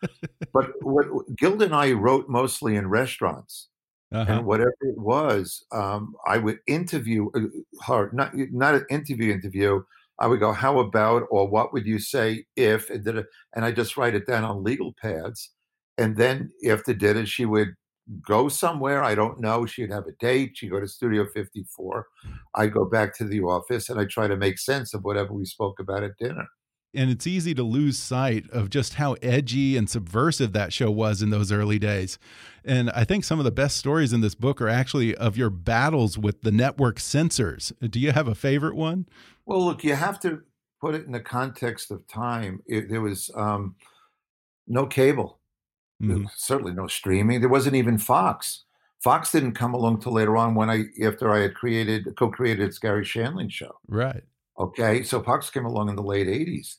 But 0.54 0.72
what 0.82 1.08
Gilda 1.36 1.66
and 1.66 1.76
I 1.76 1.92
wrote 1.92 2.30
mostly 2.30 2.78
in 2.78 2.88
restaurants 2.88 3.68
uh-huh. 4.12 4.32
and 4.32 4.46
whatever 4.46 4.76
it 4.82 4.98
was, 4.98 5.66
um, 5.72 6.16
I 6.26 6.38
would 6.38 6.60
interview 6.68 7.30
uh, 7.36 7.42
her, 7.86 8.10
not 8.14 8.32
not 8.36 8.76
an 8.76 8.86
interview 8.90 9.34
interview. 9.34 9.82
I 10.20 10.28
would 10.28 10.40
go, 10.40 10.52
"How 10.52 10.80
about?" 10.80 11.24
or 11.32 11.48
"What 11.48 11.74
would 11.74 11.86
you 11.86 12.00
say 12.00 12.46
if?" 12.56 12.90
and 12.90 13.04
did 13.04 13.18
it, 13.18 13.28
and 13.56 13.66
I 13.66 13.72
just 13.72 13.98
write 13.98 14.16
it 14.16 14.28
down 14.28 14.44
on 14.44 14.64
legal 14.64 14.94
pads. 15.02 15.52
And 15.98 16.16
then 16.16 16.52
after 16.68 16.94
dinner, 16.94 17.26
she 17.26 17.46
would 17.46 17.76
go 18.26 18.50
somewhere. 18.50 19.04
I 19.04 19.16
don't 19.16 19.40
know. 19.40 19.66
She'd 19.66 19.92
have 19.92 20.08
a 20.08 20.14
date. 20.20 20.52
She'd 20.56 20.72
go 20.72 20.80
to 20.80 20.88
Studio 20.88 21.26
54. 21.34 22.08
I'd 22.56 22.74
go 22.74 22.86
back 22.86 23.16
to 23.18 23.26
the 23.26 23.42
office 23.42 23.90
and 23.90 24.00
I 24.00 24.06
try 24.06 24.28
to 24.28 24.38
make 24.38 24.58
sense 24.58 24.94
of 24.94 25.04
whatever 25.04 25.34
we 25.34 25.46
spoke 25.46 25.80
about 25.80 26.04
at 26.04 26.18
dinner 26.18 26.48
and 26.94 27.10
it's 27.10 27.28
easy 27.28 27.54
to 27.54 27.64
lose 27.64 27.98
sight 27.98 28.50
of 28.52 28.70
just 28.70 28.96
how 28.96 29.14
edgy 29.22 29.78
and 29.78 29.90
subversive 29.90 30.54
that 30.54 30.74
show 30.74 30.90
was 30.90 31.22
in 31.22 31.30
those 31.30 31.52
early 31.52 31.78
days. 31.78 32.18
And 32.66 32.90
I 32.92 33.04
think 33.04 33.24
some 33.24 33.40
of 33.40 33.46
the 33.46 33.52
best 33.52 33.78
stories 33.78 34.12
in 34.12 34.22
this 34.22 34.36
book 34.36 34.62
are 34.62 34.68
actually 34.68 35.16
of 35.16 35.38
your 35.38 35.50
battles 35.50 36.18
with 36.18 36.42
the 36.42 36.52
network 36.52 37.00
censors. 37.00 37.72
Do 37.82 38.00
you 38.00 38.12
have 38.12 38.28
a 38.28 38.36
favorite 38.36 38.76
one? 38.76 39.08
Well, 39.46 39.64
look, 39.64 39.84
you 39.84 39.96
have 39.96 40.20
to 40.22 40.42
put 40.82 40.96
it 40.96 41.06
in 41.06 41.12
the 41.12 41.20
context 41.20 41.92
of 41.92 42.08
time. 42.08 42.62
It, 42.66 42.90
there 42.90 43.02
was 43.02 43.30
um, 43.36 43.76
no 44.68 44.86
cable, 44.88 45.40
mm 46.02 46.12
-hmm. 46.12 46.30
certainly 46.36 46.74
no 46.74 46.88
streaming. 46.88 47.40
There 47.40 47.52
wasn't 47.52 47.76
even 47.76 47.98
Fox. 47.98 48.66
Fox 49.00 49.32
didn't 49.32 49.58
come 49.58 49.76
along 49.76 50.02
till 50.02 50.14
later 50.14 50.36
on 50.36 50.56
when 50.56 50.70
I, 50.70 50.86
after 51.06 51.36
I 51.38 51.42
had 51.42 51.54
created, 51.54 52.16
co-created 52.16 52.68
its 52.68 52.80
Shandling 52.80 53.52
show. 53.52 53.80
Right. 53.88 54.24
Okay, 54.60 55.04
so 55.04 55.24
Fox 55.24 55.50
came 55.50 55.66
along 55.66 55.90
in 55.90 55.96
the 55.96 56.04
late 56.04 56.28
'80s. 56.28 56.76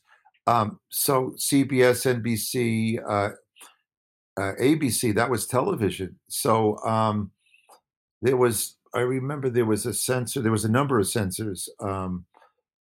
Um, 0.47 0.79
so 0.89 1.33
CBS, 1.37 2.05
NBC, 2.21 2.99
uh, 3.07 3.29
uh, 4.37 4.53
ABC, 4.61 5.13
that 5.15 5.29
was 5.29 5.45
television. 5.45 6.19
So 6.29 6.77
um, 6.79 7.31
there 8.21 8.37
was, 8.37 8.77
I 8.93 9.01
remember 9.01 9.49
there 9.49 9.65
was 9.65 9.85
a 9.85 9.93
censor, 9.93 10.41
there 10.41 10.51
was 10.51 10.65
a 10.65 10.71
number 10.71 10.99
of 10.99 11.07
censors. 11.07 11.69
Um, 11.79 12.25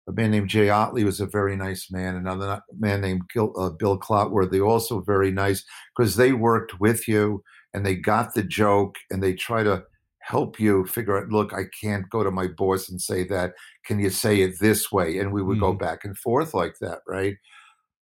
a 0.08 0.12
man 0.12 0.30
named 0.30 0.48
Jay 0.48 0.68
Otley 0.68 1.02
was 1.02 1.20
a 1.20 1.26
very 1.26 1.56
nice 1.56 1.90
man. 1.90 2.14
Another 2.14 2.60
man 2.78 3.00
named 3.00 3.22
Gil, 3.32 3.52
uh, 3.58 3.70
Bill 3.70 3.98
Clotworthy, 3.98 4.64
also 4.64 5.00
very 5.00 5.32
nice, 5.32 5.64
because 5.96 6.16
they 6.16 6.32
worked 6.32 6.78
with 6.78 7.08
you 7.08 7.42
and 7.74 7.84
they 7.84 7.96
got 7.96 8.34
the 8.34 8.44
joke 8.44 8.94
and 9.10 9.22
they 9.22 9.34
try 9.34 9.62
to 9.64 9.82
help 10.26 10.58
you 10.58 10.84
figure 10.86 11.16
out 11.16 11.28
look 11.28 11.54
i 11.54 11.62
can't 11.80 12.10
go 12.10 12.24
to 12.24 12.32
my 12.32 12.48
boss 12.48 12.88
and 12.88 13.00
say 13.00 13.22
that 13.22 13.52
can 13.84 14.00
you 14.00 14.10
say 14.10 14.40
it 14.40 14.58
this 14.58 14.90
way 14.90 15.18
and 15.18 15.32
we 15.32 15.40
would 15.40 15.58
mm-hmm. 15.58 15.66
go 15.66 15.72
back 15.72 16.04
and 16.04 16.18
forth 16.18 16.52
like 16.52 16.74
that 16.80 16.98
right 17.06 17.36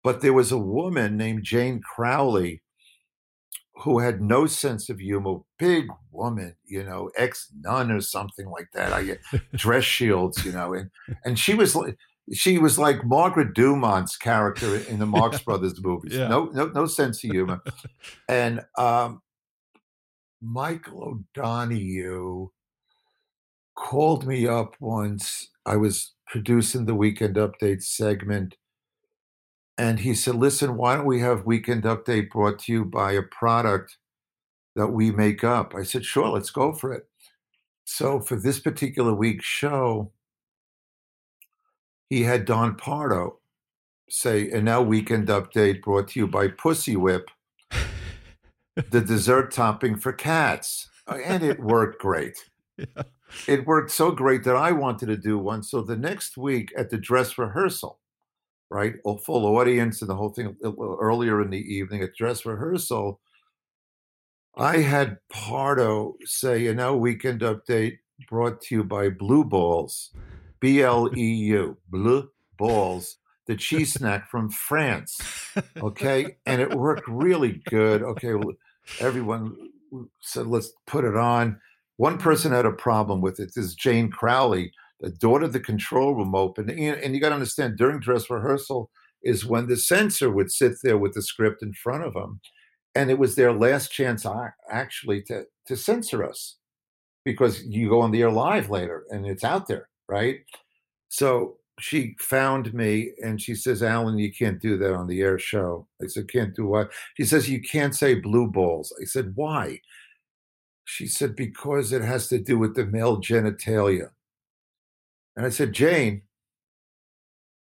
but 0.03 0.22
there 0.22 0.34
was 0.34 0.51
a 0.51 0.57
woman 0.57 1.17
named 1.17 1.43
jane 1.43 1.82
crowley 1.82 2.61
who 3.84 3.97
had 3.97 4.22
no 4.22 4.45
sense 4.45 4.88
of 4.88 4.99
humor 4.99 5.38
big 5.57 5.88
woman 6.11 6.55
you 6.63 6.84
know 6.84 7.09
ex 7.17 7.51
nun 7.61 7.91
or 7.91 8.01
something 8.01 8.47
like 8.49 8.67
that 8.74 8.93
i 8.93 9.03
get 9.03 9.19
dress 9.55 9.84
shields 9.84 10.45
you 10.45 10.51
know 10.51 10.74
and 10.74 10.91
and 11.26 11.39
she 11.39 11.55
was 11.55 11.76
like 11.76 11.97
she 12.34 12.59
was 12.59 12.78
like 12.78 13.03
Margaret 13.03 13.53
Dumont's 13.53 14.15
character 14.15 14.78
in 14.78 14.99
the 14.99 15.05
Marx 15.05 15.41
Brothers 15.43 15.82
movies. 15.84 16.13
Yeah. 16.15 16.28
No, 16.28 16.45
no, 16.53 16.67
no 16.67 16.86
sense 16.86 17.22
of 17.24 17.32
humor. 17.32 17.61
And 18.30 18.61
um, 18.78 19.22
Michael 20.42 21.04
O'Donoghue 21.36 22.50
called 23.76 24.26
me 24.26 24.48
up 24.48 24.76
once. 24.80 25.50
I 25.66 25.76
was 25.76 26.14
producing 26.28 26.86
the 26.86 26.96
Weekend 26.96 27.36
Update 27.36 27.84
segment. 27.84 28.56
And 29.78 30.00
he 30.00 30.14
said, 30.14 30.36
Listen, 30.36 30.78
why 30.78 30.96
don't 30.96 31.06
we 31.06 31.22
have 31.22 31.46
Weekend 31.46 31.84
Update 31.84 32.30
brought 32.30 32.60
to 32.60 32.72
you 32.72 32.86
by 32.86 33.14
a 33.14 33.22
product 33.22 33.98
that 34.76 34.88
we 34.88 35.12
make 35.12 35.44
up? 35.44 35.74
I 35.76 35.84
said, 35.84 36.06
Sure, 36.06 36.30
let's 36.30 36.52
go 36.52 36.74
for 36.74 36.94
it. 36.94 37.08
So 37.86 38.20
for 38.20 38.36
this 38.36 38.60
particular 38.60 39.14
week's 39.14 39.46
show, 39.46 40.12
he 42.10 42.24
had 42.24 42.46
Don 42.46 42.76
Pardo 42.76 43.39
say, 44.10 44.50
and 44.52 44.66
now 44.66 44.82
Weekend 44.82 45.30
Update 45.30 45.82
brought 45.82 46.10
to 46.10 46.20
you 46.20 46.28
by 46.28 46.48
Pussy 46.48 46.96
Whip 46.96 47.30
the 48.76 49.01
dessert 49.01 49.51
topping 49.51 49.95
for 49.95 50.13
cats. 50.13 50.89
Uh, 51.07 51.17
and 51.26 51.43
it 51.43 51.59
worked 51.59 52.01
great. 52.01 52.38
Yeah. 52.78 53.03
It 53.47 53.65
worked 53.65 53.91
so 53.91 54.11
great 54.11 54.43
that 54.43 54.55
I 54.55 54.72
wanted 54.72 55.05
to 55.07 55.15
do 55.15 55.38
one. 55.38 55.63
So 55.63 55.82
the 55.82 55.95
next 55.95 56.36
week 56.36 56.74
at 56.76 56.89
the 56.89 56.97
dress 56.97 57.38
rehearsal, 57.38 57.99
right, 58.69 58.95
a 59.05 59.17
full 59.17 59.45
audience 59.57 60.01
and 60.01 60.09
the 60.09 60.15
whole 60.15 60.30
thing 60.30 60.55
earlier 60.63 61.41
in 61.41 61.49
the 61.49 61.59
evening 61.59 62.01
at 62.01 62.15
dress 62.15 62.45
rehearsal, 62.45 63.22
I 64.55 64.78
had 64.78 65.19
Pardo 65.30 66.15
say, 66.26 66.59
you 66.59 66.74
know, 66.74 66.97
weekend 66.97 67.41
update 67.41 67.99
brought 68.28 68.61
to 68.63 68.76
you 68.76 68.84
by 68.84 69.09
Blue 69.09 69.43
Balls, 69.43 70.11
B 70.59 70.82
L 70.82 71.09
E 71.17 71.34
U, 71.34 71.78
Blue 71.89 72.30
Balls 72.57 73.17
the 73.48 73.56
cheese 73.56 73.94
snack 73.96 74.30
from 74.30 74.50
France. 74.50 75.20
Okay. 75.78 76.38
And 76.46 76.62
it 76.62 76.74
worked 76.74 77.08
really 77.08 77.62
good. 77.70 78.04
Okay. 78.04 78.34
Well, 78.34 78.54
everyone 79.00 79.56
said, 80.22 80.48
let's 80.48 80.72
put 80.88 81.06
it 81.06 81.16
on. 81.16 81.60
One 81.98 82.18
person 82.18 82.52
had 82.52 82.66
a 82.66 82.72
problem 82.72 83.22
with 83.22 83.39
it. 83.39 83.52
This 83.56 83.66
is 83.66 83.76
Jane 83.76 84.10
Crowley, 84.10 84.72
the 85.02 85.12
daughter 85.12 85.46
of 85.46 85.54
the 85.54 85.60
control 85.60 86.16
room 86.16 86.34
open. 86.34 86.70
And, 86.70 87.00
and 87.00 87.14
you 87.14 87.22
got 87.22 87.30
to 87.30 87.36
understand, 87.36 87.78
during 87.78 88.00
dress 88.00 88.30
rehearsal 88.30 88.89
is 89.24 89.46
when 89.46 89.68
the 89.68 89.78
censor 89.78 90.32
would 90.32 90.52
sit 90.52 90.74
there 90.82 90.98
with 90.98 91.14
the 91.14 91.22
script 91.22 91.62
in 91.62 91.74
front 91.74 92.04
of 92.04 92.14
them. 92.14 92.42
And 92.96 93.10
it 93.10 93.20
was 93.20 93.36
their 93.36 93.54
last 93.54 93.92
chance, 93.92 94.26
actually, 94.70 95.22
to, 95.24 95.46
to 95.68 95.78
censor 95.78 96.26
us 96.26 96.58
because 97.24 97.64
you 97.64 97.88
go 97.88 98.02
on 98.02 98.12
the 98.12 98.22
air 98.22 98.32
live 98.32 98.70
later 98.70 99.06
and 99.10 99.26
it's 99.26 99.44
out 99.44 99.68
there, 99.68 99.88
right? 100.10 100.39
So 101.10 101.58
she 101.82 102.16
found 102.20 102.74
me 102.74 103.12
and 103.24 103.42
she 103.42 103.56
says, 103.56 103.82
Alan, 103.82 104.18
you 104.18 104.32
can't 104.32 104.62
do 104.62 104.78
that 104.78 104.94
on 104.94 105.08
the 105.08 105.22
air 105.22 105.40
show. 105.40 105.88
I 106.02 106.08
said, 106.08 106.32
can't 106.32 106.56
do 106.56 106.68
what? 106.68 106.92
She 107.18 107.26
says, 107.26 107.50
you 107.50 107.62
can't 107.62 107.96
say 107.96 108.16
blue 108.16 108.48
balls. 108.48 108.94
I 109.02 109.06
said, 109.06 109.34
why? 109.36 109.82
She 110.86 111.08
said, 111.08 111.36
because 111.36 111.92
it 111.92 112.04
has 112.04 112.28
to 112.28 112.38
do 112.38 112.60
with 112.60 112.76
the 112.76 112.86
male 112.86 113.18
genitalia. 113.18 114.10
And 115.36 115.46
I 115.46 115.50
said, 115.50 115.74
Jane, 115.74 116.22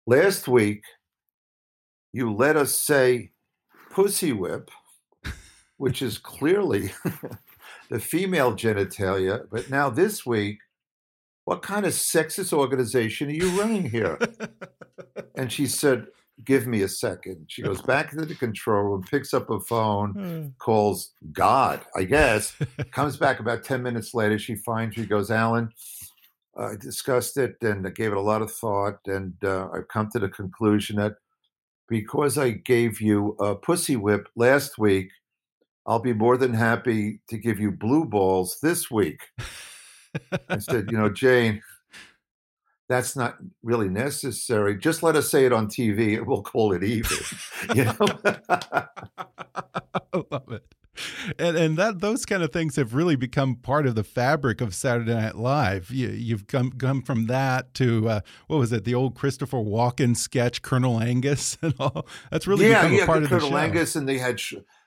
last 0.06 0.48
week 0.48 0.82
you 2.12 2.32
let 2.32 2.56
us 2.56 2.74
say 2.74 3.30
pussy 3.90 4.32
whip, 4.32 4.70
which 5.78 6.02
is 6.02 6.18
clearly 6.18 6.92
the 7.90 8.00
female 8.00 8.52
genitalia. 8.52 9.46
But 9.50 9.70
now 9.70 9.88
this 9.88 10.26
week 10.26 10.58
what 11.44 11.62
kind 11.62 11.84
of 11.84 11.92
sexist 11.92 12.52
organization 12.52 13.28
are 13.28 13.32
you 13.32 13.60
running 13.60 13.88
here? 13.88 14.18
and 15.34 15.52
she 15.52 15.66
said, 15.66 16.06
Give 16.44 16.66
me 16.66 16.82
a 16.82 16.88
second. 16.88 17.46
She 17.48 17.62
goes 17.62 17.80
back 17.92 18.12
into 18.12 18.26
the 18.26 18.34
control 18.34 18.82
room, 18.82 19.04
picks 19.08 19.32
up 19.32 19.50
a 19.50 19.60
phone, 19.60 20.12
hmm. 20.12 20.46
calls 20.58 21.12
God, 21.32 21.80
I 21.94 22.04
guess, 22.04 22.56
comes 22.90 23.16
back 23.16 23.38
about 23.38 23.62
10 23.62 23.82
minutes 23.82 24.14
later. 24.14 24.38
She 24.38 24.56
finds 24.56 24.96
me, 24.96 25.06
goes, 25.06 25.30
Alan, 25.30 25.70
I 26.56 26.74
discussed 26.74 27.36
it 27.36 27.56
and 27.62 27.86
I 27.86 27.90
gave 27.90 28.10
it 28.10 28.16
a 28.16 28.20
lot 28.20 28.42
of 28.42 28.52
thought. 28.52 28.98
And 29.06 29.34
uh, 29.44 29.68
I've 29.72 29.88
come 29.88 30.08
to 30.12 30.18
the 30.18 30.28
conclusion 30.28 30.96
that 30.96 31.14
because 31.88 32.36
I 32.36 32.50
gave 32.50 33.00
you 33.00 33.36
a 33.38 33.54
pussy 33.54 33.94
whip 33.94 34.26
last 34.34 34.76
week, 34.76 35.10
I'll 35.86 36.00
be 36.00 36.14
more 36.14 36.36
than 36.36 36.54
happy 36.54 37.20
to 37.28 37.38
give 37.38 37.60
you 37.60 37.70
blue 37.70 38.06
balls 38.06 38.58
this 38.60 38.90
week. 38.90 39.20
I 40.48 40.58
said, 40.58 40.90
you 40.90 40.98
know, 40.98 41.08
Jane, 41.08 41.62
that's 42.88 43.16
not 43.16 43.36
really 43.62 43.88
necessary. 43.88 44.76
Just 44.76 45.02
let 45.02 45.16
us 45.16 45.30
say 45.30 45.46
it 45.46 45.52
on 45.52 45.68
TV 45.68 46.18
and 46.18 46.26
we'll 46.26 46.42
call 46.42 46.72
it 46.72 46.84
even. 46.84 47.16
you 47.74 47.84
know? 47.84 47.96
I 48.54 48.86
love 50.30 50.52
it. 50.52 50.74
And 51.38 51.56
and 51.56 51.76
that 51.76 52.00
those 52.00 52.24
kind 52.24 52.42
of 52.42 52.52
things 52.52 52.76
have 52.76 52.94
really 52.94 53.16
become 53.16 53.56
part 53.56 53.86
of 53.86 53.94
the 53.94 54.04
fabric 54.04 54.60
of 54.60 54.74
Saturday 54.74 55.14
Night 55.14 55.34
Live. 55.34 55.90
You, 55.90 56.36
have 56.36 56.46
come 56.46 56.70
come 56.72 57.02
from 57.02 57.26
that 57.26 57.74
to 57.74 58.08
uh, 58.08 58.20
what 58.46 58.58
was 58.58 58.72
it? 58.72 58.84
The 58.84 58.94
old 58.94 59.14
Christopher 59.14 59.56
Walken 59.56 60.16
sketch, 60.16 60.62
Colonel 60.62 61.00
Angus, 61.00 61.58
and 61.62 61.74
all. 61.80 62.06
That's 62.30 62.46
really 62.46 62.68
yeah, 62.68 62.82
become 62.82 62.98
yeah, 62.98 63.06
part 63.06 63.22
of 63.24 63.28
Colonel 63.28 63.50
the 63.50 63.56
show. 63.56 63.58
Angus, 63.58 63.96
and 63.96 64.08
they 64.08 64.18
had 64.18 64.38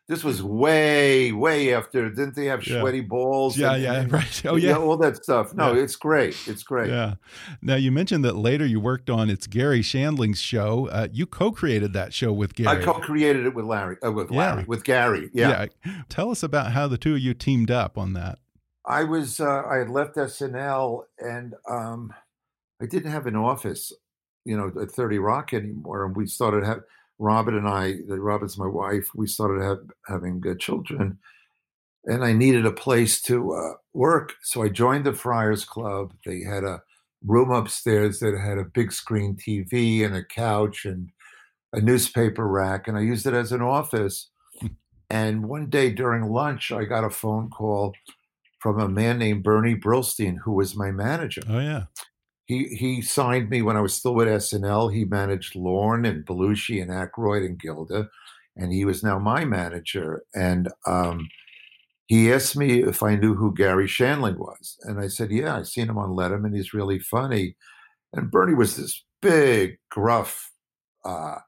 this 0.07 0.23
was 0.23 0.41
way, 0.41 1.33
way 1.33 1.73
after. 1.73 2.09
Didn't 2.09 2.35
they 2.35 2.45
have 2.45 2.65
yeah. 2.65 2.79
sweaty 2.79 3.01
balls? 3.01 3.57
Yeah, 3.57 3.73
and, 3.73 3.83
yeah, 3.83 3.93
and, 3.93 4.11
right. 4.13 4.41
Oh, 4.45 4.55
yeah. 4.55 4.77
all 4.77 4.95
that 4.97 5.17
stuff. 5.17 5.53
No, 5.53 5.73
yeah. 5.73 5.81
it's 5.81 5.97
great. 5.97 6.37
It's 6.47 6.63
great. 6.63 6.89
Yeah. 6.89 7.15
Now 7.61 7.75
you 7.75 7.91
mentioned 7.91 8.23
that 8.23 8.37
later 8.37 8.65
you 8.65 8.79
worked 8.79 9.09
on 9.09 9.29
it's 9.29 9.47
Garry 9.47 9.81
Shandling's 9.81 10.39
show. 10.39 10.87
Uh, 10.87 11.07
you 11.11 11.25
co-created 11.25 11.91
that 11.93 12.13
show 12.13 12.31
with 12.31 12.55
Garry. 12.55 12.81
I 12.81 12.85
co-created 12.85 13.45
it 13.45 13.53
with 13.53 13.65
Larry. 13.65 13.97
Uh, 14.03 14.13
with 14.13 14.31
Larry. 14.31 14.63
With 14.63 14.85
Garry. 14.85 15.29
Yeah. 15.33 15.67
yeah. 15.85 16.03
Tell 16.07 16.31
us 16.31 16.41
about 16.41 16.71
how 16.71 16.87
the 16.87 16.97
two 16.97 17.15
of 17.15 17.19
you 17.19 17.33
teamed 17.33 17.69
up 17.69 17.97
on 17.97 18.13
that. 18.13 18.39
I 18.85 19.03
was. 19.03 19.41
Uh, 19.41 19.63
I 19.69 19.77
had 19.77 19.89
left 19.89 20.15
SNL 20.15 21.03
and 21.19 21.55
um, 21.69 22.13
I 22.81 22.85
didn't 22.85 23.11
have 23.11 23.25
an 23.25 23.35
office, 23.35 23.91
you 24.45 24.55
know, 24.55 24.71
at 24.81 24.91
Thirty 24.91 25.19
Rock 25.19 25.53
anymore, 25.53 26.05
and 26.05 26.15
we 26.15 26.27
started 26.27 26.63
having 26.63 26.83
Robin 27.19 27.55
and 27.55 27.67
I, 27.67 27.95
Robin's 28.07 28.57
my 28.57 28.67
wife, 28.67 29.09
we 29.15 29.27
started 29.27 29.63
have, 29.63 29.79
having 30.07 30.43
children, 30.59 31.19
and 32.05 32.23
I 32.23 32.33
needed 32.33 32.65
a 32.65 32.71
place 32.71 33.21
to 33.23 33.53
uh, 33.53 33.73
work. 33.93 34.35
So 34.41 34.63
I 34.63 34.69
joined 34.69 35.05
the 35.05 35.13
Friars 35.13 35.65
Club. 35.65 36.13
They 36.25 36.41
had 36.41 36.63
a 36.63 36.81
room 37.25 37.51
upstairs 37.51 38.19
that 38.19 38.37
had 38.37 38.57
a 38.57 38.63
big 38.63 38.91
screen 38.91 39.35
TV 39.35 40.05
and 40.05 40.15
a 40.15 40.23
couch 40.23 40.85
and 40.85 41.09
a 41.73 41.81
newspaper 41.81 42.47
rack, 42.47 42.87
and 42.87 42.97
I 42.97 43.01
used 43.01 43.25
it 43.25 43.33
as 43.33 43.51
an 43.51 43.61
office. 43.61 44.29
And 45.09 45.47
one 45.47 45.69
day 45.69 45.91
during 45.91 46.29
lunch, 46.29 46.71
I 46.71 46.83
got 46.83 47.03
a 47.03 47.09
phone 47.09 47.49
call 47.49 47.93
from 48.59 48.79
a 48.79 48.89
man 48.89 49.17
named 49.17 49.43
Bernie 49.43 49.75
Brillstein, 49.75 50.37
who 50.43 50.51
was 50.51 50.75
my 50.75 50.91
manager. 50.91 51.41
Oh, 51.49 51.59
yeah 51.59 51.83
he 52.47 52.65
he 52.69 53.01
signed 53.01 53.49
me 53.49 53.61
when 53.61 53.75
I 53.75 53.81
was 53.81 53.93
still 53.93 54.15
with 54.15 54.27
SNL. 54.27 54.93
He 54.93 55.03
managed 55.03 55.55
Lorne 55.55 56.05
and 56.05 56.25
Belushi 56.25 56.81
and 56.81 56.89
Aykroyd 56.89 57.45
and 57.45 57.59
Gilda, 57.59 58.09
and 58.55 58.71
he 58.71 58.85
was 58.85 59.03
now 59.03 59.19
my 59.19 59.43
manager. 59.43 60.23
And 60.33 60.69
um, 60.85 61.29
he 62.07 62.31
asked 62.31 62.55
me 62.55 62.83
if 62.83 63.03
I 63.03 63.17
knew 63.17 63.35
who 63.35 63.53
Garry 63.53 63.85
Shandling 63.85 64.37
was, 64.37 64.77
and 64.83 64.97
I 64.97 65.07
said, 65.07 65.29
"Yeah, 65.29 65.57
I've 65.57 65.67
seen 65.67 65.89
him 65.89 65.97
on 65.97 66.11
Letterman. 66.11 66.55
He's 66.55 66.73
really 66.73 66.99
funny." 66.99 67.57
And 68.13 68.31
Bernie 68.31 68.55
was 68.55 68.77
this 68.77 69.03
big, 69.21 69.77
gruff 69.89 70.49
uh, 71.03 71.39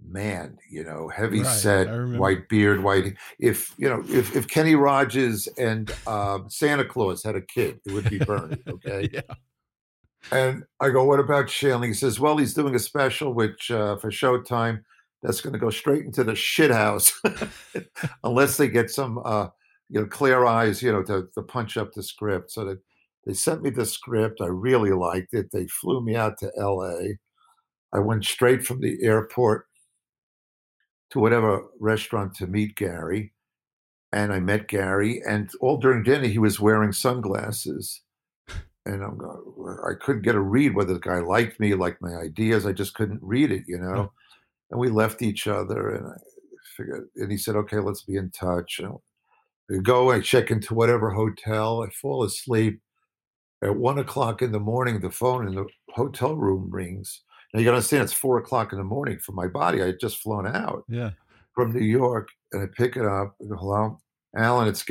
man, 0.00 0.58
you 0.70 0.84
know, 0.84 1.08
heavy 1.08 1.42
right, 1.42 1.46
set, 1.48 1.88
white 2.18 2.48
beard, 2.48 2.84
white. 2.84 3.16
If 3.40 3.74
you 3.78 3.88
know, 3.88 4.04
if 4.06 4.36
if 4.36 4.46
Kenny 4.46 4.76
Rogers 4.76 5.48
and 5.58 5.92
uh, 6.06 6.38
Santa 6.46 6.84
Claus 6.84 7.24
had 7.24 7.34
a 7.34 7.40
kid, 7.40 7.80
it 7.84 7.92
would 7.92 8.08
be 8.08 8.18
Bernie. 8.18 8.62
Okay. 8.68 9.08
yeah. 9.12 9.22
And 10.32 10.64
I 10.80 10.90
go, 10.90 11.04
what 11.04 11.20
about 11.20 11.46
Shandling? 11.46 11.88
He 11.88 11.94
says, 11.94 12.20
well, 12.20 12.36
he's 12.36 12.54
doing 12.54 12.74
a 12.74 12.78
special 12.78 13.34
which 13.34 13.70
uh, 13.70 13.96
for 13.96 14.10
Showtime 14.10 14.82
that's 15.22 15.40
going 15.40 15.52
to 15.52 15.58
go 15.58 15.70
straight 15.70 16.04
into 16.04 16.24
the 16.24 16.34
shit 16.34 16.70
house 16.70 17.12
unless 18.24 18.56
they 18.56 18.68
get 18.68 18.90
some, 18.90 19.20
uh, 19.24 19.48
you 19.88 20.00
know, 20.00 20.06
clear 20.06 20.44
eyes, 20.44 20.82
you 20.82 20.92
know, 20.92 21.02
to, 21.02 21.28
to 21.34 21.42
punch 21.42 21.76
up 21.76 21.92
the 21.92 22.02
script. 22.02 22.52
So 22.52 22.64
that 22.64 22.78
they 23.26 23.34
sent 23.34 23.62
me 23.62 23.70
the 23.70 23.84
script. 23.86 24.40
I 24.40 24.46
really 24.46 24.92
liked 24.92 25.34
it. 25.34 25.50
They 25.50 25.66
flew 25.66 26.02
me 26.02 26.16
out 26.16 26.38
to 26.38 26.50
L.A. 26.58 27.18
I 27.92 27.98
went 27.98 28.24
straight 28.24 28.64
from 28.64 28.80
the 28.80 29.02
airport 29.02 29.66
to 31.10 31.18
whatever 31.18 31.64
restaurant 31.80 32.34
to 32.36 32.46
meet 32.46 32.76
Garry, 32.76 33.32
And 34.12 34.32
I 34.32 34.38
met 34.40 34.68
Garry. 34.68 35.22
and 35.28 35.50
all 35.60 35.76
during 35.76 36.04
dinner, 36.04 36.28
he 36.28 36.38
was 36.38 36.60
wearing 36.60 36.92
sunglasses 36.92 38.02
and 38.86 39.02
I'm 39.02 39.16
going, 39.18 39.78
I 39.88 39.94
couldn't 40.02 40.22
get 40.22 40.34
a 40.34 40.40
read 40.40 40.74
whether 40.74 40.94
the 40.94 41.00
guy 41.00 41.18
liked 41.20 41.60
me, 41.60 41.74
liked 41.74 42.00
my 42.02 42.14
ideas. 42.16 42.66
I 42.66 42.72
just 42.72 42.94
couldn't 42.94 43.20
read 43.22 43.52
it, 43.52 43.64
you 43.66 43.78
know. 43.78 44.12
And 44.70 44.80
we 44.80 44.88
left 44.88 45.22
each 45.22 45.46
other, 45.46 45.90
and 45.90 46.06
I 46.06 46.16
figured, 46.76 47.08
and 47.16 47.30
he 47.30 47.36
said, 47.36 47.56
"Okay, 47.56 47.78
let's 47.78 48.02
be 48.02 48.16
in 48.16 48.30
touch." 48.30 48.78
And 48.80 48.98
I 49.70 49.78
go, 49.82 50.10
I 50.10 50.20
check 50.20 50.50
into 50.50 50.74
whatever 50.74 51.10
hotel, 51.10 51.82
I 51.82 51.90
fall 51.90 52.24
asleep. 52.24 52.80
At 53.62 53.76
one 53.76 53.98
o'clock 53.98 54.42
in 54.42 54.52
the 54.52 54.60
morning, 54.60 55.00
the 55.00 55.10
phone 55.10 55.46
in 55.46 55.54
the 55.54 55.66
hotel 55.90 56.34
room 56.34 56.70
rings. 56.70 57.22
Now 57.52 57.60
you 57.60 57.64
got 57.64 57.72
to 57.72 57.76
understand, 57.76 58.04
it's 58.04 58.12
four 58.12 58.38
o'clock 58.38 58.72
in 58.72 58.78
the 58.78 58.84
morning 58.84 59.18
for 59.18 59.32
my 59.32 59.48
body. 59.48 59.82
I 59.82 59.86
had 59.86 60.00
just 60.00 60.18
flown 60.22 60.46
out, 60.46 60.84
yeah, 60.88 61.10
from 61.54 61.72
New 61.72 61.84
York, 61.84 62.28
and 62.52 62.62
I 62.62 62.66
pick 62.66 62.96
it 62.96 63.04
up. 63.04 63.36
Go, 63.48 63.56
"Hello, 63.56 64.00
Alan, 64.34 64.68
it's 64.68 64.82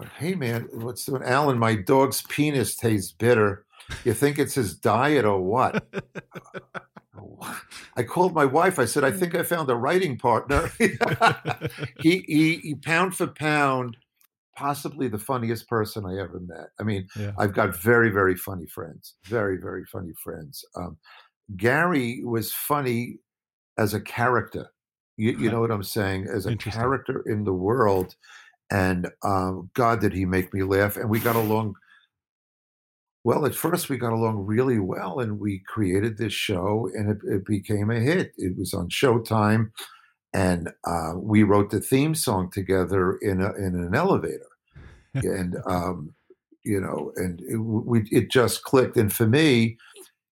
Garry." 0.00 0.12
hey 0.18 0.34
man, 0.34 0.68
what's 0.72 1.04
doing? 1.04 1.22
Alan, 1.22 1.58
my 1.58 1.74
dog's 1.74 2.22
penis 2.22 2.76
tastes 2.76 3.12
bitter. 3.12 3.64
You 4.04 4.14
think 4.14 4.38
it's 4.38 4.54
his 4.54 4.74
diet 4.74 5.24
or 5.24 5.40
what? 5.40 5.84
I 7.96 8.02
called 8.02 8.34
my 8.34 8.44
wife. 8.44 8.78
I 8.78 8.84
said, 8.84 9.04
I 9.04 9.10
think 9.10 9.34
I 9.34 9.42
found 9.42 9.70
a 9.70 9.74
writing 9.74 10.16
partner. 10.16 10.70
he, 10.78 12.24
he, 12.26 12.56
he, 12.56 12.74
pound 12.74 13.16
for 13.16 13.26
pound, 13.26 13.96
possibly 14.56 15.08
the 15.08 15.18
funniest 15.18 15.68
person 15.68 16.06
I 16.06 16.20
ever 16.20 16.40
met. 16.40 16.68
I 16.78 16.82
mean, 16.82 17.08
yeah. 17.18 17.32
I've 17.38 17.52
got 17.52 17.76
very, 17.76 18.10
very 18.10 18.36
funny 18.36 18.66
friends, 18.66 19.14
very, 19.24 19.58
very 19.58 19.84
funny 19.84 20.12
friends. 20.22 20.64
Um, 20.76 20.98
Garry 21.56 22.22
was 22.24 22.52
funny 22.52 23.18
as 23.76 23.94
a 23.94 24.00
character. 24.00 24.70
You, 25.16 25.32
you 25.32 25.50
know 25.50 25.60
what 25.60 25.70
I'm 25.70 25.82
saying? 25.82 26.28
As 26.32 26.46
a 26.46 26.56
character 26.56 27.22
in 27.26 27.44
the 27.44 27.52
world 27.52 28.14
and 28.70 29.10
um, 29.22 29.70
God, 29.74 30.00
did 30.00 30.12
he 30.12 30.24
make 30.24 30.54
me 30.54 30.62
laugh? 30.62 30.96
And 30.96 31.10
we 31.10 31.20
got 31.20 31.36
along. 31.36 31.74
Well, 33.22 33.44
at 33.44 33.54
first 33.54 33.90
we 33.90 33.98
got 33.98 34.12
along 34.12 34.46
really 34.46 34.78
well, 34.78 35.20
and 35.20 35.38
we 35.38 35.62
created 35.66 36.16
this 36.16 36.32
show, 36.32 36.88
and 36.94 37.10
it, 37.10 37.18
it 37.24 37.44
became 37.44 37.90
a 37.90 38.00
hit. 38.00 38.32
It 38.38 38.56
was 38.56 38.72
on 38.72 38.88
Showtime, 38.88 39.72
and 40.32 40.70
uh, 40.86 41.12
we 41.16 41.42
wrote 41.42 41.70
the 41.70 41.80
theme 41.80 42.14
song 42.14 42.50
together 42.50 43.16
in 43.16 43.42
a, 43.42 43.52
in 43.54 43.74
an 43.74 43.94
elevator, 43.94 44.48
and 45.14 45.56
um, 45.66 46.14
you 46.64 46.80
know, 46.80 47.12
and 47.16 47.40
it, 47.42 47.56
we 47.56 48.08
it 48.10 48.30
just 48.30 48.62
clicked. 48.62 48.96
And 48.96 49.12
for 49.12 49.26
me, 49.26 49.76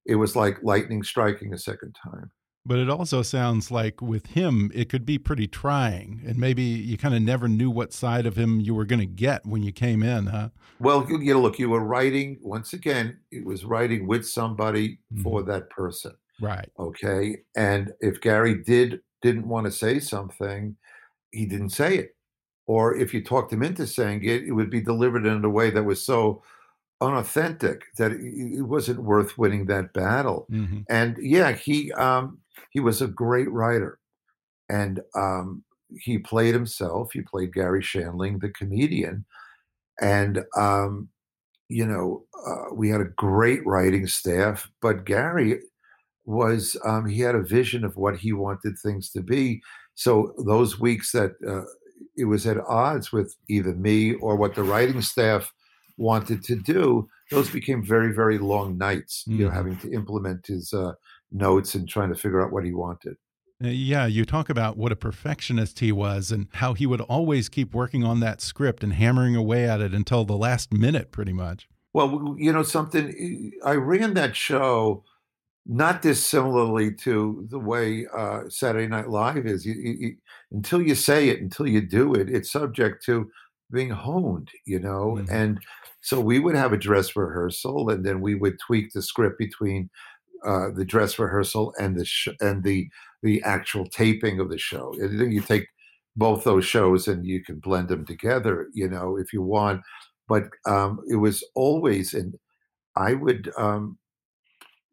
it 0.07 0.15
was 0.15 0.35
like 0.35 0.63
lightning 0.63 1.03
striking 1.03 1.53
a 1.53 1.59
second 1.59 1.95
time. 2.03 2.31
But 2.67 2.79
it 2.79 2.91
also 2.91 3.23
sounds 3.23 3.71
like 3.71 4.03
with 4.03 4.27
him, 4.27 4.71
it 4.75 4.89
could 4.89 5.07
be 5.07 5.19
pretty 5.19 5.47
trying, 5.47 6.21
and 6.27 6.37
maybe 6.37 6.63
you 6.63 6.99
kind 6.99 7.15
of 7.15 7.23
never 7.23 7.49
knew 7.49 7.71
what 7.71 7.93
side 7.93 8.27
of 8.27 8.37
him 8.37 8.61
you 8.61 8.75
were 8.75 8.85
going 8.85 9.01
to 9.01 9.07
get 9.07 9.47
when 9.47 9.63
you 9.63 9.73
came 9.73 10.03
in, 10.03 10.27
huh? 10.27 10.51
Well, 10.79 11.07
you 11.09 11.33
know, 11.33 11.41
look, 11.41 11.59
you 11.59 11.71
were 11.71 11.81
writing 11.81 12.39
once 12.43 12.73
again. 12.75 13.19
It 13.31 13.45
was 13.45 13.65
writing 13.65 14.07
with 14.07 14.27
somebody 14.27 14.99
mm 15.11 15.19
-hmm. 15.19 15.23
for 15.23 15.43
that 15.45 15.71
person, 15.71 16.13
right? 16.41 16.71
Okay, 16.77 17.45
and 17.57 17.93
if 18.01 18.21
Garry 18.21 18.63
did 18.63 19.01
didn't 19.23 19.49
want 19.49 19.67
to 19.67 19.73
say 19.73 20.01
something, 20.01 20.77
he 21.31 21.47
didn't 21.47 21.73
say 21.73 21.97
it, 21.99 22.17
or 22.67 22.97
if 22.97 23.15
you 23.15 23.23
talked 23.23 23.53
him 23.53 23.63
into 23.63 23.87
saying 23.87 24.23
it, 24.25 24.43
it 24.43 24.53
would 24.53 24.71
be 24.71 24.81
delivered 24.81 25.27
in 25.27 25.45
a 25.45 25.49
way 25.51 25.71
that 25.71 25.85
was 25.85 26.05
so 26.05 26.43
unauthentic 27.01 27.85
that 27.97 28.13
it 28.13 28.63
wasn't 28.63 29.03
worth 29.03 29.39
winning 29.39 29.67
that 29.67 29.93
battle. 29.93 30.47
Mm 30.51 30.67
-hmm. 30.67 30.85
And 30.89 31.17
yeah, 31.19 31.53
he 31.53 31.93
um, 31.93 32.39
he 32.71 32.81
was 32.81 33.01
a 33.01 33.09
great 33.09 33.51
writer, 33.51 33.99
and 34.69 35.01
um, 35.15 35.65
he 35.99 36.19
played 36.19 36.55
himself. 36.55 37.11
He 37.13 37.23
played 37.23 37.55
Garry 37.55 37.83
Shandling, 37.83 38.41
the 38.41 38.51
comedian, 38.51 39.25
and 40.01 40.45
um, 40.57 41.09
you 41.69 41.87
know 41.87 42.25
uh, 42.47 42.75
we 42.75 42.89
had 42.89 43.01
a 43.01 43.13
great 43.17 43.65
writing 43.67 44.07
staff. 44.07 44.71
But 44.81 45.05
Garry 45.05 45.61
was 46.25 46.77
um, 46.85 47.07
he 47.07 47.21
had 47.21 47.35
a 47.35 47.43
vision 47.43 47.85
of 47.85 47.97
what 47.97 48.19
he 48.19 48.33
wanted 48.33 48.79
things 48.79 49.11
to 49.13 49.23
be. 49.23 49.63
So 49.95 50.35
those 50.47 50.79
weeks 50.79 51.13
that 51.13 51.33
uh, 51.47 51.65
it 52.17 52.27
was 52.27 52.47
at 52.47 52.59
odds 52.59 53.13
with 53.13 53.35
either 53.49 53.75
me 53.75 54.15
or 54.15 54.37
what 54.37 54.55
the 54.55 54.63
writing 54.63 55.03
staff 55.03 55.53
wanted 55.97 56.45
to 56.45 56.57
do, 56.57 57.09
those 57.31 57.51
became 57.51 57.85
very, 57.85 58.13
very 58.13 58.39
long 58.39 58.79
nights, 58.79 59.25
mm. 59.29 59.39
you 59.39 59.45
know, 59.45 59.47
mm-hmm. 59.47 59.57
having 59.57 59.77
to 59.79 59.93
implement 59.93 60.47
his 60.47 60.73
uh, 60.73 60.93
notes 61.31 61.75
and 61.75 61.89
trying 61.89 62.09
to 62.09 62.15
figure 62.15 62.43
out 62.43 62.53
what 62.53 62.65
he 62.65 62.73
wanted. 62.73 63.17
Uh, 63.63 63.69
yeah, 63.69 64.07
you 64.07 64.25
talk 64.25 64.49
about 64.49 64.77
what 64.77 64.93
a 64.93 64.97
perfectionist 64.97 65.81
he 65.81 65.91
was 65.91 66.31
and 66.31 66.47
how 66.55 66.75
he 66.75 66.87
would 66.87 67.01
always 67.03 67.49
keep 67.49 67.75
working 67.75 68.05
on 68.05 68.21
that 68.21 68.41
script 68.41 68.85
and 68.85 68.93
hammering 68.93 69.35
away 69.35 69.69
at 69.69 69.81
it 69.81 69.93
until 69.93 70.25
the 70.25 70.37
last 70.37 70.73
minute, 70.73 71.11
pretty 71.11 71.33
much. 71.33 71.69
Well, 71.93 72.37
you 72.39 72.53
know, 72.53 72.63
something, 72.63 73.53
I 73.65 73.73
ran 73.73 74.15
that 74.15 74.37
show 74.37 75.05
not 75.67 76.01
dissimilarly 76.03 76.95
to 76.95 77.47
the 77.51 77.59
way 77.59 78.07
uh, 78.17 78.43
Saturday 78.49 78.87
Night 78.87 79.11
Live 79.11 79.47
is. 79.47 79.67
You, 79.67 79.75
you, 79.75 80.17
until 80.53 80.81
you 80.81 80.95
say 80.95 81.29
it, 81.29 81.41
until 81.41 81.67
you 81.67 81.83
do 81.83 82.15
it, 82.15 82.31
it's 82.31 82.51
subject 82.51 83.05
to 83.07 83.31
being 83.71 83.91
honed, 83.91 84.51
you 84.67 84.79
know? 84.79 85.17
Mm 85.17 85.25
-hmm. 85.25 85.33
And 85.33 85.59
so 86.01 86.21
we 86.21 86.39
would 86.39 86.57
have 86.57 86.75
a 86.75 86.79
dress 86.79 87.17
rehearsal, 87.17 87.91
and 87.91 88.05
then 88.05 88.21
we 88.21 88.35
would 88.35 88.59
tweak 88.59 88.93
the 88.93 89.03
script 89.03 89.39
between 89.39 89.91
uh, 90.47 90.71
the 90.75 90.85
dress 90.85 91.19
rehearsal 91.19 91.73
and 91.79 91.97
the 91.97 92.05
sh- 92.05 92.29
and 92.41 92.63
the 92.63 92.89
the 93.23 93.43
actual 93.43 93.87
taping 93.87 94.41
of 94.41 94.51
the 94.51 94.59
show. 94.59 94.95
And 95.01 95.33
you 95.33 95.41
take 95.41 95.67
both 96.17 96.45
those 96.45 96.65
shows 96.65 97.09
and 97.09 97.27
you 97.27 97.43
can 97.43 97.59
blend 97.59 97.89
them 97.89 98.07
together, 98.07 98.69
you 98.73 98.89
know, 98.89 99.17
if 99.17 99.33
you 99.33 99.43
want. 99.43 99.83
But 100.29 100.45
um, 100.67 101.01
it 101.09 101.17
was 101.17 101.45
always, 101.55 102.15
and 102.15 102.35
I 102.97 103.15
would 103.15 103.51
um, 103.57 103.99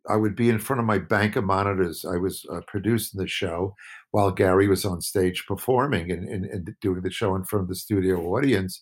I 0.08 0.16
would 0.16 0.36
be 0.36 0.50
in 0.50 0.60
front 0.60 0.80
of 0.80 0.86
my 0.86 1.00
bank 1.00 1.36
of 1.36 1.44
monitors. 1.44 2.06
I 2.06 2.18
was 2.18 2.46
uh, 2.52 2.62
producing 2.68 3.20
the 3.20 3.28
show 3.28 3.76
while 4.12 4.32
Garry 4.32 4.68
was 4.68 4.86
on 4.86 5.02
stage 5.02 5.46
performing 5.48 6.12
and, 6.12 6.28
and, 6.28 6.46
and 6.46 6.76
doing 6.82 7.02
the 7.02 7.12
show 7.12 7.36
in 7.36 7.44
front 7.44 7.64
of 7.64 7.70
the 7.70 7.76
studio 7.76 8.22
audience. 8.22 8.82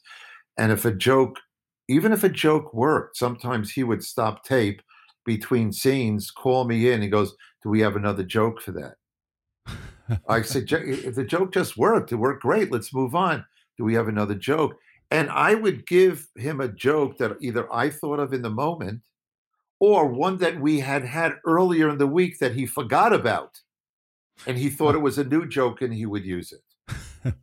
And 0.57 0.71
if 0.71 0.85
a 0.85 0.91
joke 0.91 1.37
even 1.87 2.13
if 2.13 2.23
a 2.23 2.29
joke 2.29 2.73
worked, 2.73 3.17
sometimes 3.17 3.71
he 3.71 3.83
would 3.83 4.03
stop 4.03 4.43
tape 4.43 4.81
between 5.25 5.71
scenes, 5.71 6.31
call 6.31 6.65
me 6.65 6.91
in, 6.91 7.01
and 7.01 7.11
goes, 7.11 7.35
"Do 7.61 7.69
we 7.69 7.81
have 7.81 7.95
another 7.95 8.23
joke 8.23 8.61
for 8.61 8.71
that?" 8.73 8.97
I 10.27 10.41
said, 10.43 10.71
"If 10.71 11.15
the 11.15 11.23
joke 11.23 11.53
just 11.53 11.77
worked, 11.77 12.11
it 12.11 12.15
worked 12.15 12.41
great. 12.41 12.71
Let's 12.71 12.93
move 12.93 13.15
on. 13.15 13.45
Do 13.77 13.83
we 13.83 13.93
have 13.95 14.07
another 14.07 14.35
joke?" 14.35 14.75
And 15.11 15.29
I 15.29 15.53
would 15.53 15.85
give 15.85 16.27
him 16.35 16.59
a 16.59 16.67
joke 16.67 17.17
that 17.19 17.37
either 17.39 17.71
I 17.71 17.89
thought 17.89 18.19
of 18.19 18.33
in 18.33 18.41
the 18.41 18.49
moment, 18.49 19.03
or 19.79 20.07
one 20.07 20.37
that 20.37 20.59
we 20.59 20.79
had 20.79 21.05
had 21.05 21.33
earlier 21.45 21.89
in 21.89 21.97
the 21.97 22.07
week 22.07 22.39
that 22.39 22.55
he 22.55 22.65
forgot 22.65 23.13
about, 23.13 23.61
and 24.47 24.57
he 24.57 24.69
thought 24.69 24.95
it 24.95 24.99
was 24.99 25.17
a 25.17 25.23
new 25.23 25.45
joke, 25.47 25.81
and 25.81 25.93
he 25.93 26.05
would 26.05 26.25
use 26.25 26.51
it 26.51 26.63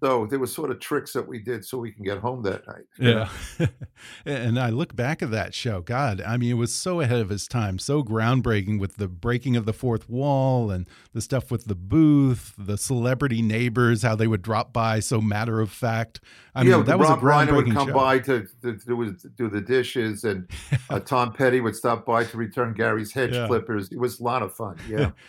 so 0.03 0.27
there 0.27 0.39
was 0.39 0.53
sort 0.53 0.71
of 0.71 0.81
tricks 0.81 1.13
that 1.13 1.27
we 1.27 1.39
did 1.39 1.65
so 1.65 1.79
we 1.79 1.93
can 1.93 2.05
get 2.05 2.19
home 2.19 2.43
that 2.43 2.67
night. 2.67 2.85
Yeah. 2.99 3.29
and 4.25 4.59
I 4.59 4.71
look 4.71 4.95
back 4.95 5.23
at 5.23 5.31
that 5.31 5.55
show. 5.55 5.81
God, 5.81 6.21
I 6.21 6.37
mean, 6.37 6.51
it 6.51 6.55
was 6.55 6.73
so 6.73 7.01
ahead 7.01 7.21
of 7.21 7.31
its 7.31 7.47
time, 7.47 7.79
so 7.79 8.03
groundbreaking 8.03 8.79
with 8.79 8.97
the 8.97 9.09
breaking 9.09 9.57
of 9.57 9.67
the 9.67 9.73
fourth 9.73 10.09
wall 10.09 10.71
and 10.71 10.89
the 11.13 11.21
stuff 11.21 11.51
with 11.51 11.67
the 11.67 11.75
booth, 11.75 12.55
the 12.59 12.79
celebrity 12.79 13.43
neighbors, 13.43 14.03
how 14.03 14.15
they 14.17 14.27
would 14.27 14.43
drop 14.43 14.73
by 14.73 15.01
so 15.01 15.21
matter 15.21 15.61
of 15.61 15.71
fact. 15.71 16.21
I 16.55 16.63
yeah, 16.63 16.77
mean, 16.77 16.85
that 16.87 16.99
Rob 16.99 17.01
was 17.01 17.11
a 17.11 17.15
groundbreaking 17.15 17.67
would 17.67 17.73
come 17.73 17.89
show. 17.89 17.95
by 17.95 18.19
to, 18.21 18.47
to, 18.63 18.77
to, 18.77 19.17
do 19.37 19.49
the 19.49 19.61
dishes, 19.61 20.25
and 20.25 20.51
uh, 20.89 20.99
Tom 21.05 21.33
Petty 21.33 21.61
would 21.61 21.77
stop 21.77 22.05
by 22.05 22.25
to 22.25 22.37
return 22.37 22.75
Garry's 22.75 23.13
hedge 23.13 23.35
yeah. 23.35 23.47
clippers. 23.47 23.91
It 23.93 23.99
was 23.99 24.21
a 24.21 24.23
lot 24.23 24.43
of 24.43 24.55
fun. 24.55 24.77
Yeah. 24.89 25.11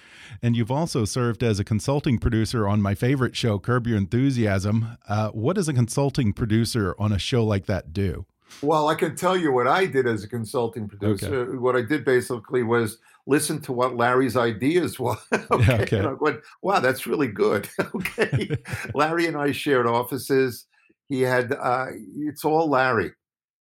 and 0.41 0.55
you've 0.55 0.71
also 0.71 1.05
served 1.05 1.43
as 1.43 1.59
a 1.59 1.63
consulting 1.63 2.17
producer 2.17 2.67
on 2.67 2.81
my 2.81 2.95
favorite 2.95 3.35
show, 3.35 3.59
Curb 3.59 3.87
Your 3.87 3.97
Enthusiasm. 3.97 4.97
Uh, 5.07 5.29
what 5.29 5.55
does 5.55 5.67
a 5.67 5.73
consulting 5.73 6.33
producer 6.33 6.95
on 6.97 7.11
a 7.11 7.19
show 7.19 7.43
like 7.43 7.65
that 7.65 7.93
do? 7.93 8.25
Well, 8.61 8.89
I 8.89 8.95
can 8.95 9.15
tell 9.15 9.37
you 9.37 9.51
what 9.51 9.67
I 9.67 9.85
did 9.85 10.07
as 10.07 10.23
a 10.23 10.27
consulting 10.27 10.87
producer. 10.87 11.43
Okay. 11.43 11.57
What 11.57 11.75
I 11.75 11.81
did 11.81 12.03
basically 12.03 12.63
was 12.63 12.97
listen 13.25 13.61
to 13.61 13.73
what 13.73 13.95
Larry's 13.95 14.35
ideas 14.35 14.99
were. 14.99 15.17
okay. 15.33 15.83
okay. 15.83 15.97
And 15.99 16.07
I 16.07 16.13
went, 16.13 16.41
wow, 16.61 16.79
that's 16.79 17.07
really 17.07 17.27
good. 17.27 17.67
okay. 17.95 18.49
Larry 18.93 19.27
and 19.27 19.37
I 19.37 19.51
shared 19.51 19.87
offices. 19.87 20.65
He 21.09 21.21
had, 21.21 21.53
uh, 21.53 21.87
it's 22.17 22.45
all 22.45 22.69
Larry. 22.69 23.11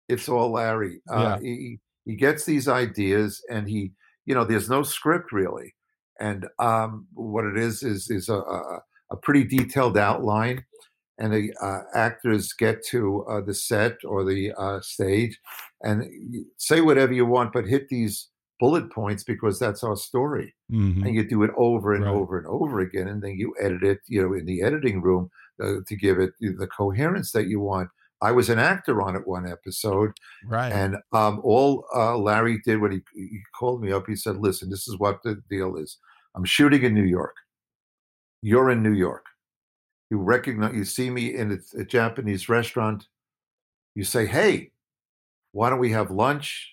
It's 0.09 0.29
all 0.29 0.51
Larry. 0.51 1.01
Uh, 1.09 1.19
yeah. 1.19 1.39
he, 1.41 1.79
he 2.05 2.15
gets 2.15 2.45
these 2.45 2.67
ideas 2.67 3.41
and 3.49 3.67
he, 3.67 3.91
you 4.25 4.35
know, 4.35 4.43
there's 4.43 4.69
no 4.69 4.83
script 4.83 5.31
really. 5.31 5.73
And 6.19 6.47
um, 6.59 7.07
what 7.13 7.45
it 7.45 7.57
is 7.57 7.83
is 7.83 8.09
is 8.09 8.29
a, 8.29 8.35
a, 8.35 9.17
pretty 9.21 9.43
detailed 9.43 9.97
outline, 9.97 10.63
and 11.17 11.33
the 11.33 11.53
uh, 11.61 11.81
actors 11.95 12.53
get 12.53 12.85
to 12.87 13.25
uh, 13.25 13.41
the 13.41 13.53
set 13.53 13.97
or 14.05 14.23
the 14.23 14.53
uh, 14.57 14.79
stage 14.81 15.39
and 15.81 16.03
say 16.57 16.81
whatever 16.81 17.13
you 17.13 17.25
want, 17.25 17.53
but 17.53 17.65
hit 17.65 17.89
these 17.89 18.29
bullet 18.59 18.91
points 18.91 19.23
because 19.23 19.59
that's 19.59 19.83
our 19.83 19.95
story. 19.95 20.53
Mm-hmm. 20.71 21.03
And 21.03 21.15
you 21.15 21.27
do 21.27 21.43
it 21.43 21.51
over 21.57 21.93
and 21.93 22.05
right. 22.05 22.13
over 22.13 22.37
and 22.37 22.47
over 22.47 22.79
again, 22.79 23.07
and 23.07 23.21
then 23.21 23.35
you 23.37 23.53
edit 23.59 23.83
it, 23.83 23.99
you 24.07 24.21
know, 24.21 24.33
in 24.33 24.45
the 24.45 24.61
editing 24.61 25.01
room 25.01 25.29
uh, 25.61 25.77
to 25.87 25.95
give 25.95 26.19
it 26.19 26.31
the 26.39 26.67
coherence 26.67 27.31
that 27.31 27.47
you 27.47 27.59
want. 27.59 27.89
I 28.23 28.31
was 28.31 28.49
an 28.49 28.57
actor 28.57 29.01
on 29.01 29.15
it 29.17 29.27
one 29.27 29.45
episode, 29.45 30.11
right? 30.45 30.71
And 30.71 30.97
um, 31.11 31.41
all 31.43 31.85
uh, 31.93 32.17
Larry 32.17 32.61
did 32.63 32.79
when 32.79 32.93
he, 32.93 33.01
he 33.13 33.41
called 33.57 33.81
me 33.81 33.91
up, 33.91 34.07
he 34.07 34.15
said, 34.15 34.37
"Listen, 34.37 34.69
this 34.69 34.87
is 34.87 34.97
what 34.97 35.21
the 35.23 35.41
deal 35.49 35.75
is. 35.75 35.97
I'm 36.33 36.45
shooting 36.45 36.83
in 36.83 36.93
New 36.93 37.03
York. 37.03 37.35
You're 38.41 38.71
in 38.71 38.81
New 38.81 38.93
York. 38.93 39.25
You 40.09 40.19
recognize, 40.19 40.73
you 40.73 40.85
see 40.85 41.09
me 41.09 41.35
in 41.35 41.51
a, 41.51 41.81
a 41.81 41.83
Japanese 41.83 42.47
restaurant. 42.47 43.07
You 43.93 44.05
say, 44.05 44.25
"Hey, 44.25 44.71
why 45.51 45.69
don't 45.69 45.79
we 45.79 45.91
have 45.91 46.09
lunch?" 46.09 46.69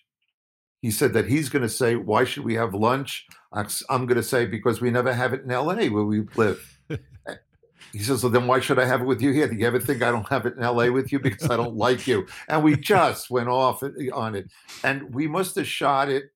He 0.82 0.90
said 0.90 1.12
that 1.14 1.26
he's 1.26 1.48
going 1.48 1.62
to 1.62 1.68
say, 1.68 1.96
"Why 1.96 2.22
should 2.22 2.44
we 2.44 2.54
have 2.54 2.74
lunch?" 2.74 3.26
I'm 3.52 4.06
going 4.06 4.16
to 4.16 4.22
say 4.22 4.46
because 4.46 4.80
we 4.80 4.90
never 4.90 5.12
have 5.12 5.34
it 5.34 5.42
in 5.42 5.50
L.A. 5.50 5.88
where 5.88 6.04
we 6.04 6.22
live. 6.36 6.78
He 7.92 7.98
says, 8.00 8.22
well, 8.22 8.30
then 8.30 8.46
why 8.46 8.60
should 8.60 8.78
I 8.78 8.84
have 8.84 9.00
it 9.00 9.06
with 9.06 9.20
you 9.20 9.32
here? 9.32 9.48
Do 9.48 9.56
you 9.56 9.66
ever 9.66 9.80
think 9.80 10.02
I 10.02 10.10
don't 10.10 10.28
have 10.28 10.46
it 10.46 10.56
in 10.56 10.62
LA 10.62 10.90
with 10.90 11.12
you 11.12 11.18
because 11.18 11.50
I 11.50 11.56
don't 11.56 11.76
like 11.76 12.06
you? 12.06 12.26
And 12.48 12.62
we 12.62 12.76
just 12.76 13.30
went 13.30 13.48
off 13.48 13.82
on 14.12 14.34
it. 14.34 14.50
And 14.84 15.14
we 15.14 15.26
must 15.26 15.56
have 15.56 15.66
shot 15.66 16.08
it 16.08 16.30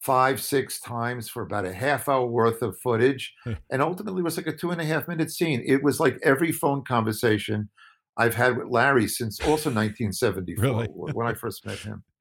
five, 0.00 0.42
six 0.42 0.80
times 0.80 1.28
for 1.28 1.42
about 1.42 1.64
a 1.64 1.72
half 1.72 2.08
hour 2.08 2.26
worth 2.26 2.60
of 2.62 2.78
footage. 2.80 3.34
and 3.70 3.80
ultimately 3.80 4.20
it 4.20 4.24
was 4.24 4.36
like 4.36 4.48
a 4.48 4.56
two 4.56 4.70
and 4.70 4.80
a 4.80 4.84
half 4.84 5.06
minute 5.06 5.30
scene. 5.30 5.62
It 5.64 5.82
was 5.82 6.00
like 6.00 6.18
every 6.22 6.50
phone 6.50 6.82
conversation 6.84 7.70
I've 8.16 8.34
had 8.34 8.56
with 8.56 8.68
Larry 8.68 9.08
since 9.08 9.40
also 9.40 9.70
1974 9.70 10.64
really? 10.64 10.86
when 10.86 11.26
I 11.26 11.34
first 11.34 11.64
met 11.64 11.78
him. 11.78 12.04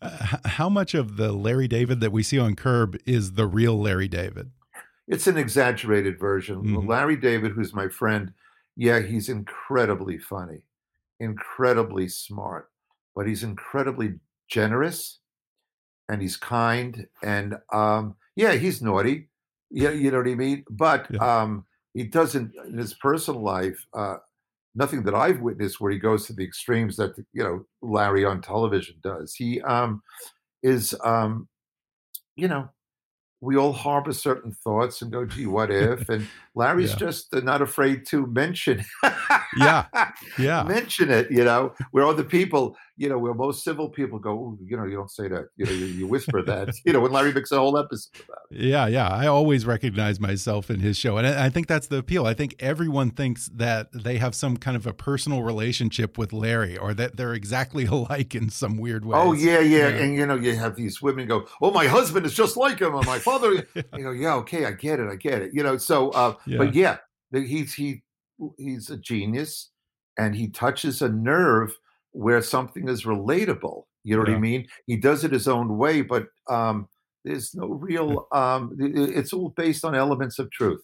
Uh, 0.00 0.38
how 0.46 0.68
much 0.68 0.94
of 0.94 1.18
the 1.18 1.30
Larry 1.30 1.68
David 1.68 2.00
that 2.00 2.10
we 2.10 2.22
see 2.22 2.38
on 2.38 2.56
Curb 2.56 2.98
is 3.04 3.34
the 3.34 3.46
real 3.46 3.78
Larry 3.78 4.08
David? 4.08 4.50
It's 5.08 5.26
an 5.26 5.38
exaggerated 5.38 6.18
version. 6.18 6.62
Mm-hmm. 6.62 6.88
Larry 6.88 7.16
David, 7.16 7.52
who's 7.52 7.74
my 7.74 7.88
friend, 7.88 8.32
yeah, 8.76 9.00
he's 9.00 9.28
incredibly 9.28 10.18
funny, 10.18 10.62
incredibly 11.18 12.08
smart, 12.08 12.70
but 13.16 13.26
he's 13.26 13.42
incredibly 13.42 14.14
generous 14.48 15.18
and 16.08 16.22
he's 16.22 16.36
kind 16.36 17.06
and 17.22 17.56
um, 17.72 18.14
yeah, 18.36 18.54
he's 18.54 18.82
naughty. 18.82 19.28
Yeah, 19.70 19.90
you 19.90 20.10
know 20.10 20.18
what 20.18 20.28
I 20.28 20.34
mean. 20.34 20.64
But 20.70 21.08
yeah. 21.10 21.40
um, 21.40 21.64
he 21.92 22.04
doesn't 22.04 22.52
in 22.66 22.78
his 22.78 22.94
personal 22.94 23.42
life. 23.42 23.84
Uh, 23.92 24.16
nothing 24.74 25.02
that 25.02 25.14
I've 25.14 25.40
witnessed 25.40 25.80
where 25.80 25.90
he 25.90 25.98
goes 25.98 26.26
to 26.26 26.32
the 26.32 26.44
extremes 26.44 26.96
that 26.96 27.16
you 27.32 27.42
know 27.42 27.66
Larry 27.82 28.24
on 28.24 28.40
television 28.40 28.96
does. 29.02 29.34
He 29.34 29.60
um, 29.62 30.02
is, 30.62 30.94
um, 31.04 31.48
you 32.36 32.48
know, 32.48 32.70
we 33.40 33.56
all 33.56 33.72
harbor 33.72 34.12
certain 34.12 34.52
thoughts 34.52 35.00
and 35.02 35.12
go, 35.12 35.24
gee, 35.24 35.46
what 35.46 35.70
if? 35.70 36.08
And 36.08 36.26
Larry's 36.54 36.90
Yeah. 36.90 36.96
just 36.96 37.32
uh, 37.34 37.40
not 37.40 37.62
afraid 37.62 38.04
to 38.06 38.26
mention. 38.26 38.84
Yeah. 39.56 39.86
Yeah. 40.38 40.62
mention 40.64 41.10
it. 41.10 41.30
You 41.30 41.44
know, 41.44 41.74
where 41.92 42.04
other 42.04 42.22
people, 42.24 42.76
you 42.96 43.08
know, 43.08 43.18
where 43.18 43.34
most 43.34 43.64
civil 43.64 43.88
people 43.88 44.18
go, 44.18 44.56
you 44.64 44.76
know, 44.76 44.84
you 44.84 44.94
don't 44.96 45.10
say 45.10 45.28
that. 45.28 45.48
You 45.56 45.66
know, 45.66 45.72
you, 45.72 45.86
you 45.86 46.06
whisper 46.06 46.42
that. 46.42 46.74
You 46.84 46.92
know, 46.92 47.00
when 47.00 47.12
Larry 47.12 47.32
makes 47.32 47.50
a 47.52 47.58
whole 47.58 47.76
episode 47.78 48.22
about 48.24 48.38
it. 48.50 48.60
Yeah, 48.60 48.86
yeah. 48.86 49.08
I 49.08 49.26
always 49.26 49.64
recognize 49.66 50.18
myself 50.20 50.70
in 50.70 50.80
his 50.80 50.96
show. 50.96 51.16
And 51.18 51.26
I 51.26 51.46
I 51.46 51.50
think 51.50 51.66
that's 51.66 51.86
the 51.88 51.96
appeal. 51.98 52.26
I 52.26 52.34
think 52.34 52.54
everyone 52.58 53.10
thinks 53.10 53.48
that 53.54 53.88
they 53.92 54.18
have 54.18 54.34
some 54.34 54.56
kind 54.56 54.76
of 54.76 54.86
a 54.86 54.92
personal 54.92 55.42
relationship 55.42 56.18
with 56.18 56.32
Larry 56.32 56.76
or 56.76 56.94
that 56.94 57.16
they're 57.16 57.34
exactly 57.34 57.84
alike 57.96 58.34
in 58.34 58.50
some 58.50 58.76
weird 58.78 59.04
way. 59.04 59.16
Oh 59.18 59.32
yeah, 59.32 59.60
yeah, 59.60 59.88
and 59.88 60.14
you 60.14 60.26
know, 60.26 60.34
you 60.36 60.54
have 60.56 60.76
these 60.76 61.00
women 61.02 61.26
go, 61.26 61.46
"Oh, 61.62 61.70
my 61.70 61.86
husband 61.86 62.26
is 62.26 62.34
just 62.34 62.56
like 62.56 62.80
him, 62.80 62.94
or 62.94 63.02
my 63.02 63.18
father." 63.18 63.66
you 63.74 64.04
know, 64.04 64.10
"Yeah, 64.12 64.34
okay, 64.36 64.64
I 64.66 64.72
get 64.72 65.00
it, 65.00 65.08
I 65.10 65.16
get 65.16 65.42
it." 65.42 65.50
You 65.54 65.62
know, 65.62 65.76
so, 65.76 66.10
uh, 66.10 66.34
but 66.46 66.74
yeah, 66.74 66.98
the- 67.30 67.46
he's 67.46 67.74
he 67.74 68.02
he's 68.56 68.90
a 68.90 68.96
genius, 68.96 69.70
and 70.18 70.34
he 70.34 70.48
touches 70.48 71.02
a 71.02 71.08
nerve 71.08 71.76
where 72.12 72.42
something 72.42 72.88
is 72.88 73.04
relatable. 73.04 73.84
You 74.04 74.16
know 74.16 74.22
what 74.22 74.30
I 74.30 74.38
mean? 74.38 74.66
He 74.86 74.96
does 74.96 75.24
it 75.24 75.32
his 75.32 75.46
own 75.48 75.76
way, 75.76 76.00
but 76.02 76.28
um, 76.48 76.88
there's 77.24 77.54
no 77.54 77.66
real. 77.66 78.26
Um, 78.32 78.74
it's 78.78 79.32
all 79.32 79.50
based 79.50 79.84
on 79.84 79.94
elements 79.94 80.38
of 80.38 80.50
truth. 80.50 80.80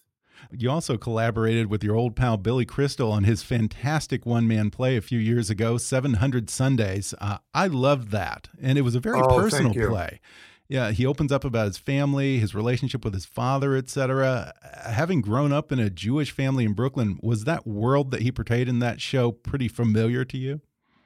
You 0.51 0.69
also 0.69 0.97
collaborated 0.97 1.67
with 1.67 1.83
your 1.83 1.95
old 1.95 2.15
pal 2.15 2.37
Billy 2.37 2.65
Crystal 2.65 3.11
on 3.11 3.23
his 3.23 3.41
fantastic 3.41 4.25
one 4.25 4.47
man 4.47 4.69
play 4.69 4.97
a 4.97 5.01
few 5.01 5.17
years 5.17 5.49
ago, 5.49 5.77
700 5.77 6.49
Sundays. 6.49 7.13
Uh, 7.19 7.37
I 7.53 7.67
loved 7.67 8.11
that. 8.11 8.49
And 8.61 8.77
it 8.77 8.81
was 8.81 8.95
a 8.95 8.99
very 8.99 9.21
Oh, 9.21 9.39
personal 9.39 9.73
play. 9.73 10.19
Yeah, 10.67 10.91
he 10.91 11.05
opens 11.05 11.31
up 11.31 11.43
about 11.43 11.67
his 11.67 11.77
family, 11.77 12.39
his 12.39 12.55
relationship 12.55 13.05
with 13.05 13.13
his 13.13 13.25
father, 13.25 13.75
etc. 13.75 14.53
Having 14.83 15.21
grown 15.21 15.53
up 15.53 15.71
in 15.71 15.79
a 15.79 15.89
Jewish 15.89 16.31
family 16.31 16.65
in 16.65 16.73
Brooklyn, 16.73 17.19
was 17.21 17.43
that 17.43 17.67
world 17.67 18.11
that 18.11 18.21
he 18.21 18.31
portrayed 18.31 18.67
in 18.67 18.79
that 18.79 18.99
show 18.99 19.31
pretty 19.31 19.67
familiar 19.67 20.25
to 20.25 20.37
you? 20.37 20.61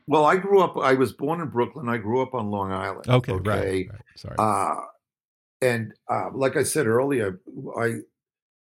Well, 0.08 0.26
I 0.26 0.38
grew 0.38 0.62
up. 0.62 0.78
I 0.78 0.94
was 0.94 1.14
born 1.14 1.42
in 1.42 1.50
Brooklyn. 1.50 1.90
I 1.90 1.98
grew 1.98 2.22
up 2.22 2.34
on 2.34 2.50
Long 2.50 2.72
Island. 2.72 3.08
Okay, 3.08 3.34
right, 3.34 3.88
right. 3.90 4.02
Sorry. 4.16 4.36
Uh, 4.40 4.76
and 5.62 5.94
uh, 6.10 6.30
like 6.34 6.56
I 6.56 6.64
said 6.64 6.88
earlier, 6.88 7.42
I 7.78 7.98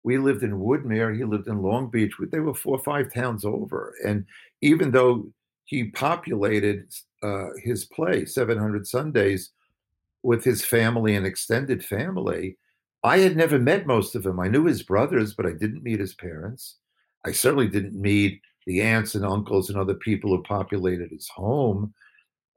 we 0.03 0.17
lived 0.17 0.43
in 0.43 0.59
Woodmere. 0.59 1.15
He 1.15 1.23
lived 1.23 1.47
in 1.47 1.61
Long 1.61 1.89
Beach. 1.89 2.13
They 2.31 2.39
were 2.39 2.53
four 2.53 2.77
or 2.77 2.83
five 2.83 3.13
towns 3.13 3.45
over. 3.45 3.93
And 4.05 4.25
even 4.61 4.91
though 4.91 5.31
he 5.65 5.85
populated 5.85 6.91
uh, 7.23 7.49
his 7.63 7.85
play, 7.85 8.25
700 8.25 8.87
Sundays, 8.87 9.51
with 10.23 10.43
his 10.43 10.63
family 10.63 11.15
and 11.15 11.25
extended 11.25 11.83
family, 11.83 12.57
I 13.03 13.19
had 13.19 13.35
never 13.35 13.57
met 13.57 13.87
most 13.87 14.15
of 14.15 14.23
them. 14.23 14.39
I 14.39 14.47
knew 14.47 14.65
his 14.65 14.83
brothers, 14.83 15.33
but 15.33 15.45
I 15.45 15.51
didn't 15.51 15.83
meet 15.83 15.99
his 15.99 16.13
parents. 16.13 16.77
I 17.25 17.31
certainly 17.31 17.67
didn't 17.67 17.99
meet 17.99 18.41
the 18.67 18.81
aunts 18.81 19.15
and 19.15 19.25
uncles 19.25 19.69
and 19.69 19.77
other 19.77 19.95
people 19.95 20.29
who 20.29 20.43
populated 20.43 21.09
his 21.09 21.27
home. 21.29 21.93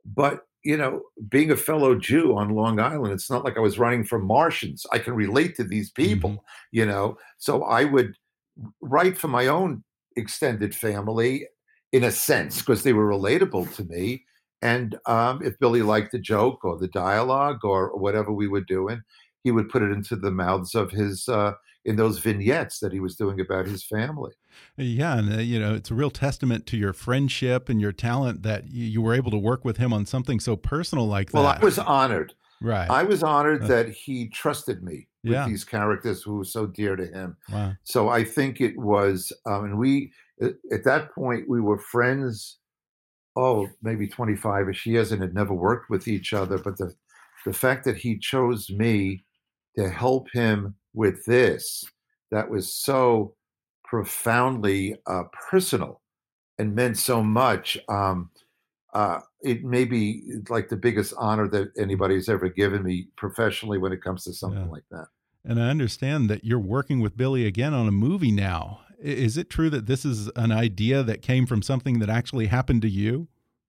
But, 0.05 0.47
you 0.63 0.77
know, 0.77 1.03
being 1.29 1.51
a 1.51 1.57
fellow 1.57 1.95
Jew 1.95 2.37
on 2.37 2.51
Long 2.51 2.79
Island, 2.79 3.15
it's 3.15 3.31
not 3.31 3.45
like 3.45 3.57
I 3.57 3.61
was 3.61 3.79
running 3.79 4.05
from 4.05 4.27
Martians. 4.27 4.87
I 4.93 4.99
can 4.99 5.15
relate 5.15 5.57
to 5.57 5.65
these 5.65 5.91
people, 5.91 6.31
mm-hmm. 6.31 6.39
you 6.73 6.87
know. 6.87 7.17
So 7.39 7.65
I 7.65 7.85
would 7.85 8.15
write 8.81 9.17
for 9.17 9.29
my 9.29 9.47
own 9.47 9.83
extended 10.17 10.75
family 10.75 11.49
in 11.93 12.05
a 12.05 12.11
sense 12.11 12.59
because 12.59 12.83
they 12.83 12.93
were 12.93 13.09
relatable 13.09 13.75
to 13.77 13.85
me. 13.85 14.25
And 14.65 14.97
um, 15.07 15.41
if 15.45 15.59
Billy 15.61 15.83
liked 15.83 16.11
the 16.13 16.19
joke 16.19 16.65
or 16.65 16.79
the 16.79 16.89
dialogue 16.89 17.61
or 17.65 17.97
whatever 17.97 18.33
we 18.33 18.49
were 18.49 18.63
doing, 18.63 19.03
he 19.45 19.51
would 19.53 19.69
put 19.69 19.83
it 19.83 19.93
into 19.93 20.17
the 20.17 20.31
mouths 20.31 20.75
of 20.75 20.91
his 20.91 21.29
uh, 21.29 21.53
in 21.85 21.97
those 21.97 22.19
vignettes 22.19 22.79
that 22.81 22.93
he 22.93 22.99
was 22.99 23.15
doing 23.15 23.39
about 23.41 23.67
his 23.67 23.85
family. 23.85 24.33
Yeah, 24.79 25.19
and 25.19 25.35
uh, 25.35 25.39
you 25.39 25.61
know, 25.61 25.75
it's 25.75 25.91
a 25.91 25.95
real 25.95 26.11
testament 26.11 26.65
to 26.69 26.77
your 26.79 26.95
friendship 26.95 27.69
and 27.69 27.79
your 27.81 27.93
talent 27.93 28.43
that 28.43 28.69
you, 28.69 28.87
you 28.87 29.03
were 29.03 29.13
able 29.15 29.31
to 29.33 29.37
work 29.39 29.65
with 29.67 29.77
him 29.77 29.93
on 29.93 30.07
something 30.07 30.41
so 30.41 30.57
personal 30.57 31.07
like 31.07 31.31
that. 31.33 31.39
Well. 31.39 31.47
I 31.47 31.59
was 31.63 31.79
honored. 31.79 32.33
right. 32.63 32.89
I 32.89 33.03
was 33.03 33.23
honored 33.23 33.65
Uh, 33.65 33.67
that 33.67 33.89
he 33.91 34.29
trusted 34.31 34.83
me 34.83 35.09
with 35.23 35.33
Yeah. 35.35 35.47
these 35.47 35.65
characters 35.65 36.23
who 36.23 36.37
were 36.39 36.45
so 36.45 36.67
dear 36.67 36.97
to 36.97 37.07
him. 37.07 37.37
wow. 37.53 37.75
So 37.83 38.09
I 38.09 38.25
think 38.25 38.61
it 38.63 38.79
was, 38.79 39.31
um, 39.45 39.65
and 39.67 39.79
we 39.79 40.13
at 40.41 40.55
at 40.73 40.85
that 40.85 41.13
point 41.15 41.51
we 41.51 41.61
were 41.61 41.79
friends. 41.79 42.59
Oh, 43.37 43.69
maybe 43.83 44.07
twenty 44.09 44.37
five 44.37 44.69
ish 44.69 44.87
years, 44.87 45.13
and 45.13 45.23
had 45.23 45.35
never 45.35 45.55
worked 45.55 45.91
with 45.91 46.07
each 46.09 46.33
other. 46.33 46.59
But 46.59 46.79
the 46.79 46.95
the 47.45 47.53
fact 47.53 47.85
that 47.85 47.97
he 47.97 48.19
chose 48.19 48.71
me 48.71 49.25
to 49.77 49.89
help 49.91 50.29
him 50.33 50.77
with 50.95 51.25
this 51.27 51.85
that 52.31 52.49
was 52.51 52.73
so 52.75 53.37
profoundly 53.85 54.97
uh, 55.07 55.25
personal 55.51 56.01
and 56.59 56.75
meant 56.75 56.99
so 56.99 57.23
much. 57.23 57.79
Um, 57.89 58.31
uh, 58.95 59.21
it 59.43 59.65
may 59.65 59.85
be 59.85 60.23
like 60.49 60.69
the 60.69 60.77
biggest 60.77 61.15
honor 61.19 61.49
that 61.49 61.69
anybody's 61.77 62.29
ever 62.29 62.49
given 62.49 62.85
me 62.85 63.09
professionally 63.17 63.79
when 63.79 63.93
it 63.93 64.03
comes 64.03 64.25
to 64.25 64.33
something 64.33 64.67
Yeah. 64.67 64.71
like 64.71 64.85
that. 64.91 65.09
And 65.45 65.61
I 65.61 65.69
understand 65.69 66.31
that 66.31 66.45
you're 66.45 66.59
working 66.59 67.01
with 67.01 67.17
Billy 67.17 67.47
again 67.47 67.75
on 67.75 67.87
a 67.87 67.93
movie 67.93 68.33
now. 68.33 68.84
Is 69.05 69.37
it 69.37 69.51
true 69.51 69.71
that 69.71 69.87
this 69.87 70.05
is 70.05 70.31
an 70.35 70.51
idea 70.51 71.03
that 71.03 71.21
came 71.21 71.47
from 71.47 71.61
something 71.63 71.99
that 71.99 72.09
actually 72.09 72.47
happened 72.47 72.83
to 72.83 72.89
you? 72.89 73.29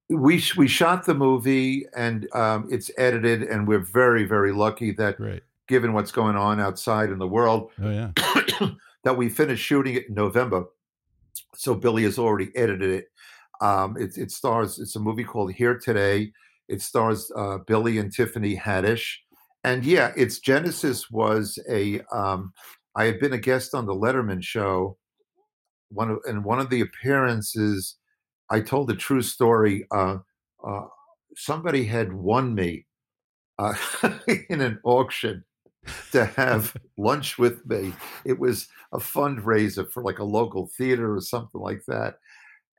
we 0.10 0.44
we 0.56 0.68
shot 0.68 1.06
the 1.06 1.14
movie 1.14 1.86
and 1.96 2.28
um, 2.34 2.68
it's 2.70 2.92
edited 2.98 3.42
and 3.42 3.68
we're 3.68 3.80
very 3.80 4.24
very 4.24 4.52
lucky 4.52 4.92
that 4.92 5.18
Great. 5.18 5.44
given 5.68 5.94
what's 5.94 6.12
going 6.12 6.36
on 6.36 6.60
outside 6.60 7.10
in 7.10 7.18
the 7.18 7.28
world 7.28 7.72
Oh 7.82 7.90
yeah. 7.90 8.12
that 9.04 9.18
we 9.18 9.30
finished 9.30 9.64
shooting 9.64 9.96
it 9.96 10.08
in 10.10 10.14
november 10.14 10.66
so 11.56 11.74
billy 11.74 12.04
has 12.04 12.20
already 12.20 12.52
edited 12.56 12.90
it 12.92 13.06
um, 13.62 13.96
it, 13.98 14.18
it 14.18 14.32
stars 14.32 14.80
it's 14.80 14.96
a 14.96 15.00
movie 15.00 15.24
called 15.24 15.54
here 15.54 15.78
today 15.78 16.32
it 16.68 16.82
stars 16.82 17.32
uh, 17.36 17.58
billy 17.66 17.98
and 17.98 18.14
tiffany 18.14 18.56
haddish 18.56 19.16
and 19.64 19.86
yeah 19.86 20.12
its 20.16 20.40
genesis 20.40 21.10
was 21.10 21.58
a 21.70 22.00
um, 22.12 22.54
i 22.96 23.06
had 23.06 23.20
been 23.20 23.34
a 23.34 23.40
guest 23.40 23.74
on 23.74 23.88
the 23.88 23.96
letterman 23.96 24.44
show 24.44 24.98
one 25.90 26.12
of, 26.12 26.20
and 26.26 26.44
one 26.44 26.60
of 26.60 26.70
the 26.70 26.82
appearances 26.82 27.98
I 28.50 28.62
told 28.62 28.90
a 28.92 28.96
true 28.96 29.22
story. 29.22 29.88
Uh, 29.92 30.18
uh, 30.66 30.86
somebody 31.36 31.86
had 31.86 32.14
won 32.14 32.54
me 32.56 32.86
uh, 33.58 33.74
in 34.50 34.62
an 34.62 34.80
auction 34.84 35.44
to 36.12 36.26
have 36.26 36.76
lunch 36.98 37.38
with 37.38 37.66
me. 37.66 37.94
It 38.24 38.40
was 38.40 38.68
a 38.92 38.98
fundraiser 38.98 39.90
for 39.92 40.04
like 40.04 40.20
a 40.20 40.24
local 40.24 40.70
theater 40.78 41.16
or 41.16 41.22
something 41.22 41.62
like 41.62 41.84
that. 41.88 42.16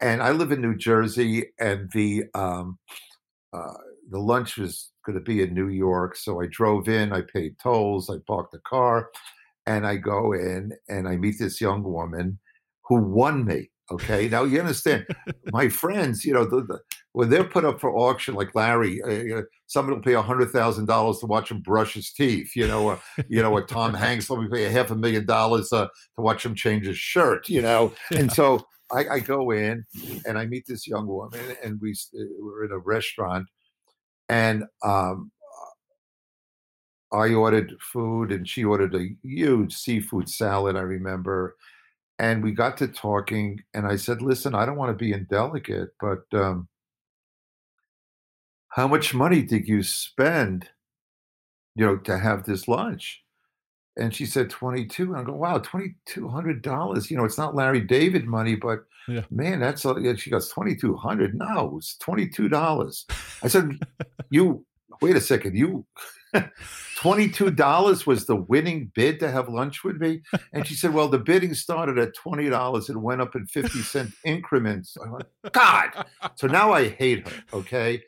And 0.01 0.23
I 0.23 0.33
live 0.33 0.53
in 0.53 0.61
New 0.61 0.77
Jersey, 0.77 1.53
and 1.59 1.91
the 1.93 2.25
um, 2.35 2.79
uh, 3.53 3.73
the 4.11 4.19
lunch 4.19 4.59
was 4.59 4.91
going 5.07 5.17
to 5.17 5.25
be 5.25 5.43
in 5.43 5.55
New 5.55 5.69
York. 5.69 6.17
So 6.17 6.43
I 6.43 6.47
drove 6.47 6.89
in. 6.89 7.13
I 7.13 7.23
paid 7.23 7.59
tolls. 7.59 8.11
I 8.11 8.17
parked 8.27 8.53
the 8.53 8.59
car, 8.59 9.09
and 9.65 9.87
I 9.87 9.97
go 9.97 10.33
in 10.33 10.73
and 10.89 11.09
I 11.09 11.17
meet 11.17 11.39
this 11.39 11.61
young 11.61 11.83
woman 11.83 12.39
who 12.89 12.97
won 12.97 13.45
me. 13.45 13.71
Okay, 13.93 14.29
now 14.29 14.43
you 14.43 14.59
understand, 14.59 15.07
my 15.53 15.69
friends. 15.69 16.25
You 16.25 16.35
know, 16.35 16.45
the, 16.45 16.63
the, 16.63 16.81
when 17.13 17.31
they're 17.31 17.45
put 17.45 17.65
up 17.65 17.81
for 17.81 17.97
auction, 17.97 18.35
like 18.35 18.55
Larry, 18.55 19.01
uh, 19.03 19.11
you 19.11 19.35
know, 19.37 19.45
somebody 19.67 19.97
will 19.97 20.03
pay 20.03 20.15
a 20.15 20.23
hundred 20.23 20.51
thousand 20.51 20.87
dollars 20.87 21.21
to 21.21 21.27
watch 21.27 21.51
him 21.51 21.61
brush 21.61 21.95
his 21.95 22.13
teeth. 22.13 22.57
You 22.57 22.67
know, 22.67 22.85
or, 22.85 23.01
you 23.29 23.41
know, 23.43 23.53
or 23.53 23.65
Tom 23.65 23.95
Hanks, 24.03 24.31
me 24.31 24.49
pay 24.51 24.65
a 24.65 24.71
half 24.71 24.91
a 24.91 24.97
million 24.97 25.25
dollars 25.25 25.73
uh, 25.73 25.87
to 25.87 26.23
watch 26.23 26.45
him 26.45 26.55
change 26.55 26.87
his 26.87 26.99
shirt. 26.99 27.49
You 27.49 27.63
know, 27.63 27.93
and 28.11 28.33
so 28.33 28.67
I, 28.93 29.07
I 29.09 29.21
go 29.21 29.51
in 29.53 29.85
and 30.27 30.39
I 30.39 30.47
meet 30.47 30.65
this 30.67 30.87
young 30.87 31.07
woman, 31.07 31.41
and 31.63 31.81
we 31.81 31.93
uh, 31.93 32.25
we're 32.41 32.65
in 32.65 32.73
a 32.73 32.79
restaurant, 32.79 33.47
and 34.29 34.65
um, 34.83 35.31
I 37.13 37.33
ordered 37.35 37.75
food, 37.81 38.33
and 38.33 38.49
she 38.49 38.65
ordered 38.65 38.95
a 38.95 39.09
huge 39.23 39.75
seafood 39.75 40.29
salad. 40.29 40.77
I 40.77 40.81
remember, 40.81 41.57
and 42.19 42.43
we 42.43 42.53
got 42.53 42.77
to 42.79 42.89
talking, 42.89 43.63
and 43.75 43.87
I 43.87 43.97
said, 43.97 44.23
"Listen, 44.23 44.55
I 44.55 44.65
don't 44.67 44.77
want 44.77 44.97
to 44.97 45.05
be 45.05 45.13
indelicate, 45.13 45.91
but 46.01 46.25
um, 46.33 46.69
how 48.69 48.87
much 48.89 49.15
money 49.15 49.43
did 49.43 49.67
you 49.69 49.83
spend, 49.83 50.69
you 51.75 51.85
know, 51.87 51.97
to 51.99 52.19
have 52.19 52.45
this 52.45 52.69
lunch?" 52.69 53.23
And 53.99 54.15
she 54.15 54.27
said, 54.27 54.51
22. 54.51 55.05
And 55.05 55.17
I 55.17 55.23
go, 55.25 55.33
wow, 55.33 55.57
$2,200. 55.59 57.11
You 57.11 57.17
know, 57.17 57.25
it's 57.25 57.39
not 57.39 57.55
Larry 57.55 57.81
David 57.81 58.27
money, 58.27 58.55
but 58.55 58.85
Yeah. 59.09 59.23
man, 59.31 59.59
that's, 59.59 59.87
a, 59.87 59.95
yeah, 59.99 60.15
she 60.17 60.29
goes, 60.29 60.51
2200 60.51 61.35
No, 61.35 61.77
it's 61.79 61.97
$22. 62.05 63.05
I 63.43 63.49
said, 63.49 63.71
you, 64.29 64.67
wait 65.01 65.17
a 65.17 65.21
second, 65.21 65.57
you, 65.57 65.87
$22 66.35 68.07
was 68.07 68.27
the 68.27 68.37
winning 68.37 68.91
bid 68.95 69.21
to 69.21 69.31
have 69.31 69.49
lunch 69.49 69.85
with 69.85 69.97
me? 69.97 70.23
And 70.53 70.67
she 70.67 70.75
said, 70.75 70.93
well, 70.93 71.09
the 71.09 71.19
bidding 71.19 71.55
started 71.55 71.99
at 71.99 72.17
$20 72.17 72.89
and 72.89 73.03
went 73.03 73.21
up 73.21 73.37
in 73.37 73.47
50 73.47 73.79
cent 73.81 74.13
increments. 74.25 74.97
I 75.05 75.11
went, 75.11 75.27
God. 75.53 76.07
So 76.37 76.47
now 76.47 76.73
I 76.73 76.89
hate 76.89 77.29
her. 77.29 77.43
Okay. 77.53 78.03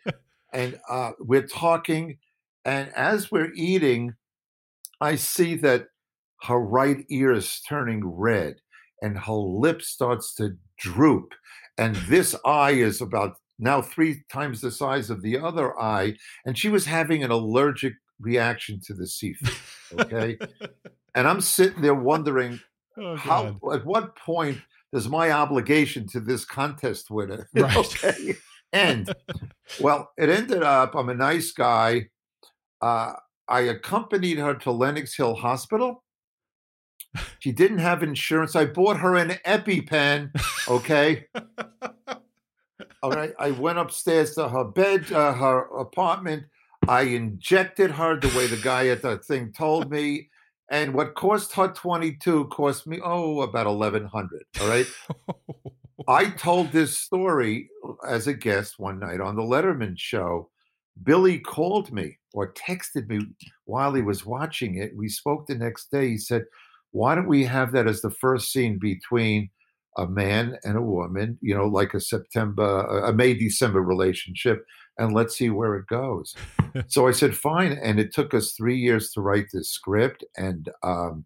And 0.53 0.79
uh, 0.89 1.13
we're 1.21 1.47
talking. 1.47 2.19
And 2.65 2.91
as 2.95 3.31
we're 3.31 3.53
eating, 3.55 4.15
I 5.01 5.15
see 5.17 5.55
that 5.57 5.87
her 6.43 6.59
right 6.59 7.05
ear 7.11 7.33
is 7.33 7.61
turning 7.69 8.05
red 8.05 8.57
and 9.03 9.19
her 9.19 9.33
lip 9.33 9.83
starts 9.83 10.35
to 10.37 10.57
droop. 10.79 11.35
And 11.77 11.95
this 12.09 12.35
eye 12.45 12.73
is 12.73 13.01
about 13.01 13.37
now 13.59 13.83
three 13.83 14.23
times 14.31 14.61
the 14.61 14.71
size 14.71 15.11
of 15.11 15.23
the 15.23 15.39
other 15.39 15.79
eye. 15.81 16.15
And 16.45 16.57
she 16.59 16.69
was 16.69 16.87
having 16.87 17.23
an 17.23 17.31
allergic 17.31 17.95
reaction 18.21 18.81
to 18.87 18.95
the 18.95 19.07
seafood. 19.07 19.55
Okay. 19.99 20.37
and 21.15 21.27
I'm 21.27 21.41
sitting 21.41 21.81
there 21.81 21.95
wondering 21.95 22.61
oh, 22.99 23.17
how, 23.17 23.59
at 23.73 23.87
what 23.87 24.15
point 24.17 24.59
does 24.93 25.09
my 25.09 25.31
obligation 25.31 26.07
to 26.09 26.21
this 26.21 26.45
contest 26.45 27.11
winner 27.11 27.49
right. 27.55 27.75
okay, 27.75 28.35
end? 28.75 29.11
well, 29.81 30.11
it 30.19 30.29
ended 30.29 30.63
up, 30.63 30.95
I'm 30.95 31.09
a 31.09 31.15
nice 31.15 31.53
guy. 31.53 32.11
Uh, 32.83 33.15
I 33.49 33.61
accompanied 33.61 34.37
her 34.37 34.53
to 34.57 34.71
Lenox 34.71 35.17
Hill 35.17 35.35
Hospital. 35.35 36.05
She 37.39 37.53
didn't 37.53 37.79
have 37.79 38.03
insurance. 38.03 38.55
I 38.55 38.67
bought 38.67 38.99
her 38.99 39.17
an 39.17 39.31
EpiPen. 39.47 40.31
Okay. 40.69 41.25
All 43.03 43.11
right. 43.11 43.33
I 43.39 43.53
went 43.53 43.79
upstairs 43.79 44.35
to 44.35 44.51
her 44.51 44.65
bed, 44.65 45.11
uh, 45.13 45.33
her 45.33 45.61
apartment. 45.79 46.45
I 46.89 47.03
injected 47.03 47.91
her 47.93 48.19
the 48.19 48.29
way 48.29 48.47
the 48.47 48.57
guy 48.57 48.89
at 48.89 49.03
the 49.03 49.19
thing 49.19 49.53
told 49.53 49.91
me. 49.91 50.31
And 50.71 50.95
what 50.95 51.15
cost 51.15 51.53
her 51.55 51.69
22 51.69 52.47
cost 52.47 52.87
me, 52.87 52.99
oh, 53.05 53.43
about 53.43 53.67
1100. 53.67 54.43
All 54.61 54.69
right. 54.69 54.87
I 56.09 56.31
told 56.31 56.73
this 56.73 56.99
story 56.99 57.69
uh, 57.87 58.07
as 58.07 58.27
a 58.27 58.33
guest 58.33 58.79
one 58.79 58.99
night 58.99 59.21
on 59.21 59.37
the 59.37 59.43
Letterman 59.43 59.99
show. 59.99 60.51
Billy 61.03 61.39
called 61.39 61.93
me 61.93 62.19
or 62.33 62.55
texted 62.55 63.09
me 63.09 63.21
while 63.67 63.93
he 63.93 64.03
was 64.03 64.27
watching 64.27 64.77
it. 64.77 64.97
We 64.97 65.09
spoke 65.09 65.47
the 65.47 65.55
next 65.55 65.91
day. 65.91 66.09
He 66.09 66.19
said, 66.19 66.45
Why 66.93 67.15
don't 67.15 67.29
we 67.29 67.45
have 67.45 67.73
that 67.73 67.87
as 67.87 68.01
the 68.01 68.11
first 68.11 68.51
scene 68.51 68.79
between 68.81 69.51
a 69.99 70.07
man 70.07 70.57
and 70.65 70.77
a 70.77 70.83
woman, 70.83 71.39
you 71.41 71.55
know, 71.55 71.67
like 71.67 71.93
a 71.93 72.01
September, 72.01 72.81
a 73.05 73.13
May 73.13 73.35
December 73.35 73.83
relationship, 73.83 74.65
and 74.99 75.15
let's 75.15 75.37
see 75.37 75.51
where 75.51 75.77
it 75.77 75.87
goes. 75.87 76.35
so 76.89 77.07
I 77.07 77.13
said, 77.13 77.37
fine. 77.37 77.73
And 77.73 77.99
it 77.99 78.13
took 78.13 78.35
us 78.35 78.53
three 78.53 78.77
years 78.77 79.13
to 79.13 79.21
write 79.21 79.47
this 79.53 79.71
script. 79.71 80.25
And 80.37 80.69
um, 80.83 81.25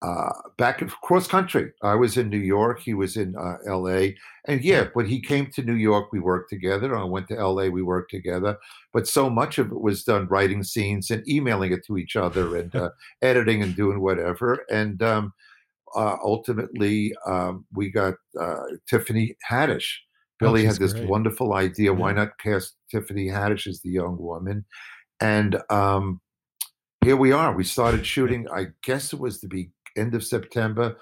uh, 0.00 0.30
back 0.56 0.86
cross 1.02 1.26
country, 1.26 1.72
I 1.82 1.94
was 1.94 2.16
in 2.16 2.28
New 2.28 2.38
York. 2.38 2.80
He 2.80 2.94
was 2.94 3.16
in 3.16 3.34
uh, 3.36 3.56
LA. 3.66 4.10
And 4.46 4.62
yeah, 4.62 4.88
when 4.92 5.06
he 5.06 5.20
came 5.20 5.50
to 5.52 5.62
New 5.62 5.74
York, 5.74 6.12
we 6.12 6.20
worked 6.20 6.50
together. 6.50 6.96
I 6.96 7.04
went 7.04 7.28
to 7.28 7.34
LA, 7.34 7.68
we 7.68 7.82
worked 7.82 8.10
together. 8.10 8.56
But 8.92 9.08
so 9.08 9.28
much 9.28 9.58
of 9.58 9.72
it 9.72 9.80
was 9.80 10.04
done 10.04 10.28
writing 10.28 10.62
scenes 10.62 11.10
and 11.10 11.28
emailing 11.28 11.72
it 11.72 11.84
to 11.86 11.98
each 11.98 12.16
other 12.16 12.56
and 12.56 12.74
uh, 12.74 12.90
editing 13.22 13.62
and 13.62 13.74
doing 13.74 14.00
whatever. 14.00 14.64
And, 14.70 15.02
um, 15.02 15.32
uh, 15.94 16.16
ultimately, 16.22 17.14
um, 17.26 17.64
we 17.72 17.90
got 17.90 18.14
uh, 18.38 18.62
Tiffany 18.86 19.34
Haddish. 19.48 19.86
Oh, 20.40 20.46
Billy 20.46 20.64
oh, 20.64 20.68
had 20.68 20.76
this 20.76 20.92
great. 20.92 21.08
wonderful 21.08 21.54
idea. 21.54 21.92
Yeah. 21.92 21.98
Why 21.98 22.12
not 22.12 22.38
cast 22.38 22.76
Tiffany 22.90 23.26
Haddish 23.26 23.66
as 23.66 23.80
the 23.80 23.90
young 23.90 24.16
woman? 24.18 24.64
And 25.20 25.60
um, 25.70 26.20
here 27.04 27.16
we 27.16 27.32
are. 27.32 27.52
We 27.52 27.64
started 27.64 28.06
shooting. 28.06 28.46
I 28.54 28.66
guess 28.82 29.12
it 29.12 29.18
was 29.18 29.40
the 29.40 29.68
end 29.96 30.14
of 30.14 30.24
September. 30.24 30.96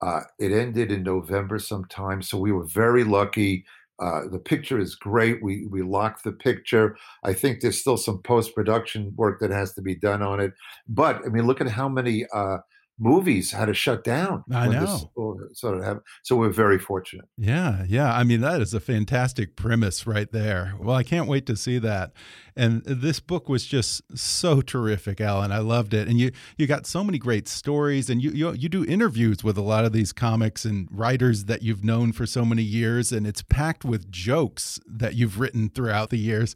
Uh, 0.00 0.20
it 0.38 0.52
ended 0.52 0.92
in 0.92 1.02
November 1.02 1.58
sometime. 1.58 2.22
So 2.22 2.38
we 2.38 2.52
were 2.52 2.66
very 2.66 3.04
lucky. 3.04 3.64
Uh, 4.00 4.22
the 4.30 4.38
picture 4.38 4.78
is 4.78 4.96
great. 4.96 5.42
We 5.42 5.66
we 5.66 5.82
locked 5.82 6.24
the 6.24 6.32
picture. 6.32 6.96
I 7.22 7.32
think 7.32 7.60
there's 7.60 7.80
still 7.80 7.96
some 7.96 8.22
post 8.22 8.54
production 8.54 9.14
work 9.16 9.40
that 9.40 9.50
has 9.50 9.72
to 9.74 9.82
be 9.82 9.94
done 9.94 10.20
on 10.20 10.40
it. 10.40 10.52
But 10.88 11.22
I 11.24 11.28
mean, 11.28 11.46
look 11.46 11.60
at 11.60 11.68
how 11.68 11.88
many 11.88 12.26
uh, 12.34 12.58
movies 12.98 13.50
had 13.50 13.66
to 13.66 13.74
shut 13.74 14.04
down. 14.04 14.44
I 14.52 14.68
know. 14.68 15.10
sort 15.52 15.82
of. 15.82 16.00
So 16.22 16.36
we're 16.36 16.50
very 16.50 16.78
fortunate. 16.78 17.26
Yeah, 17.36 17.84
yeah. 17.88 18.14
I 18.14 18.24
mean, 18.24 18.40
that 18.40 18.60
is 18.60 18.72
a 18.72 18.80
fantastic 18.80 19.56
premise 19.56 20.06
right 20.06 20.30
there. 20.30 20.74
Well, 20.78 20.96
I 20.96 21.02
can't 21.02 21.28
wait 21.28 21.46
to 21.46 21.56
see 21.56 21.78
that. 21.78 22.12
And 22.56 22.84
this 22.84 23.18
book 23.18 23.48
was 23.48 23.66
just 23.66 24.02
so 24.16 24.60
terrific, 24.60 25.20
Alan. 25.20 25.50
I 25.50 25.58
loved 25.58 25.92
it. 25.92 26.06
And 26.06 26.18
you 26.20 26.30
you 26.56 26.68
got 26.68 26.86
so 26.86 27.02
many 27.02 27.18
great 27.18 27.48
stories, 27.48 28.08
and 28.08 28.22
you 28.22 28.30
you 28.30 28.52
you 28.52 28.68
do 28.68 28.84
interviews 28.84 29.42
with 29.42 29.58
a 29.58 29.62
lot 29.62 29.84
of 29.84 29.92
these 29.92 30.12
comics 30.12 30.64
and 30.64 30.88
writers 30.90 31.46
that 31.46 31.62
you've 31.62 31.84
known 31.84 32.12
for 32.12 32.26
so 32.26 32.44
many 32.44 32.62
years, 32.62 33.10
and 33.10 33.26
it's 33.26 33.42
packed 33.42 33.84
with 33.84 34.10
jokes 34.10 34.78
that 34.86 35.14
you've 35.14 35.40
written 35.40 35.68
throughout 35.68 36.10
the 36.10 36.18
years. 36.18 36.54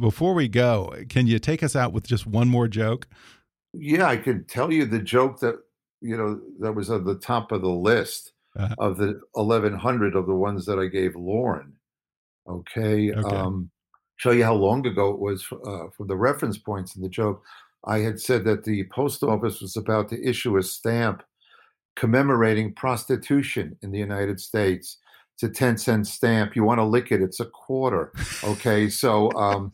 Before 0.00 0.34
we 0.34 0.48
go, 0.48 0.92
can 1.08 1.28
you 1.28 1.38
take 1.38 1.62
us 1.62 1.76
out 1.76 1.92
with 1.92 2.06
just 2.06 2.26
one 2.26 2.48
more 2.48 2.66
joke? 2.66 3.06
Yeah, 3.72 4.06
I 4.06 4.16
could 4.16 4.48
tell 4.48 4.72
you 4.72 4.86
the 4.86 4.98
joke 4.98 5.40
that 5.40 5.56
you 6.06 6.16
know, 6.16 6.40
that 6.60 6.72
was 6.72 6.90
at 6.90 7.04
the 7.04 7.16
top 7.16 7.52
of 7.52 7.62
the 7.62 7.68
list 7.68 8.32
uh-huh. 8.56 8.74
of 8.78 8.96
the 8.96 9.20
1100 9.32 10.14
of 10.14 10.26
the 10.26 10.34
ones 10.34 10.64
that 10.66 10.78
I 10.78 10.86
gave 10.86 11.16
Lorne. 11.16 11.72
Okay. 12.48 13.12
okay. 13.12 13.36
Um, 13.36 13.70
show 14.16 14.30
you 14.30 14.44
how 14.44 14.54
long 14.54 14.86
ago 14.86 15.10
it 15.10 15.18
was 15.18 15.44
uh, 15.66 15.88
from 15.96 16.06
the 16.06 16.16
reference 16.16 16.58
points 16.58 16.96
in 16.96 17.02
the 17.02 17.08
joke. 17.08 17.42
I 17.84 17.98
had 17.98 18.20
said 18.20 18.44
that 18.44 18.64
the 18.64 18.84
post 18.84 19.22
office 19.22 19.60
was 19.60 19.76
about 19.76 20.08
to 20.10 20.28
issue 20.28 20.56
a 20.56 20.62
stamp 20.62 21.22
commemorating 21.96 22.74
prostitution 22.74 23.76
in 23.82 23.90
the 23.90 23.98
United 23.98 24.40
States. 24.40 24.98
It's 25.34 25.42
a 25.42 25.48
10 25.48 25.78
cent 25.78 26.06
stamp. 26.06 26.56
You 26.56 26.64
want 26.64 26.78
to 26.78 26.84
lick 26.84 27.12
it, 27.12 27.20
it's 27.20 27.40
a 27.40 27.46
quarter. 27.46 28.12
Okay. 28.44 28.88
So, 28.88 29.30
um, 29.32 29.72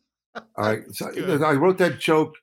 I, 0.56 0.80
so 0.92 1.10
I 1.44 1.52
wrote 1.54 1.78
that 1.78 1.98
joke 1.98 2.34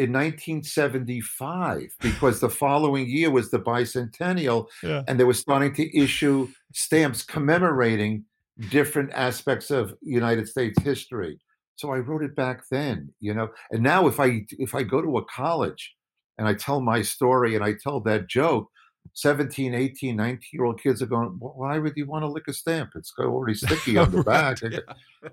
in 0.00 0.14
1975 0.14 1.94
because 2.00 2.40
the 2.40 2.48
following 2.48 3.06
year 3.06 3.30
was 3.30 3.50
the 3.50 3.58
bicentennial 3.58 4.66
yeah. 4.82 5.02
and 5.06 5.20
they 5.20 5.24
were 5.24 5.34
starting 5.34 5.74
to 5.74 5.94
issue 5.94 6.48
stamps 6.72 7.22
commemorating 7.22 8.24
different 8.70 9.12
aspects 9.12 9.70
of 9.70 9.94
United 10.00 10.48
States 10.48 10.80
history. 10.82 11.38
So 11.76 11.92
I 11.92 11.98
wrote 11.98 12.22
it 12.22 12.34
back 12.34 12.62
then, 12.70 13.12
you 13.20 13.34
know. 13.34 13.50
And 13.72 13.82
now 13.82 14.06
if 14.06 14.18
I 14.18 14.46
if 14.52 14.74
I 14.74 14.84
go 14.84 15.02
to 15.02 15.18
a 15.18 15.24
college 15.26 15.94
and 16.38 16.48
I 16.48 16.54
tell 16.54 16.80
my 16.80 17.02
story 17.02 17.54
and 17.54 17.62
I 17.62 17.74
tell 17.74 18.00
that 18.00 18.26
joke, 18.26 18.70
17, 19.14 19.74
18, 19.74 20.16
19 20.16 20.40
year 20.52 20.64
old 20.64 20.80
kids 20.80 21.02
are 21.02 21.06
going, 21.06 21.28
why 21.38 21.78
would 21.78 21.92
you 21.96 22.06
want 22.06 22.22
to 22.22 22.28
lick 22.28 22.44
a 22.48 22.52
stamp? 22.52 22.90
It's 22.94 23.12
already 23.18 23.54
sticky 23.54 23.96
on 23.98 24.10
the 24.10 24.22
back. 24.24 24.60
yeah. 24.62 24.78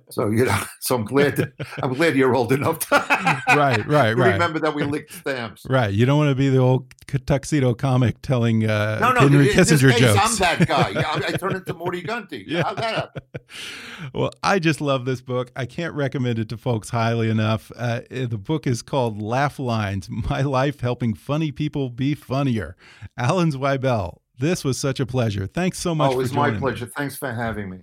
So, 0.10 0.30
you 0.30 0.46
know, 0.46 0.60
so 0.82 0.96
I'm 0.96 1.06
glad, 1.06 1.54
I'm 1.84 1.94
glad 1.94 2.16
you're 2.16 2.36
old 2.36 2.52
enough 2.52 2.80
to 2.80 2.96
right, 3.56 3.86
right, 3.88 4.18
right. 4.18 4.34
remember 4.34 4.60
that 4.60 4.76
we 4.76 4.84
licked 4.84 5.14
stamps. 5.14 5.66
Right. 5.70 5.94
You 5.94 6.06
don't 6.06 6.18
want 6.18 6.30
to 6.30 6.36
be 6.36 6.50
the 6.50 6.58
old 6.58 6.94
tuxedo 7.26 7.74
comic 7.74 8.22
telling 8.22 8.70
uh, 8.70 9.00
no, 9.00 9.14
no, 9.14 9.22
Henry 9.22 9.50
Kissinger 9.50 9.92
case, 9.92 10.00
jokes. 10.00 10.20
I'm 10.22 10.58
that 10.58 10.68
guy. 10.68 11.02
I, 11.02 11.28
I 11.28 11.32
turn 11.38 11.56
into 11.56 11.74
Morty 11.74 12.02
Gunty. 12.02 12.44
Yeah. 12.48 12.64
How'd 12.64 12.78
that 12.78 12.96
happen? 12.96 13.24
Well, 14.14 14.32
I 14.44 14.60
just 14.60 14.82
love 14.82 15.06
this 15.06 15.22
book. 15.22 15.52
I 15.56 15.66
can't 15.66 15.94
recommend 15.94 16.40
it 16.40 16.50
to 16.50 16.58
folks 16.58 16.90
highly 16.90 17.30
enough. 17.30 17.72
Uh, 17.76 18.02
eh, 18.12 18.26
the 18.26 18.38
book 18.38 18.68
is 18.68 18.82
called 18.82 19.22
Laugh 19.22 19.60
Lines 19.60 20.10
My 20.10 20.42
Life 20.42 20.82
Helping 20.82 21.14
Funny 21.14 21.52
People 21.52 21.90
Be 21.90 22.14
Funnier. 22.14 22.76
Alan 23.58 23.80
Zweibel, 23.80 24.18
this 24.38 24.64
was 24.64 24.78
such 24.78 25.00
a 25.00 25.06
pleasure. 25.06 25.48
Thanks 25.48 25.80
so 25.80 25.96
much 25.96 26.12
oh, 26.12 26.14
it 26.16 26.18
was 26.18 26.34
my 26.34 26.52
pleasure. 26.52 26.86
Me. 26.86 26.92
Thanks 26.96 27.16
for 27.16 27.34
having 27.34 27.70
me. 27.70 27.80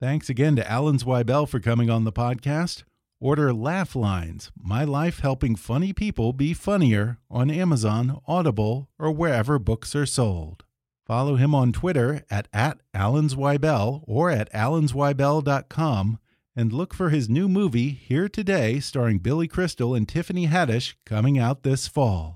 Thanks 0.00 0.28
again 0.28 0.56
to 0.56 0.70
Alan 0.70 0.98
Zweibel 0.98 1.48
for 1.48 1.60
coming 1.60 1.90
on 1.90 2.04
the 2.04 2.12
podcast. 2.12 2.84
Order 3.18 3.54
Laugh 3.54 3.96
Lines, 3.96 4.50
My 4.54 4.84
Life 4.84 5.20
Helping 5.20 5.56
Funny 5.56 5.94
People 5.94 6.34
Be 6.34 6.52
Funnier 6.52 7.18
on 7.30 7.50
Amazon, 7.50 8.20
Audible, 8.28 8.90
or 8.98 9.10
wherever 9.10 9.58
books 9.58 9.94
are 9.96 10.04
sold. 10.04 10.64
Follow 11.06 11.36
him 11.36 11.54
on 11.54 11.72
Twitter 11.72 12.24
at, 12.28 12.48
at 12.52 12.80
AlanZweibel 12.94 14.04
or 14.06 14.30
at 14.30 14.52
alanzweibel.com 14.52 16.18
and 16.54 16.72
look 16.72 16.92
for 16.92 17.08
his 17.08 17.28
new 17.28 17.48
movie, 17.48 17.90
Here 17.90 18.28
Today, 18.28 18.80
starring 18.80 19.18
Billy 19.18 19.48
Crystal 19.48 19.94
and 19.94 20.06
Tiffany 20.06 20.48
Haddish, 20.48 20.94
coming 21.06 21.38
out 21.38 21.62
this 21.62 21.86
fall. 21.86 22.35